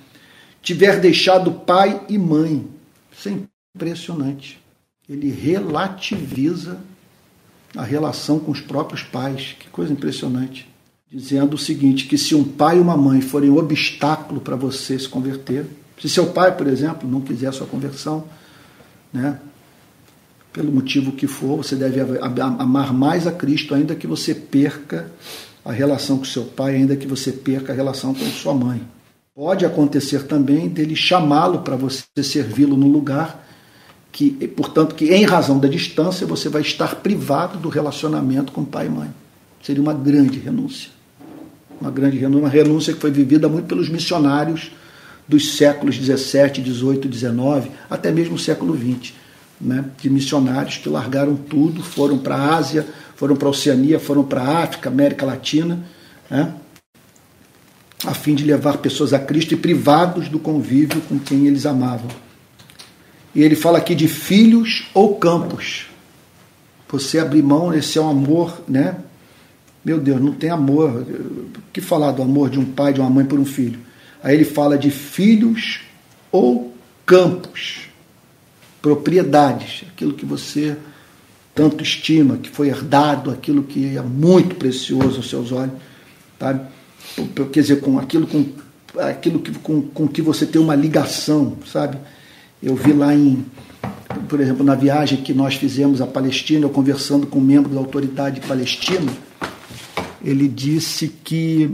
Tiver 0.63 1.01
deixado 1.01 1.53
pai 1.53 2.03
e 2.09 2.17
mãe. 2.17 2.67
Isso 3.13 3.29
é 3.29 3.37
impressionante. 3.77 4.59
Ele 5.07 5.31
relativiza 5.31 6.81
a 7.77 7.83
relação 7.83 8.39
com 8.39 8.53
os 8.53 8.61
próprios 8.63 9.03
pais. 9.03 9.55
Que 9.61 9.69
coisa 9.69 9.93
impressionante. 9.93 10.67
Dizendo 11.13 11.57
o 11.57 11.59
seguinte: 11.59 12.07
que 12.07 12.17
se 12.17 12.35
um 12.35 12.43
pai 12.43 12.79
e 12.79 12.81
uma 12.81 12.97
mãe 12.97 13.21
forem 13.21 13.51
um 13.51 13.59
obstáculo 13.59 14.41
para 14.41 14.57
você 14.57 14.99
se 14.99 15.11
converter, 15.11 15.67
se 16.01 16.09
seu 16.09 16.27
pai, 16.27 16.57
por 16.57 16.67
exemplo, 16.67 17.09
não 17.09 17.21
quiser 17.21 17.49
a 17.49 17.53
sua 17.53 17.67
conversão, 17.67 18.25
né, 19.13 19.39
pelo 20.53 20.71
motivo 20.71 21.13
que 21.13 21.27
for, 21.27 21.57
você 21.57 21.75
deve 21.75 22.01
amar 22.01 22.93
mais 22.93 23.27
a 23.27 23.33
Cristo, 23.33 23.75
ainda 23.75 23.95
que 23.95 24.07
você 24.07 24.35
perca 24.35 25.11
a 25.65 25.73
relação 25.73 26.19
com 26.19 26.25
seu 26.25 26.45
pai, 26.45 26.77
ainda 26.77 26.95
que 26.95 27.07
você 27.07 27.33
perca 27.33 27.73
a 27.73 27.77
relação 27.77 28.15
com 28.15 28.25
sua 28.27 28.55
mãe. 28.55 28.81
Pode 29.35 29.67
acontecer 29.67 30.25
também 30.25 30.69
dele 30.69 30.95
chamá-lo 30.95 31.61
para 31.61 31.75
você 31.75 32.05
servi-lo 32.23 32.77
no 32.77 32.87
lugar 32.87 33.45
que, 34.13 34.31
portanto, 34.47 34.95
que 34.95 35.07
em 35.13 35.25
razão 35.25 35.59
da 35.59 35.67
distância 35.67 36.25
você 36.25 36.49
vai 36.49 36.63
estar 36.63 36.97
privado 36.97 37.59
do 37.59 37.69
relacionamento 37.69 38.53
com 38.53 38.65
pai 38.65 38.87
e 38.87 38.91
mãe. 38.91 39.11
Seria 39.61 39.83
uma 39.83 39.93
grande 39.93 40.39
renúncia. 40.39 40.91
Uma 41.81 41.91
grande 41.91 42.17
renúncia, 42.17 42.45
uma 42.45 42.49
renúncia 42.49 42.95
que 42.95 43.01
foi 43.01 43.11
vivida 43.11 43.49
muito 43.49 43.67
pelos 43.67 43.89
missionários 43.89 44.71
dos 45.27 45.57
séculos 45.57 45.99
17, 45.99 46.61
18, 46.61 47.09
19, 47.09 47.71
até 47.89 48.11
mesmo 48.11 48.35
o 48.35 48.39
século 48.39 48.75
20, 48.75 49.15
né? 49.61 49.85
de 50.01 50.11
missionários 50.11 50.79
que 50.79 50.89
largaram 50.89 51.35
tudo, 51.35 51.83
foram 51.83 52.19
para 52.19 52.37
a 52.37 52.57
Ásia, 52.57 52.87
foram 53.17 53.37
para 53.37 53.49
a 53.49 53.51
Oceania, 53.51 53.99
foram 53.99 54.23
para 54.23 54.43
a 54.43 54.63
África, 54.63 54.89
América 54.89 55.25
Latina, 55.25 55.83
né? 56.31 56.55
a 58.05 58.13
fim 58.13 58.35
de 58.35 58.45
levar 58.45 58.79
pessoas 58.79 59.13
a 59.15 59.19
Cristo 59.19 59.55
e 59.55 59.57
privados 59.57 60.29
do 60.29 60.39
convívio 60.39 61.01
com 61.03 61.19
quem 61.19 61.47
eles 61.47 61.65
amavam. 61.65 62.09
E 63.35 63.43
ele 63.43 63.57
fala 63.57 63.79
aqui 63.79 63.95
de 63.95 64.07
filhos 64.07 64.87
ou 64.95 65.17
campos. 65.17 65.87
Você 66.89 67.19
abrir 67.19 67.43
mão, 67.43 67.75
esse 67.75 67.99
é 67.99 68.01
um 68.01 68.09
amor, 68.09 68.63
né? 68.69 68.97
Meu 69.85 69.99
Deus, 69.99 70.21
não 70.21 70.33
tem 70.33 70.51
amor. 70.51 70.91
O 71.01 71.73
que 71.73 71.81
falar 71.81 72.13
do 72.13 72.23
amor 72.23 72.49
de 72.51 72.59
um 72.59 72.65
pai, 72.65 72.93
de 72.93 73.01
uma 73.01 73.11
mãe 73.11 73.25
por 73.25 73.39
um 73.39 73.45
filho? 73.45 73.81
Aí 74.25 74.35
ele 74.35 74.47
fala 74.47 74.79
de 74.79 74.91
filhos 74.91 75.83
ou 76.33 76.75
campos, 77.05 77.91
propriedades, 78.81 79.85
aquilo 79.93 80.15
que 80.15 80.25
você 80.25 80.79
tanto 81.55 81.85
estima, 81.85 82.39
que 82.39 82.49
foi 82.49 82.69
herdado, 82.69 83.31
aquilo 83.31 83.63
que 83.63 83.99
é 83.99 84.01
muito 84.01 84.55
precioso 84.55 85.19
aos 85.19 85.29
seus 85.29 85.53
olhos, 85.53 85.75
sabe? 86.41 86.67
Quer 87.53 87.61
dizer, 87.61 87.81
com 87.83 87.99
aquilo 87.99 88.27
com 88.27 88.47
aquilo 88.99 89.41
que, 89.41 89.53
com, 89.59 89.83
com 89.83 90.09
que 90.09 90.23
você 90.23 90.47
tem 90.47 90.61
uma 90.61 90.75
ligação, 90.75 91.59
sabe? 91.71 91.99
Eu 92.63 92.75
vi 92.75 92.95
lá 92.95 93.15
em, 93.15 93.45
por 94.27 94.41
exemplo, 94.41 94.65
na 94.65 94.75
viagem 94.75 95.21
que 95.21 95.35
nós 95.35 95.57
fizemos 95.57 96.01
à 96.01 96.07
Palestina, 96.07 96.65
eu 96.65 96.71
conversando 96.71 97.27
com 97.27 97.41
um 97.41 97.43
membro 97.43 97.75
da 97.75 97.79
autoridade 97.79 98.41
palestina, 98.41 99.13
ele 100.25 100.49
disse 100.49 101.09
que 101.23 101.71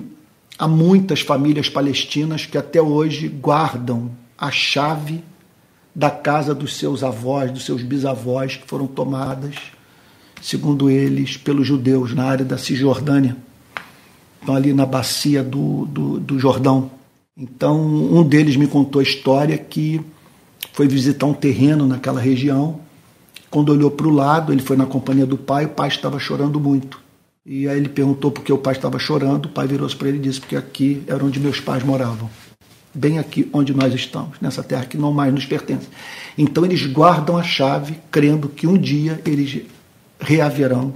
há 0.60 0.68
muitas 0.68 1.22
famílias 1.22 1.70
palestinas 1.70 2.44
que 2.44 2.58
até 2.58 2.82
hoje 2.82 3.26
guardam 3.28 4.10
a 4.36 4.50
chave 4.50 5.24
da 5.94 6.10
casa 6.10 6.54
dos 6.54 6.76
seus 6.76 7.02
avós, 7.02 7.50
dos 7.50 7.64
seus 7.64 7.82
bisavós, 7.82 8.56
que 8.56 8.66
foram 8.66 8.86
tomadas, 8.86 9.54
segundo 10.42 10.90
eles, 10.90 11.38
pelos 11.38 11.66
judeus 11.66 12.14
na 12.14 12.24
área 12.24 12.44
da 12.44 12.58
Cisjordânia, 12.58 13.38
então 14.42 14.54
ali 14.54 14.74
na 14.74 14.84
bacia 14.84 15.42
do, 15.42 15.86
do, 15.86 16.20
do 16.20 16.38
Jordão. 16.38 16.90
Então, 17.34 17.80
um 17.82 18.22
deles 18.22 18.54
me 18.54 18.66
contou 18.66 19.00
a 19.00 19.02
história 19.02 19.56
que 19.56 19.98
foi 20.74 20.86
visitar 20.86 21.24
um 21.24 21.32
terreno 21.32 21.86
naquela 21.86 22.20
região. 22.20 22.80
Quando 23.50 23.72
olhou 23.72 23.90
para 23.90 24.06
o 24.06 24.10
lado, 24.10 24.52
ele 24.52 24.60
foi 24.60 24.76
na 24.76 24.84
companhia 24.84 25.24
do 25.24 25.38
pai, 25.38 25.64
o 25.64 25.70
pai 25.70 25.88
estava 25.88 26.18
chorando 26.18 26.60
muito. 26.60 27.00
E 27.46 27.66
aí 27.66 27.78
ele 27.78 27.88
perguntou 27.88 28.30
por 28.30 28.44
que 28.44 28.52
o 28.52 28.58
pai 28.58 28.74
estava 28.74 28.98
chorando, 28.98 29.46
o 29.46 29.48
pai 29.48 29.66
virou-se 29.66 29.96
para 29.96 30.08
ele 30.08 30.18
e 30.18 30.20
disse, 30.20 30.40
porque 30.40 30.56
aqui 30.56 31.02
era 31.06 31.24
onde 31.24 31.40
meus 31.40 31.58
pais 31.58 31.82
moravam. 31.82 32.28
Bem 32.92 33.18
aqui 33.18 33.48
onde 33.52 33.72
nós 33.72 33.94
estamos, 33.94 34.38
nessa 34.40 34.62
terra 34.62 34.84
que 34.84 34.98
não 34.98 35.10
mais 35.10 35.32
nos 35.32 35.46
pertence. 35.46 35.88
Então 36.36 36.66
eles 36.66 36.84
guardam 36.86 37.38
a 37.38 37.42
chave, 37.42 37.98
crendo 38.10 38.48
que 38.48 38.66
um 38.66 38.76
dia 38.76 39.22
eles 39.24 39.62
reaverão 40.20 40.92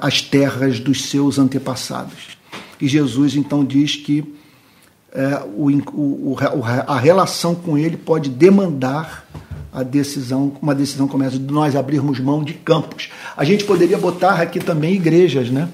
as 0.00 0.22
terras 0.22 0.80
dos 0.80 1.04
seus 1.04 1.38
antepassados. 1.38 2.38
E 2.80 2.88
Jesus 2.88 3.36
então 3.36 3.64
diz 3.64 3.96
que 3.96 4.34
é, 5.12 5.42
o, 5.44 5.70
o, 5.92 6.36
a 6.86 6.98
relação 6.98 7.54
com 7.54 7.76
ele 7.76 7.98
pode 7.98 8.30
demandar 8.30 9.26
a 9.72 9.82
decisão, 9.82 10.52
uma 10.60 10.74
decisão 10.74 11.08
como 11.08 11.24
essa, 11.24 11.38
de 11.38 11.52
nós 11.52 11.74
abrirmos 11.74 12.20
mão 12.20 12.44
de 12.44 12.52
campos. 12.54 13.08
A 13.36 13.42
gente 13.42 13.64
poderia 13.64 13.96
botar 13.96 14.40
aqui 14.40 14.60
também 14.60 14.94
igrejas, 14.94 15.50
né? 15.50 15.68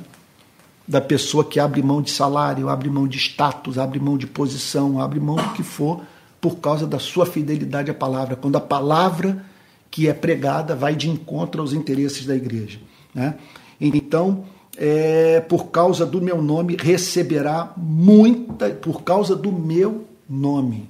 Da 0.86 1.00
pessoa 1.00 1.44
que 1.44 1.58
abre 1.58 1.82
mão 1.82 2.00
de 2.00 2.10
salário, 2.10 2.68
abre 2.68 2.88
mão 2.88 3.08
de 3.08 3.18
status, 3.18 3.76
abre 3.76 3.98
mão 3.98 4.16
de 4.16 4.26
posição, 4.26 5.00
abre 5.00 5.18
mão 5.18 5.36
do 5.36 5.50
que 5.50 5.62
for, 5.62 6.00
por 6.40 6.56
causa 6.56 6.86
da 6.86 6.98
sua 6.98 7.26
fidelidade 7.26 7.90
à 7.90 7.94
palavra. 7.94 8.36
Quando 8.36 8.56
a 8.56 8.60
palavra 8.60 9.44
que 9.90 10.08
é 10.08 10.14
pregada 10.14 10.74
vai 10.76 10.94
de 10.94 11.10
encontro 11.10 11.60
aos 11.60 11.72
interesses 11.72 12.24
da 12.24 12.36
igreja. 12.36 12.78
Né? 13.14 13.34
Então, 13.80 14.44
é, 14.76 15.40
por 15.40 15.66
causa 15.66 16.06
do 16.06 16.20
meu 16.20 16.40
nome, 16.40 16.76
receberá 16.78 17.72
muita, 17.76 18.70
por 18.70 19.02
causa 19.02 19.34
do 19.34 19.50
meu 19.50 20.04
nome, 20.28 20.88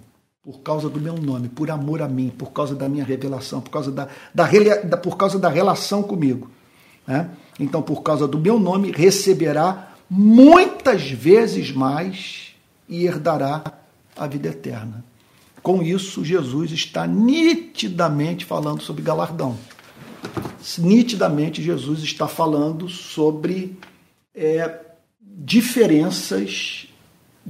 por 0.49 0.61
causa 0.61 0.89
do 0.89 0.99
meu 0.99 1.13
nome, 1.13 1.47
por 1.47 1.71
amor 1.71 2.01
a 2.01 2.09
mim, 2.09 2.31
por 2.31 2.53
causa 2.53 2.75
da 2.75 2.89
minha 2.89 3.05
revelação, 3.05 3.61
por 3.61 3.69
causa 3.69 3.93
da, 3.93 4.09
da, 4.35 4.97
por 4.97 5.19
causa 5.19 5.39
da 5.39 5.51
relação 5.51 6.03
comigo. 6.03 6.51
Né? 7.07 7.29
Então, 7.61 7.83
por 7.83 8.03
causa 8.03 8.27
do 8.27 8.39
meu 8.39 8.59
nome, 8.59 8.91
receberá 8.91 9.93
muitas 10.09 11.11
vezes 11.11 11.71
mais 11.71 12.55
e 12.89 13.05
herdará 13.05 13.63
a 14.17 14.27
vida 14.27 14.49
eterna. 14.49 15.05
Com 15.63 15.83
isso, 15.83 16.25
Jesus 16.25 16.73
está 16.73 17.07
nitidamente 17.07 18.47
falando 18.47 18.83
sobre 18.83 19.03
galardão. 19.03 19.55
Nitidamente, 20.79 21.63
Jesus 21.63 22.03
está 22.03 22.27
falando 22.27 22.89
sobre 22.89 23.79
é, 24.35 24.81
diferenças 25.21 26.88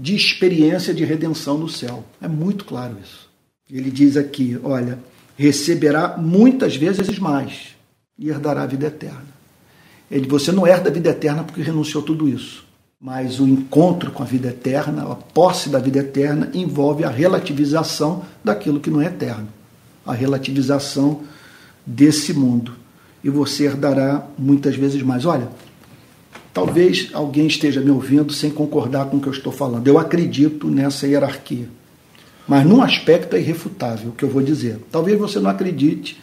de 0.00 0.14
experiência 0.14 0.94
de 0.94 1.04
redenção 1.04 1.58
no 1.58 1.68
céu. 1.68 2.04
É 2.22 2.28
muito 2.28 2.64
claro 2.64 2.96
isso. 3.02 3.28
Ele 3.70 3.90
diz 3.90 4.16
aqui: 4.16 4.58
olha, 4.62 4.98
receberá 5.36 6.16
muitas 6.16 6.76
vezes 6.76 7.18
mais 7.18 7.74
e 8.16 8.28
herdará 8.28 8.62
a 8.62 8.66
vida 8.66 8.86
eterna. 8.86 9.26
Ele, 10.10 10.26
você 10.26 10.52
não 10.52 10.66
herda 10.66 10.88
a 10.88 10.92
vida 10.92 11.10
eterna 11.10 11.42
porque 11.42 11.60
renunciou 11.60 12.02
tudo 12.02 12.28
isso. 12.28 12.66
Mas 13.00 13.38
o 13.38 13.46
encontro 13.46 14.10
com 14.10 14.22
a 14.22 14.26
vida 14.26 14.48
eterna, 14.48 15.02
a 15.02 15.14
posse 15.14 15.68
da 15.68 15.78
vida 15.78 16.00
eterna, 16.00 16.50
envolve 16.54 17.04
a 17.04 17.10
relativização 17.10 18.24
daquilo 18.42 18.80
que 18.80 18.90
não 18.90 19.00
é 19.00 19.06
eterno. 19.06 19.48
A 20.06 20.12
relativização 20.14 21.22
desse 21.84 22.32
mundo. 22.32 22.72
E 23.22 23.30
você 23.30 23.64
herdará 23.64 24.26
muitas 24.36 24.74
vezes 24.74 25.02
mais. 25.02 25.24
Olha, 25.24 25.48
talvez 26.52 27.10
alguém 27.12 27.46
esteja 27.46 27.80
me 27.80 27.90
ouvindo 27.90 28.32
sem 28.32 28.50
concordar 28.50 29.06
com 29.06 29.16
o 29.16 29.20
que 29.20 29.28
eu 29.28 29.32
estou 29.32 29.52
falando. 29.52 29.86
Eu 29.86 29.98
acredito 29.98 30.68
nessa 30.68 31.06
hierarquia. 31.06 31.68
Mas 32.46 32.64
num 32.64 32.82
aspecto 32.82 33.36
é 33.36 33.40
irrefutável 33.40 34.10
o 34.10 34.12
que 34.12 34.24
eu 34.24 34.30
vou 34.30 34.42
dizer. 34.42 34.80
Talvez 34.90 35.18
você 35.18 35.38
não 35.38 35.50
acredite 35.50 36.18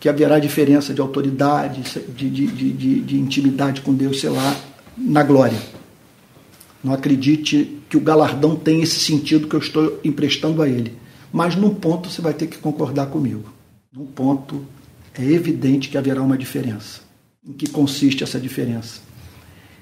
que 0.00 0.08
haverá 0.08 0.38
diferença 0.38 0.94
de 0.94 1.00
autoridade, 1.02 1.82
de, 2.16 2.30
de, 2.30 2.46
de, 2.46 3.00
de, 3.00 3.18
intimidade 3.18 3.82
com 3.82 3.92
Deus, 3.92 4.20
sei 4.20 4.30
lá, 4.30 4.56
na 4.96 5.22
glória. 5.22 5.58
Não 6.82 6.94
acredite 6.94 7.78
que 7.90 7.98
o 7.98 8.00
galardão 8.00 8.56
tem 8.56 8.80
esse 8.80 8.98
sentido 8.98 9.46
que 9.46 9.54
eu 9.54 9.60
estou 9.60 10.00
emprestando 10.02 10.62
a 10.62 10.68
ele. 10.68 10.94
Mas 11.30 11.54
num 11.54 11.74
ponto 11.74 12.08
você 12.08 12.22
vai 12.22 12.32
ter 12.32 12.46
que 12.46 12.56
concordar 12.56 13.06
comigo. 13.06 13.52
Num 13.92 14.06
ponto 14.06 14.64
é 15.14 15.22
evidente 15.22 15.90
que 15.90 15.98
haverá 15.98 16.22
uma 16.22 16.38
diferença. 16.38 17.02
Em 17.46 17.52
que 17.52 17.68
consiste 17.68 18.24
essa 18.24 18.40
diferença? 18.40 19.00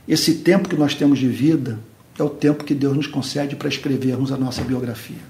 Esse 0.08 0.36
tempo 0.36 0.70
que 0.70 0.76
nós 0.76 0.94
temos 0.94 1.18
de 1.18 1.28
vida 1.28 1.78
é 2.18 2.22
o 2.22 2.30
tempo 2.30 2.64
que 2.64 2.74
Deus 2.74 2.96
nos 2.96 3.06
concede 3.06 3.54
para 3.54 3.68
escrevermos 3.68 4.32
a 4.32 4.38
nossa 4.38 4.62
biografia, 4.64 5.20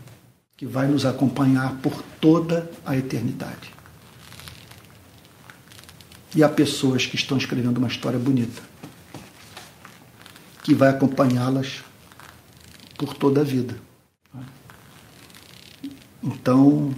que 0.56 0.64
vai 0.64 0.86
nos 0.86 1.04
acompanhar 1.04 1.76
por 1.82 2.00
toda 2.20 2.70
a 2.86 2.96
eternidade. 2.96 3.74
E 6.36 6.44
há 6.44 6.48
pessoas 6.48 7.04
que 7.06 7.16
estão 7.16 7.36
escrevendo 7.36 7.78
uma 7.78 7.88
história 7.88 8.18
bonita 8.18 8.62
que 10.62 10.74
vai 10.74 10.90
acompanhá-las 10.90 11.82
por 12.96 13.14
toda 13.14 13.40
a 13.40 13.44
vida. 13.44 13.74
Então, 16.22 16.94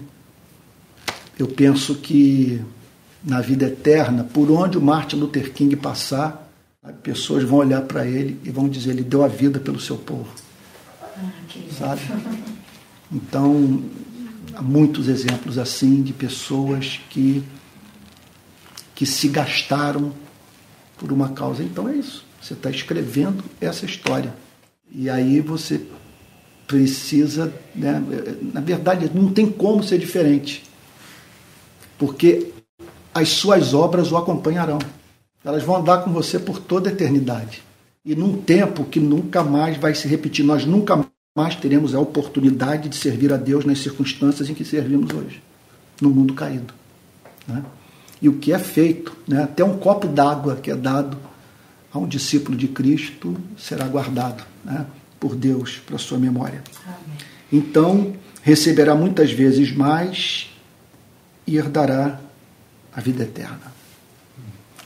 eu 1.39 1.47
penso 1.47 1.95
que 1.95 2.61
na 3.22 3.41
vida 3.41 3.66
eterna, 3.66 4.24
por 4.24 4.51
onde 4.51 4.76
o 4.76 4.81
Martin 4.81 5.16
Luther 5.16 5.53
King 5.53 5.76
passar, 5.76 6.49
as 6.49 6.49
pessoas 7.03 7.45
vão 7.45 7.59
olhar 7.59 7.83
para 7.83 8.07
ele 8.07 8.41
e 8.45 8.51
vão 8.51 8.68
dizer: 8.68 8.91
ele 8.91 9.03
deu 9.03 9.24
a 9.24 9.28
vida 9.28 9.61
pelo 9.61 9.81
seu 9.81 9.97
povo. 9.97 10.28
Ah, 11.01 11.31
Sabe? 11.78 12.01
Então, 13.12 13.83
há 14.55 14.62
muitos 14.62 15.09
exemplos 15.09 15.59
assim 15.59 16.03
de 16.03 16.12
pessoas 16.12 17.01
que, 17.11 17.45
que 18.95 19.05
se 19.05 19.28
gastaram 19.28 20.12
por 20.97 21.12
uma 21.12 21.31
causa. 21.31 21.62
Então 21.62 21.89
é 21.89 21.97
isso. 21.97 22.24
Você 22.41 22.55
está 22.55 22.70
escrevendo 22.70 23.45
essa 23.61 23.85
história. 23.85 24.35
E 24.91 25.11
aí 25.11 25.41
você 25.41 25.87
precisa, 26.66 27.53
né, 27.74 28.03
na 28.55 28.61
verdade, 28.61 29.11
não 29.12 29.33
tem 29.33 29.51
como 29.51 29.83
ser 29.83 29.99
diferente. 29.99 30.62
Porque 31.99 32.53
as 33.12 33.28
suas 33.28 33.74
obras 33.74 34.11
o 34.12 34.16
acompanharão. 34.16 34.78
Elas 35.45 35.62
vão 35.62 35.76
andar 35.76 36.05
com 36.05 36.12
você 36.12 36.38
por 36.38 36.59
toda 36.59 36.91
a 36.91 36.93
eternidade. 36.93 37.62
E 38.05 38.14
num 38.14 38.41
tempo 38.41 38.84
que 38.84 39.01
nunca 39.01 39.43
mais 39.43 39.76
vai 39.76 39.95
se 39.95 40.07
repetir. 40.09 40.45
Nós 40.45 40.64
nunca 40.64 41.07
mais 41.36 41.55
teremos 41.57 41.95
a 41.95 42.01
oportunidade 42.01 42.88
de 42.88 42.97
servir 42.97 43.32
a 43.32 43.36
Deus 43.36 43.64
nas 43.64 43.78
circunstâncias 43.78 44.49
em 44.49 44.55
que 44.55 44.64
servimos 44.64 45.12
hoje, 45.12 45.43
no 46.01 46.11
mundo 46.11 46.34
caído. 46.34 46.74
Né? 47.47 47.64
E 48.20 48.28
o 48.28 48.34
que 48.34 48.53
é 48.53 48.59
feito, 48.59 49.16
né? 49.26 49.45
até 49.45 49.64
um 49.64 49.78
copo 49.78 50.07
d'água 50.07 50.57
que 50.57 50.70
é 50.70 50.76
dado 50.76 51.16
a 51.93 51.99
um 51.99 52.07
discípulo 52.07 52.57
de 52.57 52.68
Cristo 52.68 53.36
será 53.57 53.86
guardado 53.86 54.45
né, 54.64 54.86
por 55.18 55.34
Deus 55.34 55.78
para 55.78 55.99
sua 55.99 56.18
memória. 56.18 56.62
Amém. 56.86 57.16
Então, 57.53 58.14
receberá 58.43 58.95
muitas 58.95 59.32
vezes 59.32 59.74
mais 59.74 60.51
e 61.47 61.57
herdará 61.57 62.20
a 62.95 63.01
vida 63.01 63.24
eterna. 63.24 63.70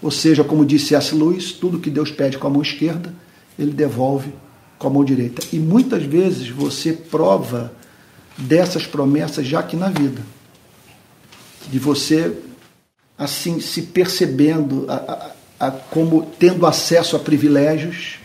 Ou 0.05 0.11
seja, 0.11 0.45
como 0.45 0.67
disse 0.67 0.95
S. 0.95 1.15
Lewis, 1.15 1.53
tudo 1.53 1.79
que 1.79 1.89
Deus 1.89 2.11
pede 2.11 2.37
com 2.37 2.47
a 2.47 2.51
mão 2.51 2.61
esquerda, 2.61 3.11
ele 3.59 3.71
devolve 3.73 4.35
com 4.79 4.87
a 4.87 4.91
mão 4.91 5.03
direita. 5.03 5.41
E 5.51 5.59
muitas 5.59 6.03
vezes 6.03 6.51
você 6.51 6.93
prova 6.93 7.73
dessas 8.37 8.87
promessas 8.87 9.47
já 9.47 9.61
aqui 9.61 9.77
na 9.77 9.89
vida. 9.89 10.21
De 11.71 11.79
você, 11.79 12.37
assim, 13.17 13.61
se 13.61 13.81
percebendo, 13.81 14.85
a, 14.91 15.31
a, 15.59 15.71
como 15.71 16.31
tendo 16.39 16.67
acesso 16.67 17.17
a 17.17 17.19
privilégios 17.19 18.19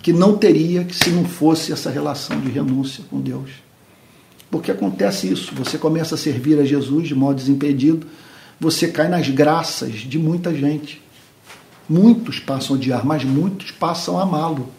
que 0.00 0.12
não 0.12 0.38
teria 0.38 0.86
se 0.92 1.10
não 1.10 1.24
fosse 1.24 1.72
essa 1.72 1.90
relação 1.90 2.40
de 2.40 2.50
renúncia 2.50 3.02
com 3.10 3.20
Deus. 3.20 3.50
Porque 4.48 4.70
acontece 4.70 5.26
isso, 5.26 5.52
você 5.56 5.76
começa 5.76 6.14
a 6.14 6.18
servir 6.18 6.60
a 6.60 6.64
Jesus 6.64 7.08
de 7.08 7.16
modo 7.16 7.34
desimpedido, 7.34 8.06
você 8.60 8.88
cai 8.88 9.08
nas 9.08 9.28
graças 9.28 9.94
de 9.94 10.18
muita 10.18 10.54
gente. 10.54 11.02
Muitos 11.88 12.38
passam 12.38 12.76
a 12.76 12.78
odiar, 12.78 13.04
mas 13.04 13.24
muitos 13.24 13.70
passam 13.70 14.18
a 14.18 14.22
amá-lo. 14.22 14.70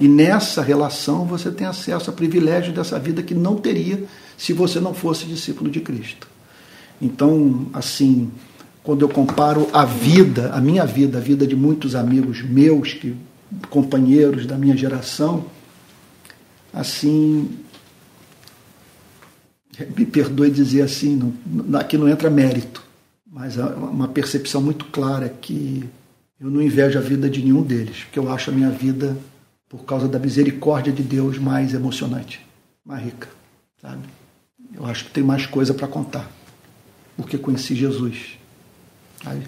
E 0.00 0.08
nessa 0.08 0.62
relação 0.62 1.26
você 1.26 1.50
tem 1.50 1.66
acesso 1.66 2.08
a 2.08 2.12
privilégios 2.12 2.74
dessa 2.74 2.98
vida 2.98 3.22
que 3.22 3.34
não 3.34 3.56
teria 3.56 4.04
se 4.38 4.52
você 4.52 4.80
não 4.80 4.94
fosse 4.94 5.26
discípulo 5.26 5.70
de 5.70 5.80
Cristo. 5.80 6.28
Então, 7.00 7.66
assim, 7.72 8.30
quando 8.82 9.02
eu 9.02 9.08
comparo 9.08 9.68
a 9.72 9.84
vida, 9.84 10.52
a 10.52 10.60
minha 10.60 10.86
vida, 10.86 11.18
a 11.18 11.20
vida 11.20 11.46
de 11.46 11.56
muitos 11.56 11.94
amigos 11.94 12.42
meus, 12.42 12.94
que, 12.94 13.14
companheiros 13.68 14.46
da 14.46 14.56
minha 14.56 14.76
geração, 14.76 15.44
assim, 16.72 17.50
me 19.96 20.06
perdoe 20.06 20.50
dizer 20.50 20.82
assim, 20.82 21.34
não, 21.44 21.78
aqui 21.78 21.98
não 21.98 22.08
entra 22.08 22.30
mérito, 22.30 22.82
mas 23.32 23.56
uma 23.56 24.08
percepção 24.08 24.62
muito 24.62 24.84
clara 24.84 25.28
que 25.28 25.82
eu 26.38 26.50
não 26.50 26.60
invejo 26.62 26.98
a 26.98 27.02
vida 27.02 27.30
de 27.30 27.42
nenhum 27.42 27.62
deles, 27.62 28.04
porque 28.04 28.18
eu 28.18 28.30
acho 28.30 28.50
a 28.50 28.52
minha 28.52 28.70
vida, 28.70 29.16
por 29.68 29.84
causa 29.84 30.06
da 30.06 30.18
misericórdia 30.18 30.92
de 30.92 31.02
Deus, 31.02 31.38
mais 31.38 31.72
emocionante, 31.72 32.46
mais 32.84 33.02
rica, 33.02 33.28
sabe? 33.80 34.02
Eu 34.74 34.84
acho 34.84 35.06
que 35.06 35.10
tem 35.10 35.24
mais 35.24 35.46
coisa 35.46 35.72
para 35.72 35.88
contar, 35.88 36.30
porque 37.16 37.38
conheci 37.38 37.74
Jesus 37.74 38.36
Aí, 39.24 39.42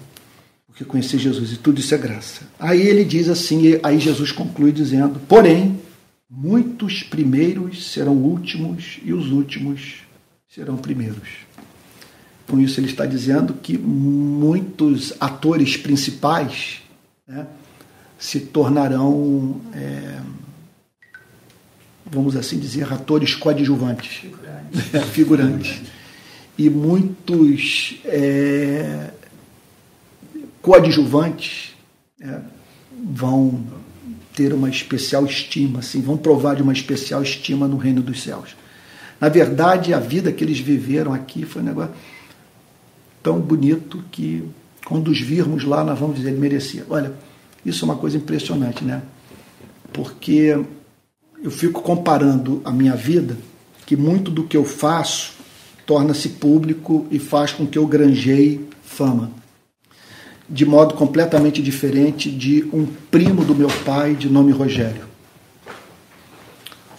porque 0.67 0.85
conheci 0.85 1.17
Jesus 1.17 1.51
e 1.51 1.57
tudo 1.57 1.79
isso 1.79 1.93
é 1.93 1.97
graça. 1.97 2.47
Aí 2.59 2.81
ele 2.81 3.03
diz 3.03 3.29
assim, 3.29 3.79
aí 3.83 3.99
Jesus 3.99 4.31
conclui 4.31 4.71
dizendo: 4.71 5.19
Porém, 5.27 5.79
muitos 6.29 7.03
primeiros 7.03 7.91
serão 7.91 8.13
últimos 8.13 8.99
e 9.03 9.13
os 9.13 9.31
últimos 9.31 10.03
serão 10.47 10.77
primeiros. 10.77 11.45
Com 12.47 12.59
isso, 12.59 12.79
ele 12.79 12.87
está 12.87 13.05
dizendo 13.05 13.53
que 13.55 13.77
muitos 13.77 15.13
atores 15.19 15.75
principais 15.77 16.81
né, 17.27 17.47
se 18.19 18.39
tornarão, 18.39 19.59
é, 19.73 20.19
vamos 22.05 22.35
assim 22.35 22.59
dizer, 22.59 22.91
atores 22.91 23.33
coadjuvantes, 23.33 24.17
figurantes. 24.17 25.09
figurantes. 25.11 25.81
E 26.57 26.69
muitos 26.69 27.99
é, 28.05 29.11
coadjuvantes 30.61 31.75
é, 32.21 32.39
vão 33.11 33.63
ter 34.33 34.53
uma 34.53 34.69
especial 34.69 35.25
estima, 35.25 35.79
assim, 35.79 36.01
vão 36.01 36.17
provar 36.17 36.55
de 36.55 36.61
uma 36.61 36.73
especial 36.73 37.23
estima 37.23 37.67
no 37.67 37.77
reino 37.77 38.01
dos 38.01 38.21
céus. 38.21 38.55
Na 39.19 39.29
verdade, 39.29 39.93
a 39.93 39.99
vida 39.99 40.31
que 40.31 40.43
eles 40.43 40.59
viveram 40.59 41.13
aqui 41.13 41.45
foi 41.45 41.61
um 41.61 41.65
negócio 41.65 41.93
tão 43.25 43.41
bonito 43.41 44.03
que 44.11 44.47
quando 44.85 45.07
os 45.07 45.19
virmos 45.19 45.63
lá, 45.63 45.83
nós 45.83 45.97
vamos 45.97 46.17
dizer, 46.17 46.29
ele 46.29 46.39
merecia. 46.39 46.85
Olha, 46.87 47.11
Isso 47.65 47.83
é 47.83 47.85
uma 47.85 47.97
coisa 47.97 48.15
impressionante, 48.15 48.83
né? 48.83 49.01
Porque 49.91 50.63
eu 51.41 51.49
fico 51.49 51.81
comparando 51.81 52.61
a 52.63 52.71
minha 52.71 52.95
vida, 52.95 53.35
que 53.87 53.95
muito 53.95 54.29
do 54.29 54.43
que 54.43 54.55
eu 54.55 54.63
faço 54.63 55.33
torna-se 55.83 56.29
público 56.29 57.07
e 57.09 57.17
faz 57.17 57.51
com 57.51 57.65
que 57.65 57.79
eu 57.79 57.87
granjeie 57.87 58.69
fama. 58.83 59.31
De 60.47 60.63
modo 60.63 60.93
completamente 60.93 61.59
diferente 61.63 62.29
de 62.29 62.69
um 62.71 62.85
primo 62.85 63.43
do 63.43 63.55
meu 63.55 63.69
pai 63.83 64.13
de 64.13 64.29
nome 64.29 64.51
Rogério. 64.51 65.07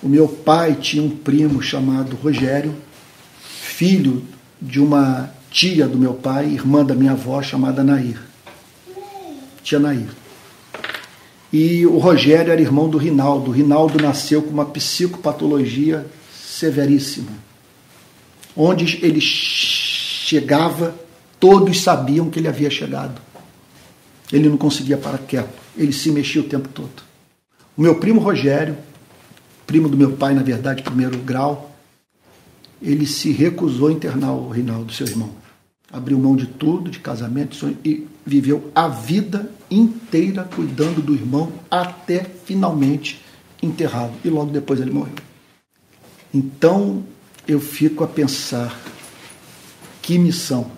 O 0.03 0.09
meu 0.09 0.27
pai 0.27 0.75
tinha 0.75 1.05
um 1.05 1.11
primo 1.11 1.63
chamado 1.63 2.17
Rogério, 2.17 2.75
filho 3.39 4.25
de 4.61 4.81
uma 4.81 5.36
tia 5.57 5.89
do 5.89 5.97
meu 5.97 6.13
pai, 6.13 6.51
irmã 6.51 6.85
da 6.85 6.95
minha 6.95 7.13
avó, 7.13 7.43
chamada 7.43 7.83
Nair. 7.83 8.21
Tia 9.63 9.79
Nair. 9.79 10.07
E 11.51 11.87
o 11.87 11.97
Rogério 11.97 12.53
era 12.53 12.61
irmão 12.61 12.91
do 12.91 12.99
Rinaldo. 12.99 13.51
O 13.51 13.55
Rinaldo 13.55 13.99
nasceu 13.99 14.43
com 14.43 14.51
uma 14.51 14.67
psicopatologia 14.67 16.07
severíssima. 16.31 17.31
Onde 18.55 18.99
ele 19.03 19.19
chegava, 19.19 20.95
todos 21.41 21.81
sabiam 21.81 22.29
que 22.29 22.39
ele 22.39 22.49
havia 22.49 22.69
chegado. 22.69 23.19
Ele 24.31 24.51
não 24.51 24.59
conseguia 24.59 24.99
parar 24.99 25.19
quieto, 25.19 25.59
ele 25.75 25.93
se 25.93 26.11
mexia 26.11 26.43
o 26.43 26.45
tempo 26.45 26.69
todo. 26.69 27.03
O 27.75 27.81
meu 27.81 27.95
primo 27.95 28.21
Rogério, 28.21 28.77
primo 29.67 29.89
do 29.89 29.97
meu 29.97 30.13
pai, 30.13 30.35
na 30.35 30.43
verdade, 30.43 30.83
primeiro 30.83 31.17
grau, 31.17 31.75
ele 32.83 33.07
se 33.07 33.33
recusou 33.33 33.89
a 33.89 33.93
internar 33.93 34.33
o 34.33 34.51
Rinaldo, 34.51 34.93
seu 34.93 35.07
irmão. 35.07 35.46
Abriu 35.93 36.19
mão 36.19 36.35
de 36.35 36.47
tudo, 36.47 36.91
de 36.91 36.99
casamento, 36.99 37.77
e 37.85 38.07
viveu 38.25 38.71
a 38.75 38.89
vida 38.89 39.51
inteira 39.71 40.45
cuidando 40.45 41.01
do 41.01 41.15
irmão 41.15 41.53
até 41.71 42.25
finalmente 42.25 43.23
enterrado. 43.63 44.13
E 44.25 44.29
logo 44.29 44.51
depois 44.51 44.81
ele 44.81 44.91
morreu. 44.91 45.15
Então 46.35 47.05
eu 47.47 47.61
fico 47.61 48.03
a 48.03 48.09
pensar: 48.09 48.77
que 50.03 50.19
missão, 50.19 50.71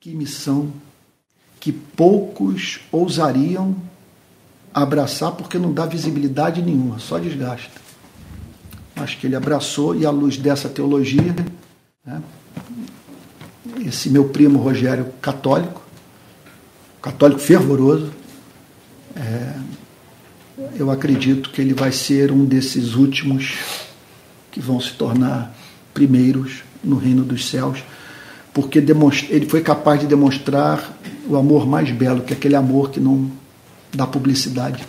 que 0.00 0.14
missão 0.14 0.72
que 1.66 1.72
poucos 1.72 2.78
ousariam 2.92 3.74
abraçar 4.72 5.32
porque 5.32 5.58
não 5.58 5.72
dá 5.72 5.84
visibilidade 5.84 6.62
nenhuma, 6.62 7.00
só 7.00 7.18
desgasta. 7.18 7.80
Acho 8.94 9.18
que 9.18 9.26
ele 9.26 9.34
abraçou 9.34 9.96
e 9.96 10.06
à 10.06 10.10
luz 10.10 10.36
dessa 10.36 10.68
teologia, 10.68 11.34
né, 12.04 12.22
esse 13.84 14.10
meu 14.10 14.28
primo 14.28 14.58
Rogério 14.58 15.06
católico, 15.20 15.82
católico 17.02 17.40
fervoroso, 17.40 18.12
é, 19.14 19.54
eu 20.76 20.90
acredito 20.90 21.50
que 21.50 21.60
ele 21.60 21.74
vai 21.74 21.92
ser 21.92 22.30
um 22.32 22.44
desses 22.44 22.94
últimos 22.94 23.58
que 24.50 24.60
vão 24.60 24.80
se 24.80 24.92
tornar 24.92 25.54
primeiros 25.92 26.62
no 26.82 26.96
reino 26.96 27.24
dos 27.24 27.48
céus, 27.48 27.82
porque 28.54 28.78
ele 28.78 29.46
foi 29.46 29.60
capaz 29.60 30.00
de 30.00 30.06
demonstrar 30.06 30.96
o 31.28 31.36
amor 31.36 31.66
mais 31.66 31.90
belo, 31.90 32.22
que 32.22 32.32
é 32.32 32.36
aquele 32.36 32.54
amor 32.54 32.90
que 32.90 33.00
não 33.00 33.30
dá 33.92 34.06
publicidade, 34.06 34.86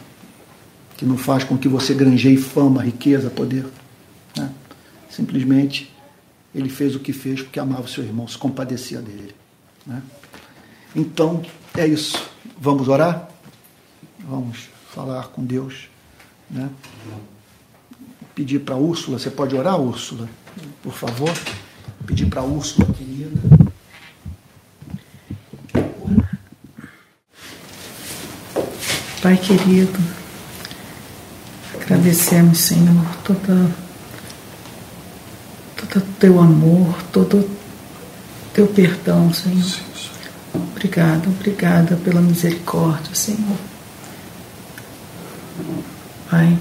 que 0.95 1.05
não 1.05 1.17
faz 1.17 1.43
com 1.43 1.57
que 1.57 1.67
você 1.67 1.93
granjeie 1.93 2.37
fama, 2.37 2.81
riqueza, 2.81 3.29
poder. 3.29 3.65
Né? 4.37 4.49
Simplesmente 5.09 5.93
ele 6.57 6.69
fez 6.69 6.95
o 6.95 6.99
que 6.99 7.13
fez 7.13 7.41
porque 7.41 7.59
amava 7.59 7.83
o 7.83 7.87
seu 7.87 8.03
irmão, 8.03 8.27
se 8.27 8.37
compadecia 8.37 8.99
dele. 8.99 9.35
Né? 9.85 10.01
Então, 10.95 11.43
é 11.75 11.85
isso. 11.85 12.29
Vamos 12.59 12.87
orar? 12.87 13.29
Vamos 14.19 14.69
falar 14.91 15.27
com 15.27 15.45
Deus. 15.45 15.87
Né? 16.49 16.67
Pedir 18.33 18.59
para 18.59 18.75
Úrsula, 18.75 19.19
você 19.19 19.29
pode 19.29 19.55
orar, 19.55 19.79
Úrsula? 19.79 20.27
Por 20.81 20.93
favor. 20.93 21.31
Pedir 22.07 22.25
para 22.25 22.41
Úrsula, 22.41 22.91
querida. 22.93 23.39
Pai 29.21 29.35
querido, 29.35 29.99
agradecemos, 31.73 32.59
Senhor, 32.59 33.03
toda, 33.25 33.69
todo 35.91 36.05
teu 36.19 36.39
amor, 36.39 37.01
todo 37.11 37.49
teu 38.53 38.67
perdão, 38.67 39.33
Senhor. 39.33 39.79
Obrigada, 40.53 41.27
obrigada 41.27 41.95
pela 41.97 42.21
misericórdia, 42.21 43.13
Senhor. 43.13 43.57
Pai, 46.29 46.57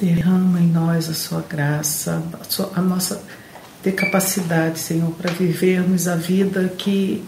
derrama 0.00 0.60
em 0.60 0.66
nós 0.66 1.08
a 1.08 1.14
sua 1.14 1.44
graça, 1.48 2.22
a, 2.40 2.44
sua, 2.44 2.72
a 2.74 2.80
nossa 2.80 3.22
ter 3.82 3.92
capacidade, 3.92 4.78
Senhor, 4.78 5.10
para 5.12 5.32
vivermos 5.32 6.06
a 6.06 6.14
vida 6.14 6.72
que, 6.78 7.22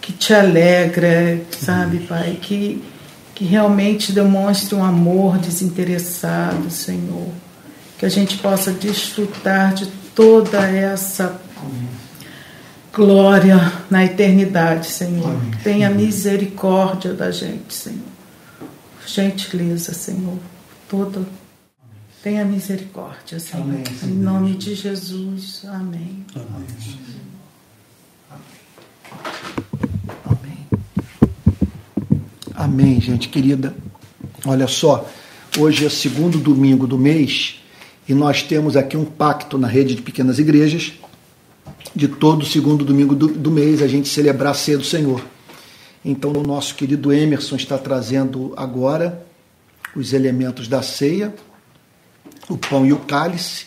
que 0.00 0.12
te 0.12 0.32
alegra, 0.32 1.40
sabe, 1.58 1.98
Pai? 2.00 2.38
Que, 2.40 2.82
que 3.34 3.44
realmente 3.44 4.12
demonstre 4.12 4.74
um 4.74 4.84
amor 4.84 5.38
desinteressado, 5.38 6.70
Senhor. 6.70 7.28
Que 7.98 8.06
a 8.06 8.08
gente 8.08 8.38
possa 8.38 8.72
desfrutar 8.72 9.74
de 9.74 9.86
toda 10.14 10.58
essa 10.68 11.40
glória 12.92 13.72
na 13.90 14.04
eternidade, 14.04 14.88
Senhor. 14.88 15.30
Amém. 15.30 15.50
Tenha 15.62 15.90
misericórdia 15.90 17.12
da 17.12 17.30
gente, 17.30 17.72
Senhor. 17.72 18.00
Gentileza, 19.06 19.94
Senhor. 19.94 20.38
Toda. 20.88 21.24
Tenha 22.22 22.44
misericórdia, 22.44 23.38
Senhor. 23.38 23.62
Amém, 23.62 23.84
Senhor. 23.84 24.12
Em 24.12 24.18
nome 24.18 24.54
de 24.56 24.74
Jesus. 24.74 25.64
Amém. 25.66 26.24
Amém. 26.34 26.66
Amém. 30.24 30.66
Amém, 32.54 33.00
gente 33.00 33.28
querida. 33.28 33.74
Olha 34.44 34.66
só, 34.66 35.08
hoje 35.58 35.86
é 35.86 35.90
segundo 35.90 36.38
domingo 36.38 36.86
do 36.86 36.98
mês 36.98 37.60
e 38.08 38.14
nós 38.14 38.42
temos 38.42 38.76
aqui 38.76 38.96
um 38.96 39.04
pacto 39.04 39.58
na 39.58 39.68
rede 39.68 39.94
de 39.94 40.02
pequenas 40.02 40.38
igrejas 40.38 40.94
de 41.94 42.08
todo 42.08 42.44
segundo 42.44 42.84
domingo 42.84 43.14
do, 43.14 43.28
do 43.28 43.50
mês 43.50 43.82
a 43.82 43.86
gente 43.86 44.08
celebrar 44.08 44.54
cedo 44.54 44.80
o 44.80 44.84
Senhor. 44.84 45.22
Então, 46.04 46.32
o 46.32 46.42
nosso 46.42 46.74
querido 46.74 47.12
Emerson 47.12 47.56
está 47.56 47.76
trazendo 47.76 48.54
agora 48.56 49.26
os 49.94 50.12
elementos 50.12 50.68
da 50.68 50.80
ceia, 50.80 51.34
o 52.48 52.56
pão 52.56 52.86
e 52.86 52.92
o 52.92 52.98
cálice, 52.98 53.66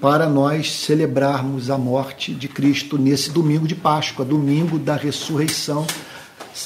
para 0.00 0.28
nós 0.28 0.72
celebrarmos 0.72 1.68
a 1.68 1.76
morte 1.76 2.32
de 2.32 2.48
Cristo 2.48 2.96
nesse 2.96 3.30
domingo 3.30 3.66
de 3.66 3.74
Páscoa, 3.74 4.24
domingo 4.24 4.78
da 4.78 4.96
ressurreição. 4.96 5.86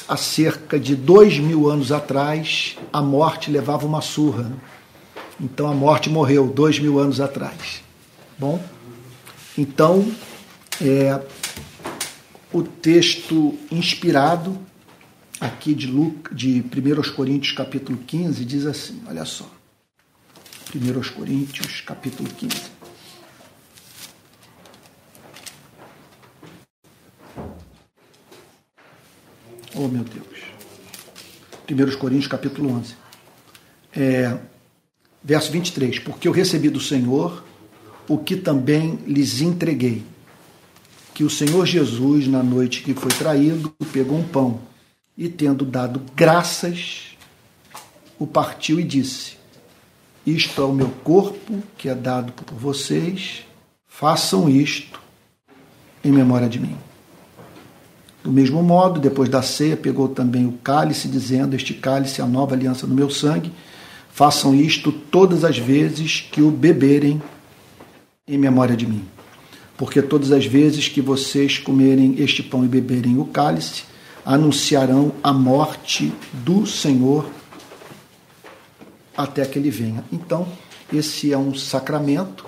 Há 0.09 0.16
cerca 0.16 0.78
de 0.78 0.95
dois 0.95 1.39
mil 1.39 1.68
anos 1.70 1.91
atrás, 1.91 2.76
a 2.93 3.01
morte 3.01 3.51
levava 3.51 3.87
uma 3.87 4.01
surra. 4.01 4.53
Então 5.41 5.68
a 5.68 5.74
morte 5.74 6.09
morreu 6.09 6.47
dois 6.47 6.78
mil 6.78 6.99
anos 6.99 7.20
atrás. 7.20 7.82
Bom, 8.39 8.62
então 9.57 10.11
é, 10.80 11.20
o 12.53 12.62
texto 12.62 13.59
inspirado 13.70 14.59
aqui 15.41 15.74
de, 15.74 15.87
Luca, 15.87 16.34
de 16.34 16.61
1 16.61 17.14
Coríntios 17.14 17.53
capítulo 17.55 17.99
15 17.99 18.45
diz 18.45 18.66
assim, 18.66 19.03
olha 19.07 19.24
só. 19.24 19.49
1 20.74 21.14
Coríntios 21.14 21.80
capítulo 21.82 22.28
15. 22.28 22.76
Oh 29.74 29.89
meu 29.89 30.05
Deus. 30.05 30.26
1 31.70 31.99
Coríntios 31.99 32.28
capítulo 32.28 32.72
11. 32.72 32.97
É, 33.95 34.39
verso 35.27 35.51
23. 35.51 35.99
Porque 35.99 36.29
eu 36.29 36.33
recebi 36.33 36.70
do 36.70 36.81
Senhor 36.81 37.45
o 38.09 38.16
que 38.16 38.37
também 38.37 39.01
lhes 39.05 39.41
entreguei 39.41 40.05
que 41.12 41.24
o 41.24 41.31
Senhor 41.31 41.64
Jesus, 41.64 42.29
na 42.29 42.43
noite 42.43 42.83
que 42.83 42.93
foi 42.93 43.11
traído, 43.11 43.74
pegou 43.91 44.18
um 44.18 44.22
pão 44.22 44.61
e, 45.16 45.31
tendo 45.31 45.64
dado 45.64 46.03
graças, 46.14 47.16
o 48.18 48.27
partiu 48.27 48.79
e 48.79 48.85
disse: 48.85 49.39
Isto 50.27 50.61
é 50.61 50.64
o 50.66 50.74
meu 50.74 50.91
corpo 51.03 51.62
que 51.79 51.89
é 51.89 51.95
dado 51.95 52.33
por 52.33 52.55
vocês, 52.55 53.47
façam 53.89 54.47
isto 54.47 55.01
em 56.05 56.12
memória 56.12 56.51
de 56.51 56.61
mim. 56.61 56.77
Do 58.22 58.31
mesmo 58.31 58.62
modo, 58.62 59.01
depois 59.01 59.31
da 59.31 59.41
ceia, 59.41 59.74
pegou 59.74 60.09
também 60.11 60.45
o 60.45 60.53
cálice, 60.53 61.09
dizendo: 61.09 61.57
Este 61.57 61.72
cálice 61.72 62.20
é 62.20 62.24
a 62.24 62.27
nova 62.27 62.55
aliança 62.55 62.87
no 62.87 62.95
meu 62.95 63.09
sangue. 63.09 63.51
Façam 64.16 64.54
isto 64.54 64.90
todas 64.90 65.44
as 65.44 65.58
vezes 65.58 66.26
que 66.32 66.40
o 66.40 66.50
beberem 66.50 67.22
em 68.26 68.36
memória 68.36 68.76
de 68.76 68.86
mim 68.86 69.04
porque 69.76 70.00
todas 70.00 70.32
as 70.32 70.46
vezes 70.46 70.88
que 70.88 71.00
vocês 71.00 71.58
comerem 71.58 72.16
este 72.18 72.42
pão 72.42 72.64
e 72.64 72.68
beberem 72.68 73.18
o 73.18 73.26
cálice, 73.26 73.84
anunciarão 74.24 75.12
a 75.22 75.32
morte 75.32 76.12
do 76.32 76.66
Senhor 76.66 77.26
até 79.16 79.44
que 79.44 79.58
ele 79.58 79.70
venha. 79.70 80.02
Então, 80.10 80.46
esse 80.92 81.32
é 81.32 81.38
um 81.38 81.54
sacramento 81.54 82.46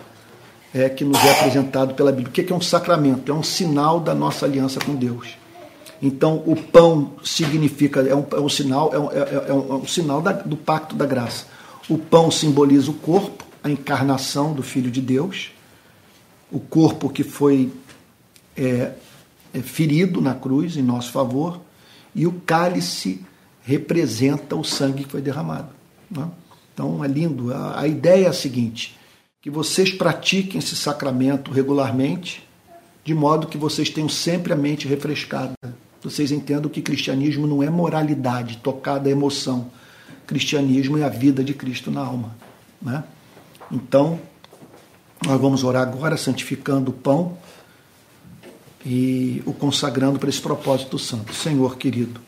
é, 0.74 0.88
que 0.88 1.04
nos 1.04 1.22
é 1.22 1.30
apresentado 1.32 1.94
pela 1.94 2.10
Bíblia. 2.10 2.28
O 2.28 2.32
que 2.32 2.52
é 2.52 2.56
um 2.56 2.60
sacramento? 2.60 3.30
É 3.30 3.34
um 3.34 3.42
sinal 3.42 4.00
da 4.00 4.14
nossa 4.14 4.44
aliança 4.46 4.80
com 4.80 4.94
Deus. 4.94 5.36
Então, 6.00 6.42
o 6.46 6.56
pão 6.56 7.12
significa, 7.22 8.00
é 8.00 8.14
um, 8.14 8.24
é 8.32 8.40
um 8.40 8.48
sinal, 8.48 8.90
é 8.92 8.98
um, 8.98 9.10
é, 9.10 9.44
é 9.48 9.52
um, 9.52 9.72
é 9.72 9.74
um 9.74 9.86
sinal 9.86 10.20
da, 10.20 10.32
do 10.32 10.56
pacto 10.56 10.94
da 10.94 11.06
graça. 11.06 11.46
O 11.88 11.96
pão 11.96 12.30
simboliza 12.30 12.90
o 12.90 12.94
corpo, 12.94 13.46
a 13.64 13.70
encarnação 13.70 14.52
do 14.52 14.62
Filho 14.62 14.90
de 14.90 15.00
Deus, 15.00 15.52
o 16.50 16.60
corpo 16.60 17.08
que 17.08 17.24
foi 17.24 17.72
é, 18.56 18.92
é, 19.54 19.60
ferido 19.60 20.20
na 20.20 20.34
cruz 20.34 20.76
em 20.76 20.82
nosso 20.82 21.10
favor, 21.12 21.60
e 22.14 22.26
o 22.26 22.32
cálice 22.32 23.24
representa 23.62 24.54
o 24.56 24.64
sangue 24.64 25.04
que 25.04 25.10
foi 25.10 25.22
derramado. 25.22 25.70
Né? 26.10 26.28
Então 26.74 27.04
é 27.04 27.08
lindo. 27.08 27.54
A, 27.54 27.80
a 27.80 27.88
ideia 27.88 28.26
é 28.26 28.28
a 28.28 28.32
seguinte: 28.32 28.98
que 29.40 29.50
vocês 29.50 29.90
pratiquem 29.90 30.58
esse 30.58 30.76
sacramento 30.76 31.50
regularmente, 31.50 32.46
de 33.02 33.14
modo 33.14 33.46
que 33.46 33.56
vocês 33.56 33.88
tenham 33.88 34.08
sempre 34.08 34.52
a 34.52 34.56
mente 34.56 34.86
refrescada. 34.86 35.54
Vocês 36.02 36.30
entendam 36.30 36.70
que 36.70 36.82
cristianismo 36.82 37.46
não 37.46 37.62
é 37.62 37.70
moralidade 37.70 38.58
tocada 38.58 39.08
à 39.08 39.12
emoção. 39.12 39.70
Cristianismo 40.28 40.98
é 40.98 41.04
a 41.04 41.08
vida 41.08 41.42
de 41.42 41.54
Cristo 41.54 41.90
na 41.90 42.02
alma. 42.02 42.36
Né? 42.82 43.02
Então, 43.72 44.20
nós 45.26 45.40
vamos 45.40 45.64
orar 45.64 45.82
agora, 45.82 46.18
santificando 46.18 46.90
o 46.90 46.94
pão 46.94 47.38
e 48.84 49.42
o 49.46 49.54
consagrando 49.54 50.18
para 50.18 50.28
esse 50.28 50.40
propósito 50.40 50.98
santo. 50.98 51.34
Senhor 51.34 51.78
querido, 51.78 52.20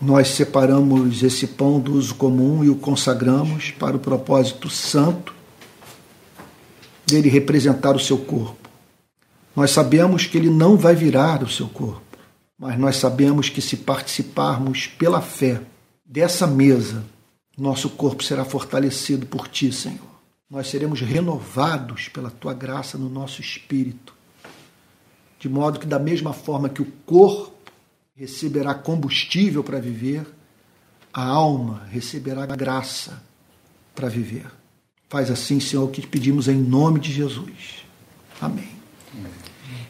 nós 0.00 0.28
separamos 0.28 1.20
esse 1.24 1.48
pão 1.48 1.80
do 1.80 1.94
uso 1.94 2.14
comum 2.14 2.62
e 2.62 2.70
o 2.70 2.76
consagramos 2.76 3.72
para 3.72 3.96
o 3.96 3.98
propósito 3.98 4.70
santo 4.70 5.34
dele 7.04 7.28
representar 7.28 7.96
o 7.96 8.00
seu 8.00 8.18
corpo. 8.18 8.68
Nós 9.56 9.72
sabemos 9.72 10.24
que 10.24 10.38
ele 10.38 10.50
não 10.50 10.76
vai 10.76 10.94
virar 10.94 11.42
o 11.42 11.48
seu 11.48 11.66
corpo, 11.66 12.05
mas 12.58 12.78
nós 12.78 12.96
sabemos 12.96 13.48
que 13.48 13.60
se 13.60 13.76
participarmos 13.76 14.86
pela 14.86 15.20
fé 15.20 15.60
dessa 16.04 16.46
mesa, 16.46 17.04
nosso 17.56 17.90
corpo 17.90 18.22
será 18.22 18.44
fortalecido 18.44 19.26
por 19.26 19.48
ti, 19.48 19.72
Senhor 19.72 20.16
nós 20.48 20.68
seremos 20.68 21.00
renovados 21.00 22.08
pela 22.08 22.30
tua 22.30 22.54
graça 22.54 22.96
no 22.96 23.08
nosso 23.08 23.40
espírito. 23.40 24.14
De 25.38 25.48
modo 25.48 25.80
que, 25.80 25.86
da 25.86 25.98
mesma 25.98 26.32
forma 26.32 26.68
que 26.68 26.80
o 26.80 26.92
corpo 27.04 27.52
receberá 28.14 28.72
combustível 28.72 29.62
para 29.62 29.80
viver, 29.80 30.26
a 31.12 31.24
alma 31.24 31.82
receberá 31.90 32.46
graça 32.46 33.22
para 33.94 34.08
viver. 34.08 34.46
Faz 35.08 35.30
assim, 35.30 35.60
Senhor, 35.60 35.84
o 35.84 35.90
que 35.90 36.00
te 36.00 36.06
pedimos 36.06 36.48
em 36.48 36.56
nome 36.56 37.00
de 37.00 37.12
Jesus. 37.12 37.84
Amém. 38.40 38.68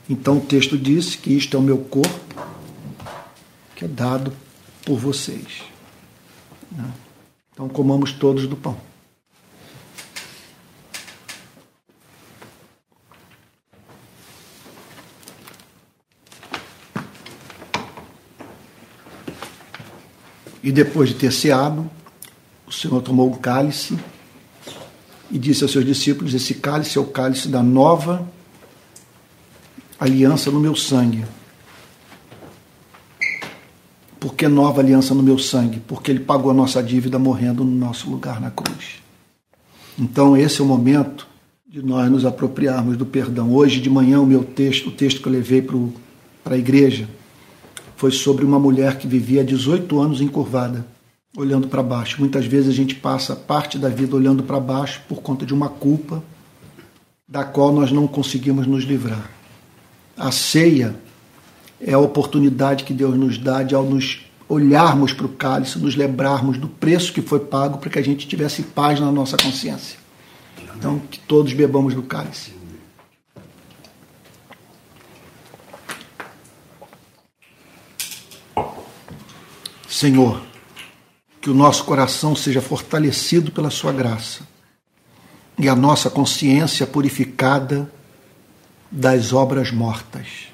Então 0.08 0.38
o 0.38 0.40
texto 0.40 0.78
diz 0.78 1.16
que 1.16 1.36
isto 1.36 1.56
é 1.56 1.60
o 1.60 1.62
meu 1.62 1.78
corpo 1.78 2.36
que 3.76 3.84
é 3.84 3.88
dado 3.88 4.32
por 4.84 4.98
vocês. 4.98 5.62
Né? 6.72 6.90
Então 7.52 7.68
comamos 7.68 8.10
todos 8.10 8.46
do 8.46 8.56
pão. 8.56 8.76
E 20.62 20.72
depois 20.72 21.10
de 21.10 21.14
ter 21.14 21.30
ceado, 21.30 21.88
o 22.66 22.72
Senhor 22.72 23.00
tomou 23.00 23.30
o 23.30 23.38
cálice 23.38 23.96
e 25.30 25.38
disse 25.38 25.62
aos 25.62 25.70
seus 25.70 25.84
discípulos: 25.84 26.34
Esse 26.34 26.54
cálice 26.54 26.98
é 26.98 27.00
o 27.00 27.06
cálice 27.06 27.46
da 27.46 27.62
nova 27.62 28.26
aliança 30.00 30.50
no 30.50 30.58
meu 30.58 30.74
sangue. 30.74 31.24
Por 34.36 34.40
que 34.40 34.48
nova 34.48 34.82
aliança 34.82 35.14
no 35.14 35.22
meu 35.22 35.38
sangue? 35.38 35.80
Porque 35.88 36.10
ele 36.10 36.20
pagou 36.20 36.50
a 36.50 36.54
nossa 36.54 36.82
dívida 36.82 37.18
morrendo 37.18 37.64
no 37.64 37.74
nosso 37.74 38.10
lugar 38.10 38.38
na 38.38 38.50
cruz. 38.50 38.96
Então, 39.98 40.36
esse 40.36 40.60
é 40.60 40.62
o 40.62 40.66
momento 40.66 41.26
de 41.66 41.80
nós 41.80 42.10
nos 42.10 42.26
apropriarmos 42.26 42.98
do 42.98 43.06
perdão. 43.06 43.50
Hoje 43.54 43.80
de 43.80 43.88
manhã, 43.88 44.20
o 44.20 44.26
meu 44.26 44.44
texto, 44.44 44.88
o 44.88 44.92
texto 44.92 45.22
que 45.22 45.26
eu 45.26 45.32
levei 45.32 45.66
para 46.44 46.54
a 46.54 46.58
igreja, 46.58 47.08
foi 47.96 48.10
sobre 48.10 48.44
uma 48.44 48.58
mulher 48.58 48.98
que 48.98 49.08
vivia 49.08 49.42
18 49.42 49.98
anos 49.98 50.20
encurvada, 50.20 50.86
olhando 51.34 51.66
para 51.66 51.82
baixo. 51.82 52.20
Muitas 52.20 52.44
vezes 52.44 52.68
a 52.68 52.74
gente 52.74 52.94
passa 52.94 53.34
parte 53.34 53.78
da 53.78 53.88
vida 53.88 54.14
olhando 54.14 54.42
para 54.42 54.60
baixo 54.60 55.00
por 55.08 55.22
conta 55.22 55.46
de 55.46 55.54
uma 55.54 55.70
culpa 55.70 56.22
da 57.26 57.42
qual 57.42 57.72
nós 57.72 57.90
não 57.90 58.06
conseguimos 58.06 58.66
nos 58.66 58.84
livrar. 58.84 59.30
A 60.14 60.30
ceia 60.30 60.94
é 61.80 61.94
a 61.94 61.98
oportunidade 61.98 62.84
que 62.84 62.92
Deus 62.92 63.16
nos 63.16 63.38
dá 63.38 63.62
de, 63.62 63.74
ao 63.74 63.82
nos 63.82 64.25
olharmos 64.48 65.12
para 65.12 65.26
o 65.26 65.30
cálice, 65.30 65.78
nos 65.78 65.96
lembrarmos 65.96 66.58
do 66.58 66.68
preço 66.68 67.12
que 67.12 67.20
foi 67.20 67.40
pago 67.40 67.78
para 67.78 67.90
que 67.90 67.98
a 67.98 68.02
gente 68.02 68.28
tivesse 68.28 68.62
paz 68.62 69.00
na 69.00 69.10
nossa 69.10 69.36
consciência. 69.36 69.98
Então, 70.76 70.98
que 70.98 71.18
todos 71.18 71.52
bebamos 71.52 71.94
do 71.94 72.02
cálice. 72.02 72.54
Senhor, 79.88 80.42
que 81.40 81.48
o 81.48 81.54
nosso 81.54 81.84
coração 81.84 82.36
seja 82.36 82.60
fortalecido 82.60 83.50
pela 83.50 83.70
Sua 83.70 83.92
graça 83.92 84.46
e 85.58 85.68
a 85.68 85.74
nossa 85.74 86.10
consciência 86.10 86.86
purificada 86.86 87.90
das 88.90 89.32
obras 89.32 89.70
mortas. 89.70 90.48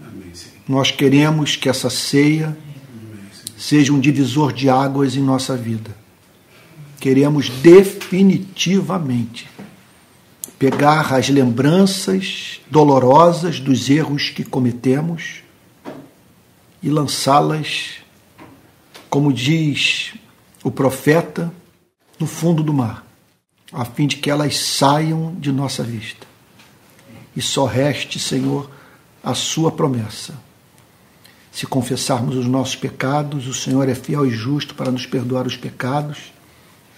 Amém, 0.00 0.32
Nós 0.68 0.92
queremos 0.92 1.56
que 1.56 1.68
essa 1.68 1.90
ceia 1.90 2.56
seja 3.58 3.92
um 3.92 3.98
divisor 3.98 4.52
de 4.52 4.70
águas 4.70 5.16
em 5.16 5.20
nossa 5.20 5.56
vida. 5.56 5.90
Queremos 7.00 7.48
definitivamente 7.48 9.48
pegar 10.58 11.12
as 11.12 11.28
lembranças 11.28 12.60
dolorosas 12.70 13.60
dos 13.60 13.90
erros 13.90 14.30
que 14.30 14.44
cometemos 14.44 15.42
e 16.82 16.88
lançá-las 16.88 17.98
como 19.08 19.32
diz 19.32 20.14
o 20.62 20.70
profeta, 20.70 21.52
no 22.18 22.26
fundo 22.26 22.62
do 22.62 22.74
mar, 22.74 23.06
a 23.72 23.84
fim 23.84 24.06
de 24.06 24.16
que 24.16 24.30
elas 24.30 24.56
saiam 24.56 25.34
de 25.36 25.50
nossa 25.50 25.82
vista. 25.82 26.26
E 27.34 27.40
só 27.40 27.64
reste, 27.64 28.18
Senhor, 28.18 28.70
a 29.22 29.34
Sua 29.34 29.70
promessa. 29.70 30.34
Se 31.58 31.66
confessarmos 31.66 32.36
os 32.36 32.46
nossos 32.46 32.76
pecados, 32.76 33.48
o 33.48 33.52
Senhor 33.52 33.88
é 33.88 33.94
fiel 33.96 34.24
e 34.24 34.30
justo 34.30 34.76
para 34.76 34.92
nos 34.92 35.06
perdoar 35.06 35.44
os 35.44 35.56
pecados 35.56 36.32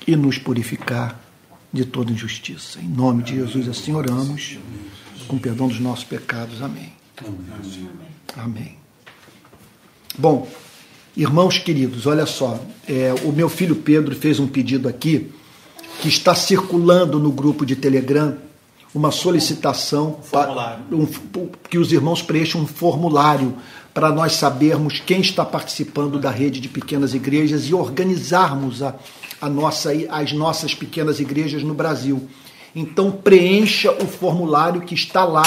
e 0.07 0.15
nos 0.15 0.37
purificar 0.37 1.19
de 1.73 1.87
toda 1.87 2.13
injustiça. 2.13 2.79
Em 2.79 2.87
nome 2.87 3.23
de 3.23 3.37
Jesus, 3.37 3.67
assim 3.71 3.95
oramos, 3.95 4.59
com 5.27 5.39
perdão 5.39 5.67
dos 5.67 5.81
nossos 5.81 6.05
pecados. 6.05 6.61
Amém. 6.61 6.93
Amém. 8.37 8.77
Bom. 10.19 10.47
Irmãos 11.17 11.57
queridos, 11.57 12.07
olha 12.07 12.27
só, 12.27 12.63
é, 12.87 13.15
o 13.25 13.33
meu 13.33 13.49
filho 13.49 13.77
Pedro 13.77 14.15
fez 14.15 14.39
um 14.39 14.47
pedido 14.47 14.91
aqui 14.91 15.33
que 16.03 16.09
está 16.09 16.35
circulando 16.35 17.19
no 17.19 17.33
grupo 17.33 17.65
de 17.65 17.77
Telegram 17.77 18.37
uma 18.95 19.11
solicitação 19.11 20.19
para 20.31 20.81
um, 20.91 21.07
que 21.69 21.79
os 21.79 21.93
irmãos 21.93 22.23
preencham 22.23 22.63
um 22.63 22.67
formulário 22.67 23.57
para 23.95 24.11
nós 24.11 24.33
sabermos 24.35 25.01
quem 25.01 25.21
está 25.21 25.45
participando 25.45 26.19
da 26.19 26.31
rede 26.31 26.61
de 26.61 26.69
pequenas 26.69 27.15
igrejas 27.15 27.65
e 27.65 27.75
organizarmos 27.75 28.83
a, 28.83 28.95
a 29.41 29.49
nossa, 29.49 29.91
as 30.11 30.33
nossas 30.33 30.75
pequenas 30.75 31.21
igrejas 31.21 31.63
no 31.63 31.75
Brasil. 31.75 32.29
Então 32.75 33.11
preencha 33.11 33.91
o 33.93 34.07
formulário 34.07 34.83
que 34.83 34.95
está 34.95 35.25
lá 35.25 35.43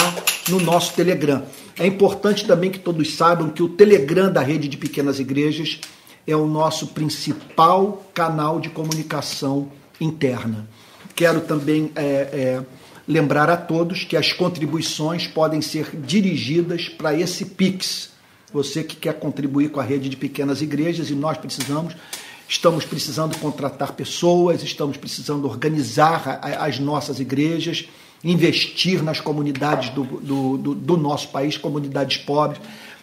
no 0.48 0.60
nosso 0.60 0.94
Telegram. 0.94 1.42
É 1.78 1.86
importante 1.86 2.46
também 2.46 2.70
que 2.70 2.78
todos 2.78 3.14
saibam 3.14 3.48
que 3.48 3.62
o 3.62 3.68
Telegram 3.68 4.30
da 4.30 4.42
rede 4.42 4.68
de 4.68 4.76
pequenas 4.76 5.18
igrejas 5.18 5.80
é 6.26 6.36
o 6.36 6.46
nosso 6.46 6.88
principal 6.88 8.04
canal 8.14 8.60
de 8.60 8.68
comunicação 8.68 9.68
interna. 10.00 10.68
Quero 11.14 11.42
também 11.42 11.90
é, 11.94 12.02
é, 12.02 12.62
lembrar 13.06 13.50
a 13.50 13.56
todos 13.56 14.04
que 14.04 14.16
as 14.16 14.32
contribuições 14.32 15.26
podem 15.26 15.60
ser 15.60 15.90
dirigidas 15.94 16.88
para 16.88 17.14
esse 17.14 17.44
Pix. 17.46 18.10
Você 18.52 18.82
que 18.84 18.96
quer 18.96 19.14
contribuir 19.14 19.70
com 19.70 19.80
a 19.80 19.82
rede 19.82 20.08
de 20.08 20.16
pequenas 20.16 20.62
igrejas 20.62 21.10
e 21.10 21.14
nós 21.14 21.36
precisamos 21.36 21.94
estamos 22.48 22.84
precisando 22.84 23.36
contratar 23.38 23.92
pessoas, 23.92 24.62
estamos 24.62 24.96
precisando 24.96 25.46
organizar 25.46 26.40
as 26.42 26.78
nossas 26.78 27.18
igrejas, 27.18 27.88
investir 28.22 29.02
nas 29.02 29.20
comunidades 29.20 29.90
do, 29.90 30.04
do, 30.04 30.58
do, 30.58 30.74
do 30.74 30.96
nosso 30.96 31.28
país, 31.28 31.56
comunidades 31.56 32.18
pobres. 32.18 32.60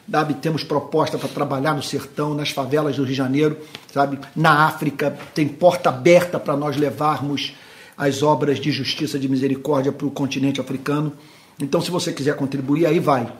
sabe? 0.09 0.35
Temos 0.35 0.63
proposta 0.63 1.17
para 1.17 1.29
trabalhar 1.29 1.73
no 1.73 1.83
sertão, 1.83 2.33
nas 2.33 2.49
favelas 2.49 2.95
do 2.95 3.03
Rio 3.03 3.11
de 3.11 3.17
Janeiro, 3.17 3.57
sabe? 3.91 4.19
Na 4.35 4.65
África, 4.65 5.17
tem 5.33 5.47
porta 5.47 5.89
aberta 5.89 6.39
para 6.39 6.55
nós 6.55 6.77
levarmos 6.77 7.53
as 8.01 8.21
obras 8.23 8.59
de 8.59 8.71
justiça, 8.71 9.19
de 9.19 9.29
misericórdia 9.29 9.91
para 9.91 10.07
o 10.07 10.11
continente 10.11 10.59
africano. 10.59 11.13
Então, 11.61 11.79
se 11.79 11.91
você 11.91 12.11
quiser 12.11 12.35
contribuir, 12.35 12.87
aí 12.87 12.99
vai. 12.99 13.31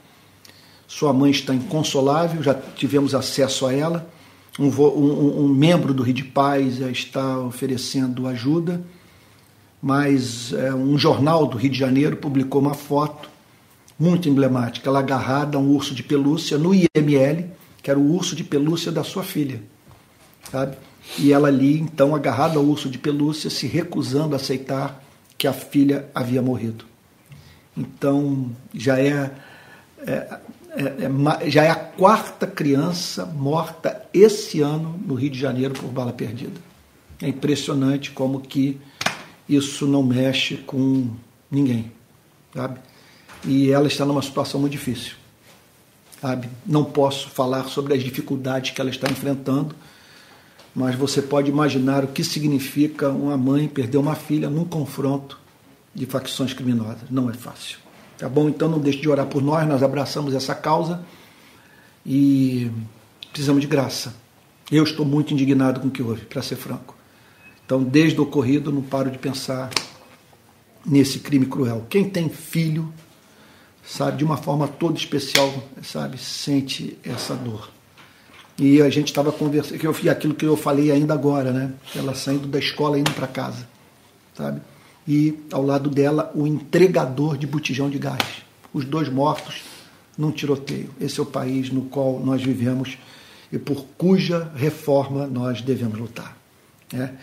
Sua 0.85 1.13
mãe 1.13 1.31
está 1.31 1.55
inconsolável, 1.55 2.43
já 2.43 2.53
tivemos 2.53 3.15
acesso 3.15 3.65
a 3.65 3.73
ela. 3.73 4.11
Um, 4.59 4.67
um, 4.67 5.45
um 5.45 5.47
membro 5.47 5.93
do 5.93 6.03
Rio 6.03 6.15
de 6.15 6.25
Paz 6.25 6.81
está 6.81 7.39
oferecendo 7.39 8.27
ajuda, 8.27 8.83
mas 9.81 10.51
é, 10.51 10.73
um 10.73 10.97
jornal 10.97 11.47
do 11.47 11.57
Rio 11.57 11.71
de 11.71 11.79
Janeiro 11.79 12.17
publicou 12.17 12.59
uma 12.59 12.73
foto 12.73 13.29
muito 13.97 14.27
emblemática, 14.27 14.89
ela 14.89 14.99
agarrada 14.99 15.57
a 15.57 15.61
um 15.61 15.69
urso 15.69 15.95
de 15.95 16.03
pelúcia 16.03 16.57
no 16.57 16.73
IML, 16.75 17.58
que 17.81 17.89
era 17.89 17.99
o 17.99 18.13
urso 18.13 18.35
de 18.35 18.43
pelúcia 18.43 18.91
da 18.91 19.03
sua 19.03 19.23
filha, 19.23 19.61
sabe? 20.51 20.77
E 21.17 21.31
ela 21.31 21.47
ali, 21.47 21.79
então, 21.79 22.15
agarrada 22.15 22.57
ao 22.57 22.65
urso 22.65 22.89
de 22.89 22.97
pelúcia, 22.97 23.49
se 23.49 23.67
recusando 23.67 24.35
a 24.35 24.37
aceitar 24.37 25.03
que 25.37 25.47
a 25.47 25.53
filha 25.53 26.07
havia 26.13 26.41
morrido. 26.41 26.85
Então, 27.75 28.51
já 28.73 28.99
é, 28.99 29.31
é, 30.05 30.11
é, 30.11 30.39
é, 31.45 31.49
já 31.49 31.63
é 31.63 31.69
a 31.69 31.75
quarta 31.75 32.45
criança 32.45 33.25
morta 33.25 34.05
esse 34.13 34.61
ano 34.61 34.99
no 35.05 35.15
Rio 35.15 35.29
de 35.29 35.39
Janeiro 35.39 35.73
por 35.73 35.89
bala 35.89 36.11
perdida. 36.11 36.59
É 37.21 37.27
impressionante 37.27 38.11
como 38.11 38.41
que 38.41 38.79
isso 39.47 39.87
não 39.87 40.03
mexe 40.03 40.57
com 40.57 41.09
ninguém, 41.49 41.91
sabe? 42.53 42.79
E 43.45 43.71
ela 43.71 43.87
está 43.87 44.05
numa 44.05 44.21
situação 44.21 44.59
muito 44.59 44.73
difícil 44.73 45.18
sabe? 46.21 46.49
Não 46.65 46.83
posso 46.83 47.29
falar 47.29 47.65
sobre 47.65 47.93
as 47.93 48.03
dificuldades 48.03 48.71
que 48.71 48.81
ela 48.81 48.89
está 48.89 49.09
enfrentando, 49.09 49.75
mas 50.75 50.95
você 50.95 51.21
pode 51.21 51.49
imaginar 51.49 52.03
o 52.03 52.07
que 52.07 52.23
significa 52.23 53.09
uma 53.09 53.37
mãe 53.37 53.67
perder 53.67 53.97
uma 53.97 54.15
filha 54.15 54.49
num 54.49 54.65
confronto 54.65 55.39
de 55.93 56.05
facções 56.05 56.53
criminosas. 56.53 57.09
Não 57.09 57.29
é 57.29 57.33
fácil. 57.33 57.79
Tá 58.17 58.27
bom? 58.27 58.49
Então 58.49 58.69
não 58.69 58.79
deixe 58.79 58.99
de 58.99 59.09
orar 59.09 59.25
por 59.25 59.41
nós, 59.41 59.67
nós 59.67 59.81
abraçamos 59.81 60.33
essa 60.33 60.53
causa 60.53 61.03
e 62.05 62.69
precisamos 63.31 63.61
de 63.61 63.67
graça. 63.67 64.13
Eu 64.71 64.83
estou 64.83 65.05
muito 65.05 65.33
indignado 65.33 65.79
com 65.79 65.87
o 65.87 65.91
que 65.91 66.03
houve, 66.03 66.25
para 66.25 66.41
ser 66.41 66.55
franco. 66.55 66.95
Então, 67.65 67.83
desde 67.83 68.19
o 68.19 68.23
ocorrido, 68.23 68.71
não 68.71 68.81
paro 68.81 69.09
de 69.09 69.17
pensar 69.17 69.69
nesse 70.85 71.19
crime 71.19 71.45
cruel. 71.45 71.85
Quem 71.89 72.09
tem 72.09 72.29
filho 72.29 72.91
sabe, 73.89 74.17
de 74.17 74.23
uma 74.23 74.37
forma 74.37 74.67
toda 74.67 74.97
especial, 74.97 75.51
sabe, 75.81 76.17
sente 76.19 76.97
essa 77.03 77.33
dor. 77.33 77.69
E 78.57 78.81
a 78.81 78.89
gente 78.89 79.07
estava 79.07 79.31
conversando, 79.31 79.79
que 79.79 79.87
eu 79.87 79.93
fiz 79.93 80.07
aquilo 80.09 80.35
que 80.35 80.45
eu 80.45 80.55
falei 80.55 80.91
ainda 80.91 81.13
agora, 81.13 81.51
né? 81.51 81.73
Ela 81.95 82.13
saindo 82.13 82.47
da 82.47 82.59
escola 82.59 82.99
indo 82.99 83.11
para 83.11 83.25
casa, 83.25 83.67
sabe? 84.37 84.61
E 85.07 85.39
ao 85.51 85.65
lado 85.65 85.89
dela 85.89 86.31
o 86.35 86.45
entregador 86.45 87.35
de 87.35 87.47
botijão 87.47 87.89
de 87.89 87.97
gás. 87.97 88.43
Os 88.71 88.85
dois 88.85 89.09
mortos 89.09 89.63
num 90.15 90.31
tiroteio. 90.31 90.91
Esse 91.01 91.19
é 91.19 91.23
o 91.23 91.25
país 91.25 91.71
no 91.71 91.83
qual 91.83 92.19
nós 92.19 92.43
vivemos 92.43 92.97
e 93.51 93.57
por 93.57 93.85
cuja 93.97 94.51
reforma 94.55 95.25
nós 95.25 95.61
devemos 95.61 95.97
lutar. 95.97 96.37
Né? 96.93 97.15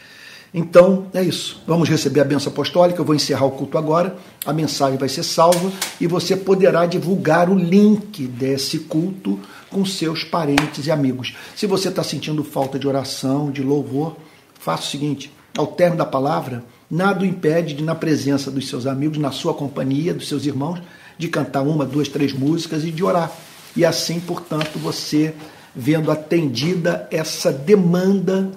Então, 0.59 1.09
é 1.13 1.23
isso. 1.23 1.63
Vamos 1.67 1.87
receber 1.87 2.21
a 2.21 2.25
benção 2.25 2.51
apostólica. 2.51 2.99
Eu 2.99 3.05
vou 3.05 3.15
encerrar 3.15 3.45
o 3.45 3.51
culto 3.51 3.77
agora. 3.77 4.17
A 4.47 4.55
mensagem 4.55 4.97
vai 4.97 5.07
ser 5.07 5.23
salva 5.23 5.71
e 6.01 6.07
você 6.07 6.35
poderá 6.35 6.87
divulgar 6.87 7.51
o 7.51 7.55
link 7.55 8.27
desse 8.27 8.79
culto 8.79 9.39
com 9.69 9.85
seus 9.85 10.25
parentes 10.25 10.87
e 10.87 10.91
amigos. 10.91 11.37
Se 11.55 11.67
você 11.67 11.91
está 11.91 12.03
sentindo 12.03 12.43
falta 12.43 12.79
de 12.79 12.89
oração, 12.89 13.51
de 13.51 13.63
louvor, 13.63 14.17
faça 14.59 14.85
o 14.85 14.87
seguinte: 14.87 15.31
ao 15.59 15.67
término 15.67 15.99
da 15.99 16.07
palavra, 16.07 16.65
nada 16.91 17.23
o 17.23 17.27
impede 17.27 17.75
de, 17.75 17.85
na 17.85 17.95
presença 17.95 18.51
dos 18.51 18.67
seus 18.67 18.87
amigos, 18.87 19.19
na 19.19 19.33
sua 19.33 19.53
companhia, 19.53 20.15
dos 20.15 20.27
seus 20.27 20.47
irmãos, 20.47 20.81
de 21.19 21.29
cantar 21.29 21.61
uma, 21.65 21.85
duas, 21.85 22.09
três 22.09 22.33
músicas 22.33 22.83
e 22.83 22.91
de 22.91 23.05
orar. 23.05 23.31
E 23.77 23.85
assim, 23.85 24.19
portanto, 24.21 24.79
você 24.79 25.35
vendo 25.75 26.11
atendida 26.11 27.07
essa 27.11 27.53
demanda 27.53 28.51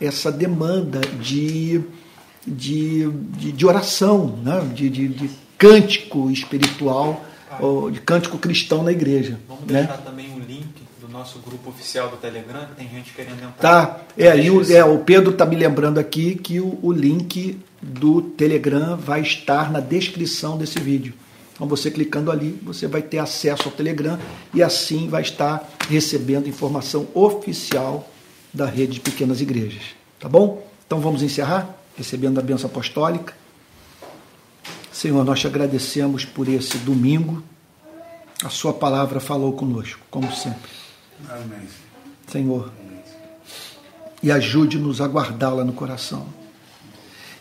essa 0.00 0.30
demanda 0.30 1.00
de, 1.20 1.82
de, 2.46 3.10
de, 3.10 3.52
de 3.52 3.66
oração, 3.66 4.38
né? 4.42 4.60
de, 4.74 4.88
de, 4.88 5.08
de 5.08 5.30
cântico 5.58 6.30
espiritual, 6.30 7.24
ou 7.60 7.90
de 7.90 8.00
cântico 8.00 8.38
cristão 8.38 8.82
na 8.82 8.92
igreja. 8.92 9.38
Vamos 9.48 9.64
né? 9.66 9.80
deixar 9.80 9.98
também 9.98 10.32
o 10.34 10.38
link 10.38 10.86
do 11.00 11.08
nosso 11.08 11.38
grupo 11.38 11.70
oficial 11.70 12.08
do 12.08 12.16
Telegram, 12.16 12.66
que 12.66 12.74
tem 12.74 12.88
gente 12.88 13.12
querendo 13.12 13.42
entrar. 13.42 13.86
Tá, 13.86 14.00
é, 14.18 14.36
e 14.38 14.50
o, 14.50 14.72
é, 14.72 14.84
o 14.84 14.98
Pedro 14.98 15.30
está 15.30 15.46
me 15.46 15.56
lembrando 15.56 15.98
aqui 15.98 16.34
que 16.34 16.60
o, 16.60 16.78
o 16.82 16.92
link 16.92 17.58
do 17.80 18.20
Telegram 18.20 18.96
vai 18.96 19.20
estar 19.20 19.70
na 19.70 19.80
descrição 19.80 20.58
desse 20.58 20.78
vídeo. 20.78 21.14
Então 21.54 21.66
você 21.66 21.90
clicando 21.90 22.30
ali, 22.30 22.58
você 22.62 22.86
vai 22.86 23.00
ter 23.00 23.18
acesso 23.18 23.64
ao 23.66 23.70
Telegram 23.70 24.18
e 24.52 24.62
assim 24.62 25.08
vai 25.08 25.22
estar 25.22 25.66
recebendo 25.88 26.48
informação 26.48 27.08
oficial 27.14 28.06
da 28.56 28.66
rede 28.66 28.94
de 28.94 29.00
pequenas 29.00 29.40
igrejas. 29.40 29.94
Tá 30.18 30.28
bom? 30.28 30.66
Então 30.86 31.00
vamos 31.00 31.22
encerrar 31.22 31.76
recebendo 31.96 32.38
a 32.38 32.42
benção 32.42 32.68
apostólica. 32.68 33.34
Senhor, 34.92 35.24
nós 35.24 35.40
te 35.40 35.46
agradecemos 35.46 36.24
por 36.24 36.48
esse 36.48 36.78
domingo. 36.78 37.42
A 38.42 38.48
Sua 38.48 38.72
palavra 38.72 39.20
falou 39.20 39.52
conosco, 39.52 40.00
como 40.10 40.30
sempre. 40.32 40.70
Amém. 41.28 41.68
Senhor, 42.28 42.72
e 44.22 44.30
ajude-nos 44.30 45.00
a 45.00 45.06
guardá-la 45.06 45.64
no 45.64 45.72
coração. 45.72 46.26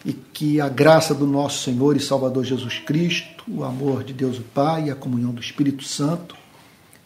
E 0.03 0.13
que 0.13 0.61
a 0.61 0.69
graça 0.69 1.15
do 1.15 1.25
nosso 1.25 1.63
Senhor 1.63 1.97
e 1.97 1.99
Salvador 1.99 2.43
Jesus 2.43 2.77
Cristo, 2.79 3.43
o 3.47 3.63
amor 3.63 4.03
de 4.03 4.13
Deus 4.13 4.37
o 4.37 4.43
Pai 4.43 4.85
e 4.85 4.91
a 4.91 4.95
comunhão 4.95 5.31
do 5.31 5.41
Espírito 5.41 5.83
Santo 5.83 6.35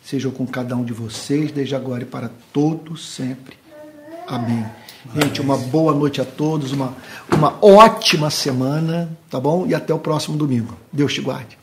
sejam 0.03 0.32
com 0.32 0.45
cada 0.45 0.76
um 0.76 0.84
de 0.84 0.91
vocês, 0.93 1.51
desde 1.51 1.76
agora 1.76 2.01
e 2.03 2.05
para 2.05 2.32
todos 2.51 3.07
sempre. 3.10 3.57
Amém. 4.30 4.65
Gente, 5.15 5.41
uma 5.41 5.57
boa 5.57 5.93
noite 5.93 6.21
a 6.21 6.25
todos, 6.25 6.71
uma, 6.71 6.93
uma 7.34 7.57
ótima 7.61 8.30
semana, 8.30 9.09
tá 9.30 9.39
bom? 9.39 9.65
E 9.65 9.73
até 9.73 9.93
o 9.93 9.97
próximo 9.97 10.38
domingo. 10.38 10.77
Deus 10.93 11.13
te 11.13 11.21
guarde. 11.21 11.57